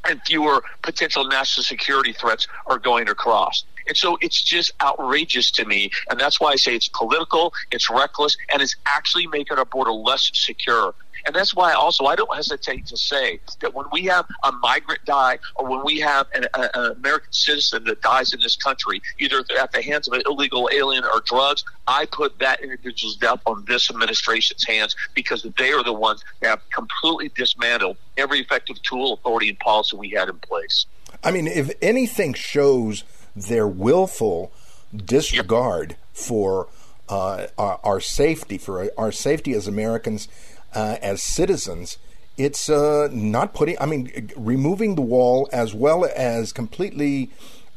and 0.07 0.21
fewer 0.25 0.63
potential 0.81 1.25
national 1.25 1.63
security 1.63 2.13
threats 2.13 2.47
are 2.67 2.79
going 2.79 3.09
across. 3.09 3.63
And 3.87 3.97
so 3.97 4.17
it's 4.21 4.41
just 4.41 4.71
outrageous 4.81 5.51
to 5.51 5.65
me. 5.65 5.89
And 6.09 6.19
that's 6.19 6.39
why 6.39 6.51
I 6.51 6.55
say 6.55 6.75
it's 6.75 6.87
political, 6.89 7.53
it's 7.71 7.89
reckless, 7.89 8.37
and 8.53 8.61
it's 8.61 8.75
actually 8.85 9.27
making 9.27 9.57
our 9.57 9.65
border 9.65 9.91
less 9.91 10.29
secure. 10.33 10.93
And 11.25 11.35
that's 11.35 11.55
why 11.55 11.73
also 11.73 12.05
I 12.05 12.15
don't 12.15 12.33
hesitate 12.33 12.85
to 12.87 12.97
say 12.97 13.39
that 13.61 13.73
when 13.73 13.85
we 13.91 14.03
have 14.03 14.25
a 14.43 14.51
migrant 14.51 15.03
die 15.05 15.39
or 15.55 15.67
when 15.67 15.83
we 15.83 15.99
have 15.99 16.27
an, 16.33 16.45
a, 16.53 16.77
an 16.77 16.91
American 16.93 17.31
citizen 17.31 17.83
that 17.85 18.01
dies 18.01 18.33
in 18.33 18.39
this 18.41 18.55
country, 18.55 19.01
either 19.19 19.43
at 19.59 19.71
the 19.71 19.81
hands 19.81 20.07
of 20.07 20.13
an 20.13 20.23
illegal 20.25 20.69
alien 20.73 21.03
or 21.03 21.21
drugs, 21.25 21.63
I 21.87 22.05
put 22.05 22.39
that 22.39 22.61
individual's 22.61 23.17
death 23.17 23.41
on 23.45 23.65
this 23.67 23.89
administration's 23.89 24.63
hands 24.65 24.95
because 25.13 25.45
they 25.57 25.71
are 25.71 25.83
the 25.83 25.93
ones 25.93 26.23
that 26.41 26.49
have 26.49 26.69
completely 26.69 27.29
dismantled 27.35 27.97
every 28.17 28.39
effective 28.39 28.81
tool, 28.81 29.13
authority, 29.13 29.49
and 29.49 29.59
policy 29.59 29.95
we 29.97 30.09
had 30.09 30.29
in 30.29 30.39
place. 30.39 30.85
I 31.23 31.31
mean, 31.31 31.47
if 31.47 31.71
anything 31.81 32.33
shows 32.33 33.03
their 33.35 33.67
willful 33.67 34.51
disregard 34.95 35.91
yep. 35.91 35.99
for 36.13 36.67
uh, 37.07 37.47
our, 37.57 37.79
our, 37.83 37.99
safety, 37.99 38.57
for 38.57 38.89
our 38.97 39.11
safety 39.11 39.53
as 39.53 39.67
Americans, 39.67 40.27
uh, 40.73 40.97
as 41.01 41.21
citizens, 41.21 41.97
it's 42.37 42.69
uh, 42.69 43.09
not 43.11 43.53
putting, 43.53 43.77
I 43.79 43.85
mean, 43.85 44.31
removing 44.35 44.95
the 44.95 45.01
wall 45.01 45.49
as 45.51 45.73
well 45.73 46.09
as 46.15 46.53
completely 46.53 47.29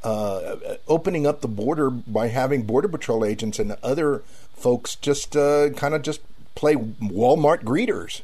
uh, 0.04 0.56
opening 0.88 1.26
up 1.26 1.40
the 1.40 1.48
border 1.48 1.90
by 1.90 2.28
having 2.28 2.62
Border 2.62 2.88
Patrol 2.88 3.24
agents 3.24 3.58
and 3.58 3.76
other 3.82 4.22
folks 4.54 4.96
just 4.96 5.36
uh, 5.36 5.70
kind 5.70 5.94
of 5.94 6.02
just 6.02 6.20
play 6.54 6.74
Walmart 6.74 7.62
greeters. 7.62 8.22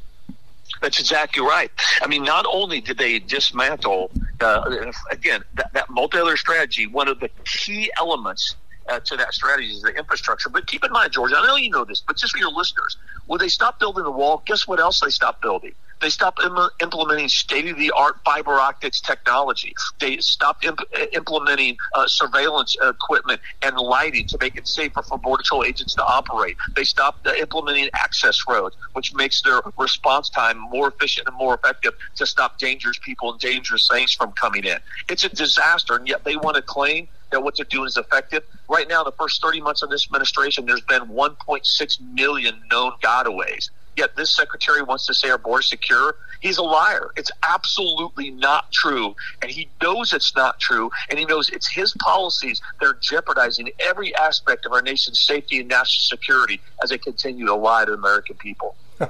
That's 0.81 1.01
exactly 1.01 1.43
right. 1.43 1.73
I 2.03 2.07
mean, 2.07 2.23
not 2.23 2.47
only 2.53 2.81
did 2.81 2.99
they 2.99 3.19
dismantle, 3.19 4.11
uh, 4.41 4.93
again, 5.11 5.43
that, 5.55 5.73
that 5.73 5.91
multi-layer 5.91 6.37
strategy, 6.37 6.87
one 6.87 7.09
of 7.09 7.19
the 7.21 7.31
key 7.45 7.91
elements 7.99 8.55
uh, 8.89 9.01
to 9.05 9.17
that 9.17 9.35
strategy 9.35 9.69
is 9.69 9.83
the 9.83 9.91
infrastructure. 9.91 10.49
But 10.49 10.67
keep 10.67 10.85
in 10.85 10.93
mind, 10.93 11.13
George, 11.13 11.33
I 11.35 11.47
know 11.47 11.57
you 11.57 11.71
know 11.71 11.85
this, 11.85 12.03
but 12.07 12.17
just 12.17 12.33
for 12.33 12.39
your 12.39 12.53
listeners, 12.53 12.97
when 13.27 13.41
they 13.41 13.49
stopped 13.49 13.81
building 13.81 14.05
the 14.05 14.11
wall, 14.11 14.43
guess 14.47 14.67
what 14.67 14.81
else 14.81 15.01
they 15.01 15.11
stopped 15.11 15.43
building? 15.43 15.73
They 16.01 16.11
stopped 16.11 16.43
Im- 16.43 16.71
implementing 16.81 17.29
state 17.29 17.69
of 17.69 17.77
the 17.77 17.91
art 17.97 18.17
fiber 18.25 18.53
optics 18.53 19.01
technology. 19.01 19.75
They 20.01 20.19
stopped 20.19 20.65
imp- 20.65 20.81
implementing 21.13 21.77
uh, 21.95 22.05
surveillance 22.07 22.77
equipment 22.81 23.41
and 23.63 23.77
lighting 23.77 24.27
to 24.29 24.39
make 24.41 24.57
it 24.57 24.69
safer 24.69 25.03
for 25.03 25.19
Border 25.19 25.43
Patrol 25.43 25.65
agents 25.65 25.95
to 25.97 26.05
operate. 26.05 26.57
They 26.77 26.85
stopped 26.85 27.27
uh, 27.27 27.33
implementing 27.35 27.91
access 27.95 28.39
roads, 28.49 28.77
which 28.93 29.13
makes 29.15 29.43
their 29.43 29.61
response 29.77 30.31
time 30.31 30.59
more 30.59 30.89
efficient 30.89 31.27
and 31.27 31.37
more 31.37 31.55
effective 31.55 31.95
to 32.17 32.27
stop 32.27 32.59
dangerous 32.59 32.99
people 33.05 33.33
and 33.33 33.41
dangerous 33.41 33.89
things 33.91 34.13
from 34.13 34.33
coming 34.33 34.65
in. 34.65 34.79
It's 35.09 35.25
a 35.25 35.29
disaster, 35.29 35.97
and 35.97 36.07
yet 36.07 36.25
they 36.25 36.37
want 36.37 36.57
to 36.57 36.63
claim 36.63 37.09
that 37.31 37.43
what 37.43 37.57
they're 37.57 37.67
doing 37.67 37.87
is 37.87 37.97
effective. 37.97 38.43
Right 38.69 38.89
now, 38.89 39.05
the 39.05 39.13
first 39.13 39.43
30 39.43 39.61
months 39.61 39.83
of 39.83 39.91
this 39.91 40.07
administration, 40.07 40.67
there's 40.67 40.81
been 40.83 41.03
1.6 41.03 42.01
million 42.13 42.63
known 42.71 42.93
gotaways. 43.03 43.71
Yet 43.97 44.15
this 44.15 44.31
secretary 44.31 44.81
wants 44.83 45.07
to 45.07 45.15
say 45.15 45.29
our 45.29 45.39
border 45.39 45.63
secure. 45.63 46.15
He's 46.41 46.57
a 46.57 46.63
liar. 46.63 47.11
It's 47.17 47.33
absolutely 47.43 48.31
not 48.31 48.71
true. 48.71 49.17
And 49.43 49.51
he 49.51 49.69
knows 49.83 50.13
it's 50.13 50.37
not 50.37 50.61
true. 50.61 50.93
And 51.11 51.19
he 51.19 51.25
knows 51.25 51.51
it's 51.51 51.69
his 51.69 51.93
policies 51.99 52.63
that 52.79 52.87
are 52.87 52.97
jeopardizing 53.01 53.71
every 53.81 54.15
aspect 54.15 54.67
of 54.67 54.73
our 54.73 54.83
nation's 54.83 55.21
safety 55.21 55.59
and 55.59 55.69
national 55.69 56.17
security 56.17 56.61
as 56.81 56.91
they 56.91 56.99
continue 56.99 57.47
to 57.47 57.57
lie 57.57 57.87
to 57.87 57.93
American 57.93 58.37
people. 58.37 58.77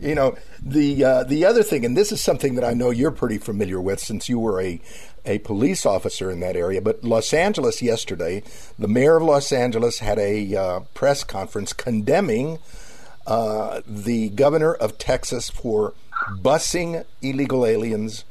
you 0.00 0.14
know 0.14 0.36
the 0.62 1.04
uh, 1.04 1.24
the 1.24 1.44
other 1.44 1.64
thing, 1.64 1.84
and 1.84 1.96
this 1.96 2.12
is 2.12 2.20
something 2.20 2.54
that 2.54 2.64
I 2.64 2.74
know 2.74 2.90
you're 2.90 3.10
pretty 3.10 3.38
familiar 3.38 3.80
with, 3.80 3.98
since 3.98 4.28
you 4.28 4.38
were 4.38 4.60
a 4.60 4.80
a 5.26 5.38
police 5.40 5.84
officer 5.84 6.30
in 6.30 6.40
that 6.40 6.56
area. 6.56 6.80
But 6.80 7.04
Los 7.04 7.34
Angeles 7.34 7.82
yesterday, 7.82 8.42
the 8.78 8.88
mayor 8.88 9.16
of 9.16 9.24
Los 9.24 9.52
Angeles 9.52 9.98
had 9.98 10.18
a 10.18 10.54
uh, 10.54 10.80
press 10.94 11.24
conference 11.24 11.72
condemning 11.72 12.58
uh, 13.26 13.82
the 13.86 14.28
governor 14.30 14.72
of 14.72 14.98
Texas 14.98 15.50
for 15.50 15.94
busing 16.30 17.04
illegal 17.20 17.66
aliens 17.66 18.24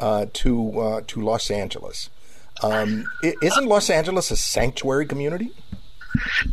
uh, 0.00 0.26
to 0.32 0.80
uh, 0.80 1.00
to 1.06 1.20
Los 1.20 1.50
Angeles. 1.50 2.10
Um, 2.62 3.06
isn't 3.22 3.66
Los 3.66 3.88
Angeles 3.88 4.30
a 4.30 4.36
sanctuary 4.36 5.06
community? 5.06 5.52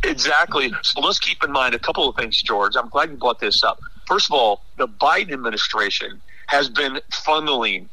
Exactly. 0.04 0.72
So 0.82 1.00
let's 1.00 1.18
keep 1.18 1.42
in 1.42 1.52
mind 1.52 1.74
a 1.74 1.78
couple 1.78 2.08
of 2.08 2.16
things, 2.16 2.40
George. 2.40 2.76
I'm 2.76 2.88
glad 2.88 3.10
you 3.10 3.16
brought 3.16 3.40
this 3.40 3.62
up. 3.64 3.80
First 4.06 4.30
of 4.30 4.34
all, 4.34 4.62
the 4.76 4.88
Biden 4.88 5.32
administration 5.32 6.22
has 6.46 6.70
been 6.70 7.00
funneling 7.10 7.88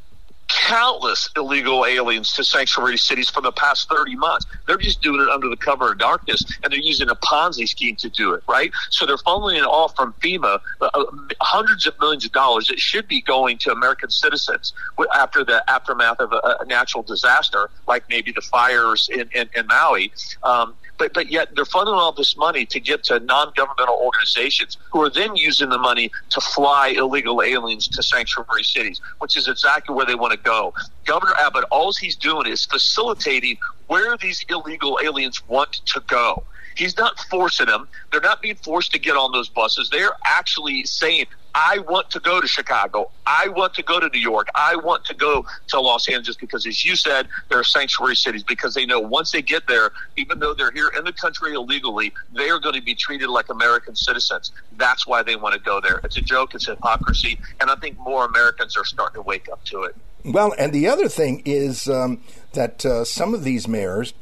countless 0.47 1.29
illegal 1.35 1.85
aliens 1.85 2.33
to 2.33 2.43
sanctuary 2.43 2.97
cities 2.97 3.29
for 3.29 3.41
the 3.41 3.51
past 3.51 3.89
30 3.89 4.15
months. 4.15 4.45
They're 4.67 4.77
just 4.77 5.01
doing 5.01 5.21
it 5.21 5.29
under 5.29 5.47
the 5.49 5.57
cover 5.57 5.91
of 5.91 5.97
darkness, 5.97 6.43
and 6.63 6.71
they're 6.71 6.79
using 6.79 7.09
a 7.09 7.15
Ponzi 7.15 7.67
scheme 7.67 7.95
to 7.97 8.09
do 8.09 8.33
it, 8.33 8.43
right? 8.47 8.71
So 8.89 9.05
they're 9.05 9.17
funneling 9.17 9.57
it 9.57 9.63
all 9.63 9.89
from 9.89 10.13
FEMA, 10.21 10.59
uh, 10.81 10.89
uh, 10.93 11.05
hundreds 11.41 11.85
of 11.85 11.99
millions 11.99 12.25
of 12.25 12.31
dollars. 12.31 12.69
It 12.69 12.79
should 12.79 13.07
be 13.07 13.21
going 13.21 13.57
to 13.59 13.71
American 13.71 14.09
citizens 14.09 14.73
after 15.15 15.43
the 15.43 15.63
aftermath 15.69 16.19
of 16.19 16.31
a, 16.31 16.57
a 16.61 16.65
natural 16.65 17.03
disaster, 17.03 17.69
like 17.87 18.09
maybe 18.09 18.31
the 18.31 18.41
fires 18.41 19.09
in, 19.09 19.29
in, 19.33 19.49
in 19.55 19.67
Maui. 19.67 20.11
Um, 20.43 20.75
but 20.97 21.13
but 21.13 21.31
yet 21.31 21.49
they're 21.55 21.65
funding 21.65 21.95
all 21.95 22.11
this 22.11 22.37
money 22.37 22.65
to 22.67 22.79
give 22.79 23.01
to 23.03 23.19
non-governmental 23.19 23.95
organizations 23.95 24.77
who 24.91 25.01
are 25.01 25.09
then 25.09 25.35
using 25.35 25.69
the 25.69 25.77
money 25.77 26.11
to 26.29 26.41
fly 26.41 26.89
illegal 26.89 27.41
aliens 27.41 27.87
to 27.87 28.03
sanctuary 28.03 28.63
cities, 28.63 29.01
which 29.19 29.35
is 29.37 29.47
exactly 29.47 29.95
where 29.95 30.05
they 30.05 30.15
want 30.15 30.33
to 30.33 30.39
go. 30.39 30.73
Governor 31.05 31.33
Abbott, 31.39 31.65
all 31.71 31.93
he's 31.99 32.15
doing 32.15 32.47
is 32.47 32.65
facilitating 32.65 33.57
where 33.87 34.17
these 34.17 34.43
illegal 34.49 34.99
aliens 35.03 35.41
want 35.47 35.73
to 35.85 36.01
go. 36.07 36.43
He's 36.75 36.97
not 36.97 37.19
forcing 37.29 37.67
them. 37.67 37.87
They're 38.11 38.21
not 38.21 38.41
being 38.41 38.55
forced 38.55 38.91
to 38.93 38.99
get 38.99 39.15
on 39.15 39.31
those 39.31 39.49
buses. 39.49 39.89
They're 39.89 40.15
actually 40.25 40.83
saying, 40.83 41.27
I 41.55 41.79
want 41.79 42.09
to 42.11 42.19
go 42.19 42.41
to 42.41 42.47
Chicago. 42.47 43.11
I 43.25 43.47
want 43.47 43.73
to 43.75 43.83
go 43.83 44.01
to 44.01 44.09
New 44.09 44.19
York. 44.19 44.49
I 44.55 44.75
want 44.75 45.05
to 45.05 45.13
go 45.13 45.45
to 45.69 45.79
Los 45.79 46.09
Angeles 46.09 46.35
because, 46.35 46.67
as 46.67 46.83
you 46.83 46.97
said, 46.97 47.29
they're 47.49 47.63
sanctuary 47.63 48.17
cities 48.17 48.43
because 48.43 48.73
they 48.73 48.85
know 48.85 48.99
once 48.99 49.31
they 49.31 49.41
get 49.41 49.65
there, 49.65 49.91
even 50.17 50.39
though 50.39 50.53
they're 50.53 50.71
here 50.71 50.91
in 50.97 51.05
the 51.05 51.13
country 51.13 51.53
illegally, 51.53 52.13
they 52.33 52.49
are 52.49 52.59
going 52.59 52.75
to 52.75 52.81
be 52.81 52.93
treated 52.93 53.29
like 53.29 53.47
American 53.47 53.95
citizens. 53.95 54.51
That's 54.73 55.07
why 55.07 55.23
they 55.23 55.37
want 55.37 55.53
to 55.53 55.61
go 55.61 55.79
there. 55.79 56.01
It's 56.03 56.17
a 56.17 56.21
joke. 56.21 56.55
It's 56.55 56.67
hypocrisy. 56.67 57.39
And 57.61 57.71
I 57.71 57.75
think 57.75 57.97
more 57.99 58.25
Americans 58.25 58.75
are 58.75 58.85
starting 58.85 59.15
to 59.15 59.21
wake 59.21 59.47
up 59.49 59.63
to 59.65 59.83
it. 59.83 59.95
Well, 60.25 60.53
and 60.57 60.73
the 60.73 60.89
other 60.89 61.07
thing 61.07 61.41
is 61.45 61.87
um, 61.87 62.21
that 62.51 62.85
uh, 62.85 63.05
some 63.05 63.33
of 63.33 63.45
these 63.45 63.65
mayors 63.65 64.13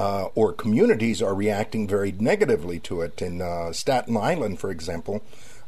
uh, 0.00 0.30
or 0.34 0.54
communities 0.54 1.20
are 1.20 1.34
reacting 1.34 1.86
very 1.86 2.10
negatively 2.12 2.78
to 2.80 3.02
it. 3.02 3.20
In 3.20 3.42
uh, 3.42 3.70
Staten 3.72 4.16
Island, 4.16 4.58
for 4.58 4.70
example, 4.70 5.22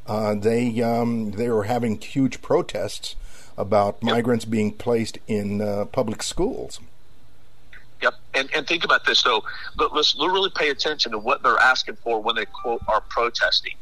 uh, 0.07 0.35
they 0.35 0.80
um, 0.80 1.33
they 1.33 1.51
were 1.51 1.64
having 1.64 2.01
huge 2.01 2.41
protests 2.41 3.14
about 3.59 3.99
yep. 4.01 4.14
migrants 4.14 4.47
being 4.47 4.72
placed 4.72 5.18
in 5.26 5.61
uh, 5.61 5.85
public 5.85 6.22
schools. 6.22 6.80
Yep. 8.01 8.14
And 8.33 8.49
and 8.55 8.66
think 8.66 8.85
about 8.85 9.05
this 9.05 9.22
though. 9.22 9.45
But 9.76 9.95
let's 9.95 10.16
really 10.16 10.51
pay 10.57 10.70
attention 10.70 11.12
to 11.12 11.18
what 11.18 11.43
they're 11.43 11.59
asking 11.59 11.97
for 11.97 12.22
when 12.22 12.35
they 12.35 12.47
quote 12.47 12.80
are 12.89 13.03
protesting. 13.03 13.74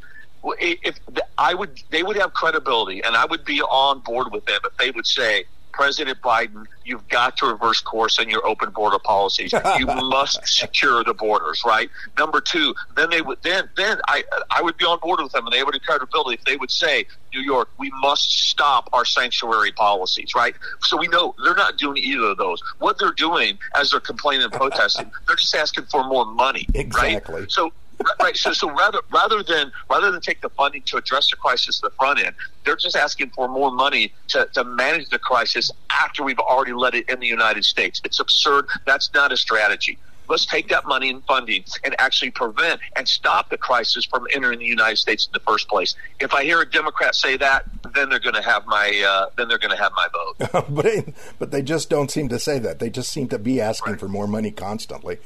If 0.43 0.99
I 1.37 1.53
would, 1.53 1.81
they 1.91 2.03
would 2.03 2.17
have 2.17 2.33
credibility, 2.33 3.01
and 3.03 3.15
I 3.15 3.23
would 3.25 3.45
be 3.45 3.61
on 3.61 3.99
board 3.99 4.33
with 4.33 4.43
them 4.45 4.59
if 4.65 4.75
they 4.75 4.91
would 4.91 5.07
say, 5.07 5.45
President 5.71 6.21
Biden, 6.21 6.65
you've 6.85 7.07
got 7.07 7.37
to 7.37 7.47
reverse 7.47 7.81
course 7.81 8.19
on 8.19 8.29
your 8.29 8.45
open 8.45 8.71
border 8.71 8.99
policies. 8.99 9.53
You 9.77 9.85
must 9.85 10.45
secure 10.47 11.03
the 11.03 11.13
borders, 11.13 11.61
right? 11.65 11.89
Number 12.17 12.41
two, 12.41 12.75
then 12.95 13.09
they 13.09 13.21
would 13.21 13.39
then 13.43 13.69
then 13.77 13.99
I 14.07 14.23
I 14.49 14.61
would 14.61 14.77
be 14.77 14.85
on 14.85 14.99
board 14.99 15.21
with 15.21 15.31
them, 15.31 15.45
and 15.45 15.53
they 15.53 15.63
would 15.63 15.73
have 15.73 15.81
credibility 15.81 16.35
if 16.35 16.45
they 16.45 16.57
would 16.57 16.71
say, 16.71 17.05
New 17.33 17.41
York, 17.41 17.69
we 17.77 17.91
must 18.01 18.29
stop 18.49 18.89
our 18.93 19.05
sanctuary 19.05 19.71
policies, 19.71 20.31
right? 20.35 20.55
So 20.81 20.97
we 20.97 21.07
know 21.07 21.35
they're 21.43 21.55
not 21.55 21.77
doing 21.77 21.97
either 21.97 22.25
of 22.25 22.37
those. 22.37 22.61
What 22.79 22.99
they're 22.99 23.11
doing 23.11 23.59
as 23.75 23.91
they're 23.91 23.99
complaining 23.99 24.43
and 24.43 24.53
protesting, 24.53 25.11
they're 25.27 25.35
just 25.35 25.55
asking 25.55 25.85
for 25.85 26.03
more 26.03 26.25
money, 26.25 26.67
exactly. 26.73 27.41
Right? 27.41 27.51
So 27.51 27.71
right. 28.19 28.35
So, 28.35 28.53
so 28.53 28.69
rather 28.71 28.99
rather 29.11 29.43
than 29.43 29.71
rather 29.89 30.11
than 30.11 30.21
take 30.21 30.41
the 30.41 30.49
funding 30.49 30.81
to 30.83 30.97
address 30.97 31.29
the 31.29 31.37
crisis 31.37 31.81
at 31.83 31.91
the 31.91 31.95
front 31.95 32.19
end, 32.19 32.35
they're 32.65 32.75
just 32.75 32.95
asking 32.95 33.29
for 33.31 33.47
more 33.47 33.71
money 33.71 34.13
to, 34.29 34.47
to 34.53 34.63
manage 34.63 35.09
the 35.09 35.19
crisis 35.19 35.71
after 35.89 36.23
we've 36.23 36.39
already 36.39 36.73
let 36.73 36.95
it 36.95 37.09
in 37.09 37.19
the 37.19 37.27
United 37.27 37.65
States. 37.65 38.01
It's 38.03 38.19
absurd. 38.19 38.67
That's 38.85 39.13
not 39.13 39.31
a 39.31 39.37
strategy. 39.37 39.97
Let's 40.31 40.45
take 40.45 40.69
that 40.69 40.85
money 40.85 41.09
and 41.09 41.21
funding 41.25 41.65
and 41.83 41.93
actually 41.99 42.31
prevent 42.31 42.79
and 42.95 43.05
stop 43.05 43.49
the 43.49 43.57
crisis 43.57 44.05
from 44.05 44.27
entering 44.33 44.59
the 44.59 44.65
United 44.65 44.95
States 44.95 45.25
in 45.25 45.33
the 45.33 45.41
first 45.41 45.67
place. 45.67 45.93
If 46.21 46.33
I 46.33 46.45
hear 46.45 46.61
a 46.61 46.69
Democrat 46.69 47.15
say 47.15 47.35
that, 47.35 47.65
then 47.93 48.07
they're 48.07 48.19
going 48.19 48.35
to 48.35 48.41
have 48.41 48.65
my 48.65 49.03
uh, 49.05 49.25
then 49.35 49.49
they're 49.49 49.57
going 49.57 49.75
to 49.75 49.81
have 49.81 49.91
my 49.91 50.07
vote. 50.13 50.65
but 50.69 51.13
but 51.37 51.51
they 51.51 51.61
just 51.61 51.89
don't 51.89 52.09
seem 52.09 52.29
to 52.29 52.39
say 52.39 52.59
that. 52.59 52.79
They 52.79 52.89
just 52.89 53.11
seem 53.11 53.27
to 53.27 53.39
be 53.39 53.59
asking 53.59 53.93
right. 53.93 53.99
for 53.99 54.07
more 54.07 54.25
money 54.25 54.51
constantly. 54.51 55.19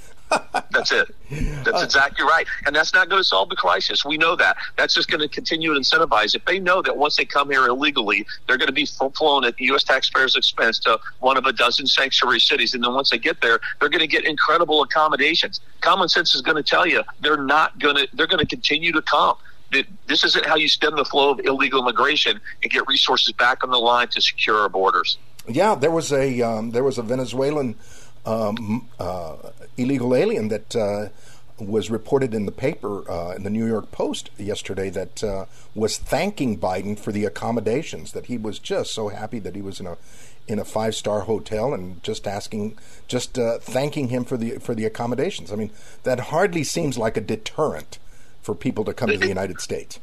That's 0.71 0.91
it. 0.91 1.13
That's 1.63 1.83
exactly 1.83 2.25
right. 2.25 2.45
And 2.65 2.75
that's 2.75 2.93
not 2.93 3.09
going 3.09 3.19
to 3.19 3.23
solve 3.23 3.49
the 3.49 3.55
crisis. 3.55 4.05
We 4.05 4.17
know 4.17 4.35
that. 4.35 4.57
That's 4.77 4.93
just 4.93 5.09
going 5.09 5.21
to 5.21 5.27
continue 5.27 5.73
to 5.73 5.79
incentivize. 5.79 6.35
If 6.35 6.45
they 6.45 6.59
know 6.59 6.81
that 6.81 6.97
once 6.97 7.15
they 7.15 7.25
come 7.25 7.49
here 7.49 7.65
illegally, 7.65 8.25
they're 8.47 8.57
going 8.57 8.67
to 8.67 8.73
be 8.73 8.85
flown 8.85 9.45
at 9.45 9.55
the 9.57 9.65
U.S. 9.65 9.83
taxpayers' 9.83 10.35
expense 10.35 10.79
to 10.79 10.99
one 11.19 11.37
of 11.37 11.45
a 11.45 11.53
dozen 11.53 11.87
sanctuary 11.87 12.39
cities. 12.39 12.73
And 12.73 12.83
then 12.83 12.93
once 12.93 13.09
they 13.09 13.17
get 13.17 13.41
there, 13.41 13.59
they're 13.79 13.89
going 13.89 14.01
to 14.01 14.07
get 14.07 14.25
incredible 14.25 14.81
accommodations. 14.81 15.59
Common 15.81 16.09
sense 16.09 16.35
is 16.35 16.41
going 16.41 16.57
to 16.57 16.63
tell 16.63 16.85
you 16.85 17.03
they're 17.21 17.43
not 17.43 17.79
going 17.79 17.95
to, 17.95 18.07
they're 18.13 18.27
going 18.27 18.39
to 18.39 18.47
continue 18.47 18.91
to 18.91 19.01
come 19.01 19.35
this 20.07 20.23
isn't 20.23 20.45
how 20.45 20.55
you 20.55 20.67
stem 20.67 20.95
the 20.95 21.05
flow 21.05 21.31
of 21.31 21.39
illegal 21.39 21.81
immigration 21.81 22.39
and 22.63 22.71
get 22.71 22.87
resources 22.87 23.33
back 23.33 23.63
on 23.63 23.71
the 23.71 23.77
line 23.77 24.07
to 24.09 24.21
secure 24.21 24.59
our 24.59 24.69
borders. 24.69 25.17
Yeah, 25.47 25.75
there 25.75 25.91
was 25.91 26.11
a 26.11 26.41
um, 26.41 26.71
there 26.71 26.83
was 26.83 26.97
a 26.97 27.03
Venezuelan 27.03 27.75
um, 28.25 28.87
uh, 28.99 29.35
illegal 29.77 30.15
alien 30.15 30.47
that 30.49 30.75
uh, 30.75 31.09
was 31.59 31.89
reported 31.89 32.33
in 32.33 32.45
the 32.45 32.51
paper 32.51 33.09
uh, 33.09 33.33
in 33.35 33.43
the 33.43 33.49
New 33.49 33.65
York 33.65 33.91
Post 33.91 34.29
yesterday 34.37 34.89
that 34.89 35.23
uh, 35.23 35.45
was 35.73 35.97
thanking 35.97 36.57
Biden 36.57 36.97
for 36.99 37.11
the 37.11 37.25
accommodations. 37.25 38.11
That 38.11 38.25
he 38.25 38.37
was 38.37 38.59
just 38.59 38.93
so 38.93 39.09
happy 39.09 39.39
that 39.39 39.55
he 39.55 39.61
was 39.61 39.79
in 39.79 39.87
a 39.87 39.97
in 40.47 40.59
a 40.59 40.65
five 40.65 40.93
star 40.93 41.21
hotel 41.21 41.73
and 41.73 42.03
just 42.03 42.27
asking, 42.27 42.77
just 43.07 43.39
uh, 43.39 43.57
thanking 43.59 44.09
him 44.09 44.25
for 44.25 44.37
the 44.37 44.51
for 44.59 44.75
the 44.75 44.85
accommodations. 44.85 45.51
I 45.51 45.55
mean, 45.55 45.71
that 46.03 46.19
hardly 46.19 46.63
seems 46.63 46.97
like 46.97 47.17
a 47.17 47.21
deterrent 47.21 47.99
for 48.41 48.53
people 48.53 48.83
to 48.85 48.93
come 48.93 49.09
to 49.09 49.17
the 49.17 49.27
United 49.37 49.61
States 49.61 49.99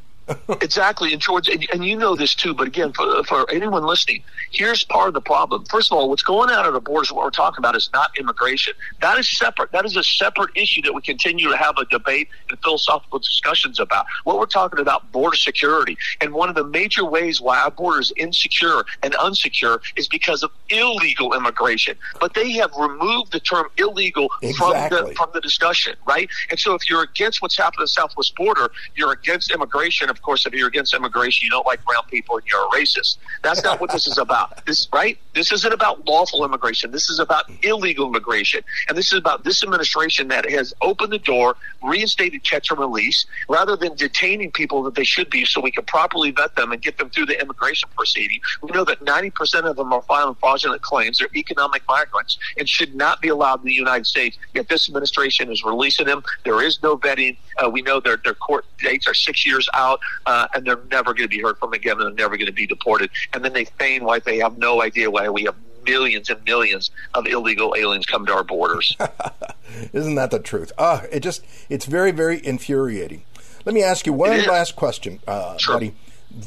exactly, 0.61 1.11
and 1.11 1.21
George, 1.21 1.49
and, 1.49 1.67
and, 1.73 1.85
you 1.85 1.97
know 1.97 2.15
this 2.15 2.33
too. 2.33 2.53
But 2.53 2.67
again, 2.67 2.93
for, 2.93 3.23
for 3.25 3.49
anyone 3.51 3.83
listening, 3.83 4.23
here's 4.51 4.83
part 4.85 5.09
of 5.09 5.13
the 5.13 5.21
problem. 5.21 5.65
First 5.65 5.91
of 5.91 5.97
all, 5.97 6.09
what's 6.09 6.23
going 6.23 6.49
on 6.49 6.65
at 6.65 6.71
the 6.71 6.79
borders, 6.79 7.11
what 7.11 7.25
we're 7.25 7.29
talking 7.29 7.59
about, 7.59 7.75
is 7.75 7.89
not 7.93 8.11
immigration. 8.17 8.73
That 9.01 9.17
is 9.19 9.29
separate. 9.29 9.71
That 9.73 9.85
is 9.85 9.97
a 9.97 10.03
separate 10.03 10.51
issue 10.55 10.81
that 10.83 10.93
we 10.93 11.01
continue 11.01 11.49
to 11.49 11.57
have 11.57 11.77
a 11.77 11.85
debate 11.85 12.29
and 12.49 12.57
philosophical 12.61 13.19
discussions 13.19 13.79
about. 13.79 14.05
What 14.23 14.39
we're 14.39 14.45
talking 14.45 14.79
about, 14.79 15.11
border 15.11 15.35
security, 15.35 15.97
and 16.21 16.33
one 16.33 16.47
of 16.47 16.55
the 16.55 16.63
major 16.63 17.03
ways 17.03 17.41
why 17.41 17.59
our 17.59 17.71
border 17.71 17.99
is 17.99 18.13
insecure 18.15 18.83
and 19.01 19.13
unsecure 19.13 19.81
is 19.97 20.07
because 20.07 20.41
of 20.41 20.51
illegal 20.69 21.33
immigration. 21.33 21.97
But 22.21 22.33
they 22.33 22.51
have 22.53 22.71
removed 22.79 23.33
the 23.33 23.41
term 23.41 23.67
illegal 23.77 24.29
exactly. 24.41 24.97
from 24.97 25.09
the 25.09 25.15
from 25.15 25.29
the 25.33 25.41
discussion, 25.41 25.95
right? 26.07 26.29
And 26.49 26.57
so, 26.57 26.75
if 26.75 26.89
you're 26.89 27.03
against 27.03 27.41
what's 27.41 27.57
happening 27.57 27.81
at 27.81 27.83
the 27.83 27.87
southwest 27.89 28.35
border, 28.35 28.71
you're 28.95 29.11
against 29.11 29.51
immigration 29.51 30.09
of 30.13 30.21
course, 30.21 30.45
if 30.45 30.53
you're 30.53 30.67
against 30.67 30.93
immigration, 30.93 31.45
you 31.45 31.51
don't 31.51 31.65
like 31.65 31.83
brown 31.85 32.03
people, 32.09 32.37
and 32.37 32.45
you're 32.47 32.65
a 32.65 32.69
racist. 32.69 33.17
That's 33.41 33.63
not 33.63 33.81
what 33.81 33.91
this 33.91 34.07
is 34.07 34.17
about. 34.17 34.61
This 34.73 34.87
right? 34.93 35.17
This 35.33 35.51
isn't 35.51 35.73
about 35.73 36.07
lawful 36.07 36.45
immigration. 36.45 36.91
This 36.91 37.09
is 37.09 37.19
about 37.19 37.45
illegal 37.63 38.07
immigration, 38.07 38.63
and 38.87 38.97
this 38.97 39.11
is 39.11 39.19
about 39.19 39.43
this 39.43 39.61
administration 39.61 40.29
that 40.29 40.49
has 40.49 40.73
opened 40.81 41.11
the 41.11 41.19
door, 41.19 41.57
reinstated 41.81 42.43
catch 42.43 42.71
and 42.71 42.79
release, 42.79 43.25
rather 43.49 43.75
than 43.75 43.95
detaining 43.95 44.51
people 44.51 44.83
that 44.83 44.95
they 44.95 45.03
should 45.03 45.29
be, 45.29 45.43
so 45.43 45.59
we 45.59 45.71
can 45.71 45.83
properly 45.85 46.31
vet 46.31 46.55
them 46.55 46.71
and 46.71 46.81
get 46.81 46.97
them 46.97 47.09
through 47.09 47.25
the 47.25 47.39
immigration 47.41 47.89
proceeding. 47.95 48.39
We 48.61 48.71
know 48.71 48.85
that 48.85 49.01
90% 49.01 49.69
of 49.69 49.75
them 49.75 49.91
are 49.91 50.01
filing 50.03 50.35
fraudulent 50.35 50.81
claims. 50.81 51.17
They're 51.17 51.27
economic 51.35 51.83
migrants 51.87 52.37
and 52.57 52.67
should 52.69 52.95
not 52.95 53.21
be 53.21 53.29
allowed 53.29 53.59
in 53.61 53.65
the 53.65 53.73
United 53.73 54.05
States. 54.05 54.37
Yet 54.53 54.69
this 54.69 54.87
administration 54.87 55.51
is 55.51 55.63
releasing 55.63 56.05
them. 56.05 56.23
There 56.45 56.61
is 56.61 56.81
no 56.81 56.97
vetting. 56.97 57.37
Uh, 57.57 57.69
we 57.69 57.81
know 57.81 57.99
their 57.99 58.17
their 58.17 58.33
court 58.33 58.65
dates 58.79 59.07
are 59.07 59.13
six 59.13 59.45
years 59.45 59.67
out 59.73 59.99
uh, 60.25 60.47
and 60.53 60.65
they're 60.65 60.81
never 60.91 61.13
going 61.13 61.29
to 61.29 61.35
be 61.35 61.41
heard 61.41 61.57
from 61.57 61.73
again, 61.73 61.93
and 61.99 62.17
they're 62.17 62.25
never 62.25 62.37
going 62.37 62.47
to 62.47 62.53
be 62.53 62.67
deported. 62.67 63.09
And 63.33 63.43
then 63.43 63.53
they 63.53 63.65
feign 63.65 64.03
like 64.03 64.23
they 64.23 64.37
have 64.39 64.57
no 64.57 64.81
idea 64.81 65.09
why 65.09 65.29
we 65.29 65.43
have 65.43 65.55
millions 65.85 66.29
and 66.29 66.43
millions 66.45 66.91
of 67.13 67.27
illegal 67.27 67.75
aliens 67.77 68.05
come 68.05 68.25
to 68.25 68.33
our 68.33 68.43
borders. 68.43 68.95
Isn't 69.93 70.15
that 70.15 70.31
the 70.31 70.39
truth? 70.39 70.71
Uh, 70.77 71.01
it 71.11 71.21
just 71.21 71.43
it's 71.69 71.85
very 71.85 72.11
very 72.11 72.45
infuriating. 72.45 73.23
Let 73.65 73.75
me 73.75 73.83
ask 73.83 74.05
you 74.05 74.13
one 74.13 74.45
last 74.45 74.75
question, 74.75 75.19
uh, 75.27 75.57
sure. 75.57 75.75
buddy. 75.75 75.95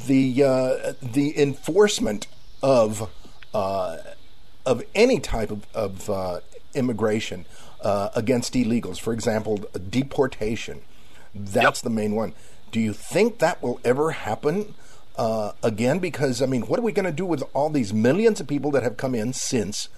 The 0.06 0.42
uh, 0.42 0.92
the 1.00 1.40
enforcement 1.40 2.26
of 2.62 3.10
uh, 3.54 3.98
of 4.64 4.82
any 4.94 5.20
type 5.20 5.50
of, 5.50 5.66
of 5.74 6.10
uh, 6.10 6.40
immigration 6.74 7.46
uh, 7.80 8.10
against 8.14 8.52
illegals, 8.54 9.00
for 9.00 9.12
example, 9.12 9.64
deportation. 9.88 10.82
That's 11.34 11.80
yep. 11.80 11.84
the 11.84 11.90
main 11.90 12.14
one. 12.14 12.32
Do 12.76 12.82
you 12.82 12.92
think 12.92 13.38
that 13.38 13.62
will 13.62 13.80
ever 13.86 14.10
happen 14.10 14.74
uh, 15.16 15.52
again? 15.62 15.98
Because, 15.98 16.42
I 16.42 16.46
mean, 16.46 16.60
what 16.66 16.78
are 16.78 16.82
we 16.82 16.92
going 16.92 17.06
to 17.06 17.10
do 17.10 17.24
with 17.24 17.42
all 17.54 17.70
these 17.70 17.94
millions 17.94 18.38
of 18.38 18.46
people 18.46 18.70
that 18.72 18.82
have 18.82 18.98
come 18.98 19.14
in 19.14 19.32
since 19.32 19.88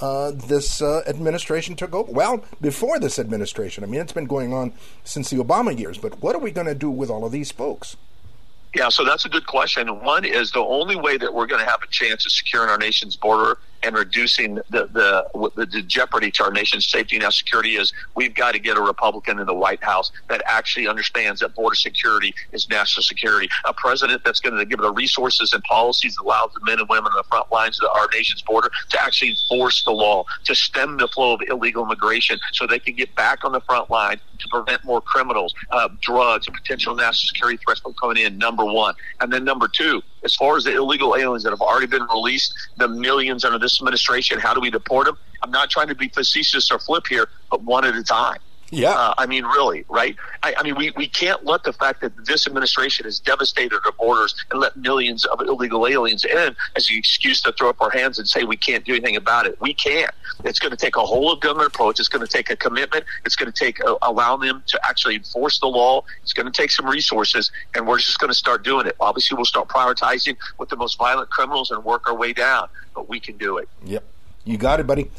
uh, 0.00 0.32
this 0.32 0.82
uh, 0.82 1.02
administration 1.06 1.76
took 1.76 1.94
over? 1.94 2.10
Well, 2.10 2.44
before 2.60 2.98
this 2.98 3.20
administration. 3.20 3.84
I 3.84 3.86
mean, 3.86 4.00
it's 4.00 4.12
been 4.12 4.26
going 4.26 4.52
on 4.52 4.72
since 5.04 5.30
the 5.30 5.36
Obama 5.36 5.78
years, 5.78 5.96
but 5.96 6.20
what 6.24 6.34
are 6.34 6.40
we 6.40 6.50
going 6.50 6.66
to 6.66 6.74
do 6.74 6.90
with 6.90 7.08
all 7.08 7.24
of 7.24 7.30
these 7.30 7.52
folks? 7.52 7.96
Yeah, 8.74 8.88
so 8.88 9.04
that's 9.04 9.24
a 9.24 9.28
good 9.28 9.46
question. 9.46 9.86
One 10.00 10.24
is 10.24 10.50
the 10.50 10.58
only 10.58 10.96
way 10.96 11.16
that 11.16 11.32
we're 11.32 11.46
going 11.46 11.64
to 11.64 11.70
have 11.70 11.84
a 11.84 11.88
chance 11.92 12.26
of 12.26 12.32
securing 12.32 12.68
our 12.68 12.78
nation's 12.78 13.14
border 13.14 13.58
and 13.84 13.94
reducing 13.94 14.54
the, 14.54 14.88
the, 14.92 15.66
the 15.66 15.82
jeopardy 15.82 16.30
to 16.30 16.44
our 16.44 16.50
nation's 16.50 16.86
safety 16.86 17.16
and 17.16 17.32
security 17.32 17.76
is 17.76 17.92
we've 18.14 18.34
got 18.34 18.52
to 18.52 18.58
get 18.58 18.76
a 18.76 18.80
Republican 18.80 19.38
in 19.38 19.46
the 19.46 19.54
White 19.54 19.82
House 19.82 20.10
that 20.28 20.42
actually 20.46 20.88
understands 20.88 21.40
that 21.40 21.54
border 21.54 21.74
security 21.74 22.34
is 22.52 22.68
national 22.68 23.02
security. 23.02 23.48
A 23.64 23.74
president 23.74 24.22
that's 24.24 24.40
going 24.40 24.56
to 24.56 24.64
give 24.64 24.80
the 24.80 24.92
resources 24.92 25.52
and 25.52 25.62
policies 25.64 26.16
that 26.16 26.22
allows 26.22 26.50
the 26.54 26.64
men 26.64 26.78
and 26.78 26.88
women 26.88 27.12
on 27.12 27.16
the 27.16 27.24
front 27.24 27.50
lines 27.52 27.80
of 27.80 27.88
our 27.94 28.08
nation's 28.12 28.42
border 28.42 28.70
to 28.90 29.02
actually 29.02 29.30
enforce 29.30 29.84
the 29.84 29.92
law, 29.92 30.24
to 30.44 30.54
stem 30.54 30.96
the 30.96 31.08
flow 31.08 31.34
of 31.34 31.40
illegal 31.48 31.84
immigration 31.84 32.38
so 32.52 32.66
they 32.66 32.78
can 32.78 32.94
get 32.94 33.14
back 33.14 33.44
on 33.44 33.52
the 33.52 33.60
front 33.60 33.90
line 33.90 34.20
to 34.38 34.48
prevent 34.48 34.84
more 34.84 35.00
criminals, 35.00 35.54
uh, 35.70 35.88
drugs, 36.00 36.46
and 36.46 36.56
potential 36.56 36.94
national 36.94 37.28
security 37.28 37.58
threats 37.64 37.80
from 37.80 37.94
coming 37.94 38.22
in, 38.22 38.38
number 38.38 38.64
one. 38.64 38.94
And 39.20 39.32
then 39.32 39.44
number 39.44 39.68
two, 39.68 40.02
as 40.24 40.34
far 40.34 40.56
as 40.56 40.64
the 40.64 40.74
illegal 40.74 41.14
aliens 41.16 41.44
that 41.44 41.50
have 41.50 41.60
already 41.60 41.86
been 41.86 42.06
released, 42.12 42.54
the 42.76 42.88
millions 42.88 43.44
under 43.44 43.58
this 43.58 43.80
administration, 43.80 44.38
how 44.38 44.54
do 44.54 44.60
we 44.60 44.70
deport 44.70 45.06
them? 45.06 45.16
I'm 45.42 45.50
not 45.50 45.70
trying 45.70 45.88
to 45.88 45.94
be 45.94 46.08
facetious 46.08 46.70
or 46.70 46.78
flip 46.78 47.04
here, 47.08 47.28
but 47.50 47.62
one 47.62 47.84
at 47.84 47.94
a 47.94 48.02
time. 48.02 48.38
Yeah. 48.70 48.90
Uh, 48.90 49.14
I 49.18 49.26
mean, 49.26 49.44
really, 49.44 49.84
right? 49.88 50.16
I, 50.42 50.54
I, 50.56 50.62
mean, 50.62 50.74
we, 50.76 50.92
we 50.96 51.06
can't 51.06 51.44
let 51.44 51.64
the 51.64 51.72
fact 51.72 52.00
that 52.00 52.12
this 52.24 52.46
administration 52.46 53.04
has 53.04 53.20
devastated 53.20 53.78
our 53.84 53.92
borders 53.92 54.34
and 54.50 54.60
let 54.60 54.76
millions 54.76 55.24
of 55.26 55.40
illegal 55.40 55.86
aliens 55.86 56.24
in 56.24 56.56
as 56.76 56.90
an 56.90 56.96
excuse 56.96 57.40
to 57.42 57.52
throw 57.52 57.70
up 57.70 57.80
our 57.80 57.90
hands 57.90 58.18
and 58.18 58.28
say 58.28 58.44
we 58.44 58.56
can't 58.56 58.84
do 58.84 58.92
anything 58.92 59.16
about 59.16 59.46
it. 59.46 59.60
We 59.60 59.74
can't. 59.74 60.10
It's 60.44 60.58
going 60.58 60.72
to 60.72 60.76
take 60.76 60.96
a 60.96 61.04
whole 61.04 61.32
of 61.32 61.40
government 61.40 61.68
approach. 61.68 62.00
It's 62.00 62.08
going 62.08 62.26
to 62.26 62.30
take 62.32 62.50
a 62.50 62.56
commitment. 62.56 63.04
It's 63.24 63.36
going 63.36 63.50
to 63.50 63.58
take 63.58 63.80
a, 63.80 63.94
uh, 63.94 63.98
allow 64.02 64.36
them 64.36 64.62
to 64.66 64.80
actually 64.86 65.16
enforce 65.16 65.58
the 65.60 65.66
law. 65.66 66.04
It's 66.22 66.32
going 66.32 66.46
to 66.46 66.52
take 66.52 66.70
some 66.70 66.86
resources, 66.86 67.50
and 67.74 67.86
we're 67.86 67.98
just 67.98 68.18
going 68.18 68.30
to 68.30 68.34
start 68.34 68.64
doing 68.64 68.86
it. 68.86 68.96
Obviously, 69.00 69.36
we'll 69.36 69.44
start 69.44 69.68
prioritizing 69.68 70.36
with 70.58 70.68
the 70.68 70.76
most 70.76 70.98
violent 70.98 71.30
criminals 71.30 71.70
and 71.70 71.84
work 71.84 72.08
our 72.08 72.14
way 72.14 72.32
down, 72.32 72.68
but 72.94 73.08
we 73.08 73.20
can 73.20 73.36
do 73.36 73.58
it. 73.58 73.68
Yep. 73.84 74.04
You 74.44 74.58
got 74.58 74.80
it, 74.80 74.86
buddy. 74.86 75.10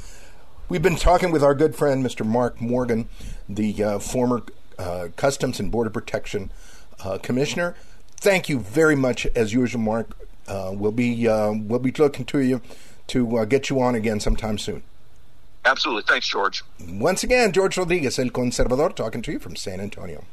We've 0.67 0.81
been 0.81 0.95
talking 0.95 1.31
with 1.31 1.43
our 1.43 1.53
good 1.53 1.75
friend, 1.75 2.03
Mr. 2.03 2.25
Mark 2.25 2.59
Morgan, 2.59 3.07
the 3.47 3.83
uh, 3.83 3.99
former 3.99 4.41
uh, 4.79 5.09
Customs 5.15 5.59
and 5.59 5.71
Border 5.71 5.91
Protection 5.91 6.49
uh, 7.03 7.19
Commissioner. 7.19 7.75
Thank 8.17 8.49
you 8.49 8.59
very 8.59 8.95
much, 8.95 9.27
as 9.35 9.53
usual, 9.53 9.81
Mark. 9.81 10.17
Uh, 10.47 10.71
we'll 10.73 10.91
be 10.91 11.27
uh, 11.27 11.53
we'll 11.53 11.79
be 11.79 11.91
looking 11.91 12.25
to 12.25 12.39
you 12.39 12.61
to 13.07 13.37
uh, 13.37 13.45
get 13.45 13.69
you 13.69 13.79
on 13.79 13.93
again 13.93 14.19
sometime 14.19 14.57
soon. 14.57 14.81
Absolutely. 15.65 16.03
Thanks, 16.07 16.27
George. 16.27 16.63
Once 16.87 17.23
again, 17.23 17.51
George 17.51 17.77
Rodriguez, 17.77 18.17
El 18.17 18.29
Conservador, 18.29 18.95
talking 18.95 19.21
to 19.21 19.31
you 19.31 19.39
from 19.39 19.55
San 19.55 19.79
Antonio. 19.79 20.23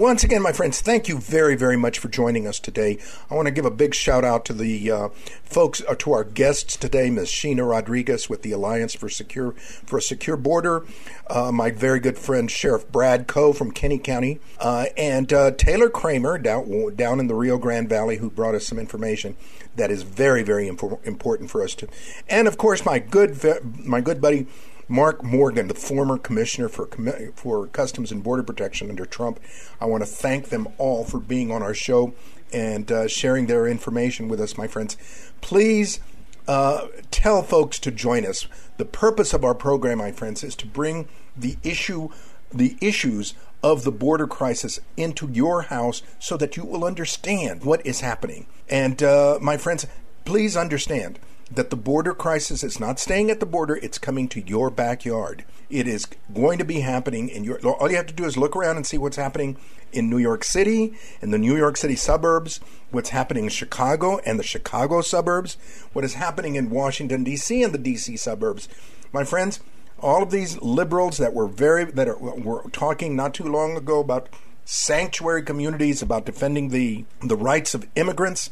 Once 0.00 0.24
again, 0.24 0.40
my 0.40 0.50
friends, 0.50 0.80
thank 0.80 1.08
you 1.08 1.18
very, 1.18 1.54
very 1.54 1.76
much 1.76 1.98
for 1.98 2.08
joining 2.08 2.46
us 2.46 2.58
today. 2.58 2.96
I 3.30 3.34
want 3.34 3.48
to 3.48 3.52
give 3.52 3.66
a 3.66 3.70
big 3.70 3.94
shout 3.94 4.24
out 4.24 4.46
to 4.46 4.54
the 4.54 4.90
uh, 4.90 5.08
folks, 5.44 5.82
uh, 5.86 5.94
to 5.96 6.12
our 6.12 6.24
guests 6.24 6.78
today, 6.78 7.10
Ms. 7.10 7.28
Sheena 7.28 7.68
Rodriguez 7.68 8.26
with 8.26 8.40
the 8.40 8.52
Alliance 8.52 8.94
for 8.94 9.10
Secure 9.10 9.52
for 9.52 9.98
a 9.98 10.00
Secure 10.00 10.38
Border, 10.38 10.86
uh, 11.26 11.52
my 11.52 11.70
very 11.70 12.00
good 12.00 12.16
friend 12.16 12.50
Sheriff 12.50 12.90
Brad 12.90 13.26
Coe 13.26 13.52
from 13.52 13.72
Kinney 13.72 13.98
County, 13.98 14.40
uh, 14.58 14.86
and 14.96 15.34
uh, 15.34 15.50
Taylor 15.50 15.90
Kramer 15.90 16.38
down 16.38 16.96
down 16.96 17.20
in 17.20 17.26
the 17.26 17.34
Rio 17.34 17.58
Grande 17.58 17.90
Valley, 17.90 18.16
who 18.16 18.30
brought 18.30 18.54
us 18.54 18.66
some 18.66 18.78
information 18.78 19.36
that 19.76 19.90
is 19.90 20.02
very, 20.02 20.42
very 20.42 20.66
important 20.66 21.50
for 21.50 21.62
us 21.62 21.74
to, 21.74 21.86
and 22.26 22.48
of 22.48 22.56
course 22.56 22.86
my 22.86 22.98
good 22.98 23.36
my 23.84 24.00
good 24.00 24.22
buddy 24.22 24.46
Mark 24.90 25.22
Morgan, 25.22 25.68
the 25.68 25.74
former 25.74 26.18
commissioner 26.18 26.68
for 26.68 26.88
for 27.36 27.68
Customs 27.68 28.10
and 28.10 28.24
Border 28.24 28.42
Protection 28.42 28.90
under 28.90 29.06
Trump. 29.06 29.38
I 29.80 29.84
want 29.84 30.02
to 30.02 30.06
thank 30.06 30.48
them 30.48 30.66
all 30.78 31.04
for 31.04 31.20
being 31.20 31.52
on 31.52 31.62
our 31.62 31.74
show 31.74 32.12
and 32.52 32.90
uh, 32.90 33.06
sharing 33.06 33.46
their 33.46 33.68
information 33.68 34.26
with 34.26 34.40
us, 34.40 34.58
my 34.58 34.66
friends. 34.66 34.96
Please 35.40 36.00
uh, 36.48 36.88
tell 37.12 37.44
folks 37.44 37.78
to 37.78 37.92
join 37.92 38.26
us. 38.26 38.48
The 38.78 38.84
purpose 38.84 39.32
of 39.32 39.44
our 39.44 39.54
program, 39.54 39.98
my 39.98 40.10
friends, 40.10 40.42
is 40.42 40.56
to 40.56 40.66
bring 40.66 41.06
the 41.36 41.56
issue, 41.62 42.08
the 42.52 42.76
issues 42.80 43.34
of 43.62 43.84
the 43.84 43.92
border 43.92 44.26
crisis 44.26 44.80
into 44.96 45.30
your 45.30 45.62
house 45.62 46.02
so 46.18 46.36
that 46.36 46.56
you 46.56 46.64
will 46.64 46.84
understand 46.84 47.62
what 47.62 47.86
is 47.86 48.00
happening. 48.00 48.46
And 48.68 49.00
uh, 49.04 49.38
my 49.40 49.56
friends, 49.56 49.86
please 50.24 50.56
understand 50.56 51.20
that 51.50 51.70
the 51.70 51.76
border 51.76 52.14
crisis 52.14 52.62
is 52.62 52.78
not 52.78 52.98
staying 52.98 53.30
at 53.30 53.40
the 53.40 53.46
border, 53.46 53.76
it's 53.76 53.98
coming 53.98 54.28
to 54.28 54.40
your 54.40 54.70
backyard. 54.70 55.44
It 55.68 55.86
is 55.86 56.06
going 56.32 56.58
to 56.58 56.64
be 56.64 56.80
happening 56.80 57.28
in 57.28 57.44
your 57.44 57.58
all 57.60 57.90
you 57.90 57.96
have 57.96 58.06
to 58.06 58.14
do 58.14 58.24
is 58.24 58.36
look 58.36 58.56
around 58.56 58.76
and 58.76 58.86
see 58.86 58.98
what's 58.98 59.16
happening 59.16 59.56
in 59.92 60.08
New 60.08 60.18
York 60.18 60.44
City, 60.44 60.94
in 61.20 61.30
the 61.30 61.38
New 61.38 61.56
York 61.56 61.76
City 61.76 61.96
suburbs, 61.96 62.60
what's 62.90 63.10
happening 63.10 63.44
in 63.44 63.50
Chicago 63.50 64.18
and 64.24 64.38
the 64.38 64.44
Chicago 64.44 65.00
suburbs, 65.00 65.56
what 65.92 66.04
is 66.04 66.14
happening 66.14 66.54
in 66.54 66.70
Washington 66.70 67.24
DC 67.24 67.64
and 67.64 67.74
the 67.74 67.78
DC 67.78 68.18
suburbs. 68.18 68.68
My 69.12 69.24
friends, 69.24 69.60
all 70.00 70.22
of 70.22 70.30
these 70.30 70.60
liberals 70.60 71.18
that 71.18 71.34
were 71.34 71.46
very 71.46 71.84
that 71.84 72.08
are, 72.08 72.18
were 72.18 72.68
talking 72.70 73.16
not 73.16 73.34
too 73.34 73.44
long 73.44 73.76
ago 73.76 74.00
about 74.00 74.28
sanctuary 74.64 75.42
communities 75.42 76.00
about 76.00 76.24
defending 76.24 76.68
the 76.68 77.04
the 77.22 77.36
rights 77.36 77.74
of 77.74 77.86
immigrants, 77.96 78.50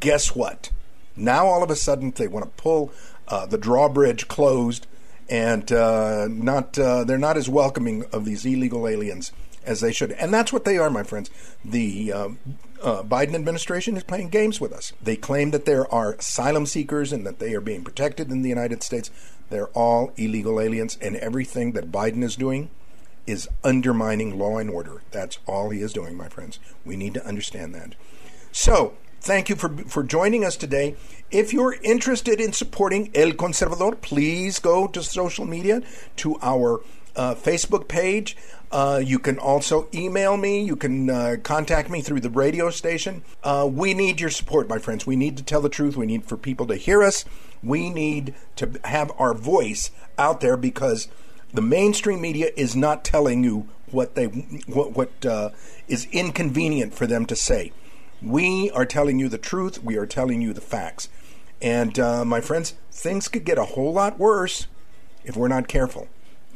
guess 0.00 0.34
what? 0.34 0.70
Now 1.16 1.46
all 1.46 1.62
of 1.62 1.70
a 1.70 1.76
sudden 1.76 2.12
they 2.12 2.28
want 2.28 2.44
to 2.44 2.62
pull 2.62 2.92
uh, 3.28 3.46
the 3.46 3.58
drawbridge 3.58 4.28
closed, 4.28 4.86
and 5.28 5.70
uh, 5.72 6.28
not 6.30 6.78
uh, 6.78 7.04
they're 7.04 7.18
not 7.18 7.36
as 7.36 7.48
welcoming 7.48 8.04
of 8.12 8.24
these 8.24 8.44
illegal 8.44 8.86
aliens 8.86 9.32
as 9.64 9.80
they 9.80 9.92
should. 9.92 10.12
And 10.12 10.32
that's 10.32 10.52
what 10.52 10.64
they 10.64 10.78
are, 10.78 10.88
my 10.88 11.02
friends. 11.02 11.28
The 11.64 12.12
um, 12.12 12.38
uh, 12.82 13.02
Biden 13.02 13.34
administration 13.34 13.96
is 13.96 14.04
playing 14.04 14.28
games 14.28 14.60
with 14.60 14.72
us. 14.72 14.92
They 15.02 15.16
claim 15.16 15.50
that 15.50 15.64
there 15.64 15.92
are 15.92 16.12
asylum 16.12 16.66
seekers 16.66 17.12
and 17.12 17.26
that 17.26 17.40
they 17.40 17.52
are 17.54 17.60
being 17.60 17.82
protected 17.82 18.30
in 18.30 18.42
the 18.42 18.48
United 18.48 18.82
States. 18.82 19.10
They're 19.50 19.68
all 19.68 20.12
illegal 20.16 20.60
aliens, 20.60 20.98
and 21.00 21.16
everything 21.16 21.72
that 21.72 21.92
Biden 21.92 22.22
is 22.22 22.36
doing 22.36 22.70
is 23.26 23.48
undermining 23.64 24.38
law 24.38 24.58
and 24.58 24.70
order. 24.70 25.02
That's 25.10 25.38
all 25.46 25.70
he 25.70 25.80
is 25.80 25.92
doing, 25.92 26.16
my 26.16 26.28
friends. 26.28 26.58
We 26.84 26.96
need 26.96 27.14
to 27.14 27.26
understand 27.26 27.74
that. 27.74 27.94
So, 28.52 28.94
Thank 29.20 29.48
you 29.48 29.56
for, 29.56 29.68
for 29.68 30.02
joining 30.02 30.44
us 30.44 30.56
today. 30.56 30.94
If 31.30 31.52
you're 31.52 31.74
interested 31.82 32.40
in 32.40 32.52
supporting 32.52 33.10
El 33.14 33.32
Conservador, 33.32 34.00
please 34.00 34.58
go 34.58 34.86
to 34.86 35.02
social 35.02 35.44
media, 35.44 35.82
to 36.16 36.38
our 36.40 36.80
uh, 37.16 37.34
Facebook 37.34 37.88
page. 37.88 38.36
Uh, 38.70 39.00
you 39.04 39.18
can 39.18 39.38
also 39.38 39.88
email 39.94 40.36
me. 40.36 40.62
You 40.62 40.76
can 40.76 41.10
uh, 41.10 41.36
contact 41.42 41.90
me 41.90 42.02
through 42.02 42.20
the 42.20 42.30
radio 42.30 42.70
station. 42.70 43.22
Uh, 43.42 43.68
we 43.70 43.94
need 43.94 44.20
your 44.20 44.30
support, 44.30 44.68
my 44.68 44.78
friends. 44.78 45.06
We 45.06 45.16
need 45.16 45.36
to 45.38 45.42
tell 45.42 45.60
the 45.60 45.68
truth. 45.68 45.96
We 45.96 46.06
need 46.06 46.24
for 46.24 46.36
people 46.36 46.66
to 46.66 46.76
hear 46.76 47.02
us. 47.02 47.24
We 47.62 47.90
need 47.90 48.34
to 48.56 48.78
have 48.84 49.10
our 49.18 49.34
voice 49.34 49.90
out 50.18 50.40
there 50.40 50.56
because 50.56 51.08
the 51.52 51.62
mainstream 51.62 52.20
media 52.20 52.50
is 52.56 52.76
not 52.76 53.04
telling 53.04 53.42
you 53.42 53.68
what 53.90 54.14
they 54.14 54.26
what, 54.26 54.92
what 54.92 55.24
uh, 55.24 55.50
is 55.88 56.06
inconvenient 56.12 56.94
for 56.94 57.06
them 57.06 57.24
to 57.26 57.36
say. 57.36 57.72
We 58.22 58.70
are 58.70 58.86
telling 58.86 59.18
you 59.18 59.28
the 59.28 59.38
truth. 59.38 59.82
We 59.82 59.96
are 59.96 60.06
telling 60.06 60.40
you 60.40 60.52
the 60.52 60.60
facts. 60.60 61.08
And 61.60 61.98
uh, 61.98 62.24
my 62.24 62.40
friends, 62.40 62.74
things 62.90 63.28
could 63.28 63.44
get 63.44 63.58
a 63.58 63.64
whole 63.64 63.92
lot 63.92 64.18
worse 64.18 64.66
if 65.24 65.36
we're 65.36 65.48
not 65.48 65.68
careful. 65.68 66.08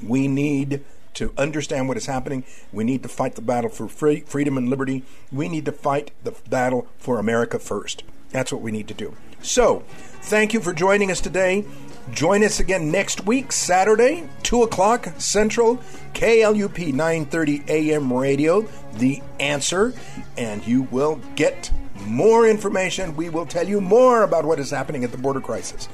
We 0.03 0.29
need 0.29 0.85
to 1.15 1.33
understand 1.37 1.89
what 1.89 1.97
is 1.97 2.07
happening. 2.07 2.45
We 2.73 2.85
need 2.85 3.03
to 3.03 3.09
fight 3.09 3.35
the 3.35 3.43
battle 3.43 3.71
for 3.71 3.89
free, 3.89 4.21
freedom 4.21 4.57
and 4.57 4.69
liberty. 4.69 5.05
We 5.33 5.49
need 5.49 5.65
to 5.67 5.73
fight 5.73 6.13
the 6.23 6.33
battle 6.49 6.87
for 6.99 7.19
America 7.19 7.59
first. 7.59 8.05
That's 8.31 8.53
what 8.53 8.63
we 8.63 8.71
need 8.71 8.89
to 8.89 8.95
do. 8.95 9.17
So, 9.43 9.85
thank 10.23 10.55
you 10.55 10.61
for 10.61 10.73
joining 10.73 11.11
us 11.11 11.21
today. 11.21 11.65
Join 12.13 12.43
us 12.45 12.61
again 12.61 12.91
next 12.91 13.25
week, 13.25 13.53
Saturday, 13.53 14.29
2 14.43 14.63
o'clock 14.65 15.09
Central, 15.19 15.77
KLUP 16.15 16.93
930 16.93 17.65
AM 17.69 18.13
radio, 18.13 18.67
The 18.95 19.23
Answer, 19.39 19.95
and 20.37 20.67
you 20.67 20.83
will 20.91 21.21
get 21.37 21.71
more 22.07 22.49
information. 22.49 23.17
We 23.17 23.29
will 23.29 23.47
tell 23.47 23.69
you 23.69 23.81
more 23.81 24.23
about 24.23 24.45
what 24.45 24.59
is 24.59 24.71
happening 24.71 25.05
at 25.05 25.13
the 25.13 25.19
border 25.19 25.41
crisis. 25.41 25.89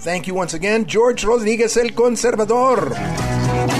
Thank 0.00 0.26
you 0.26 0.34
once 0.34 0.54
again, 0.54 0.86
George 0.86 1.24
Rodriguez, 1.24 1.76
El 1.76 1.90
Conservador. 1.90 3.79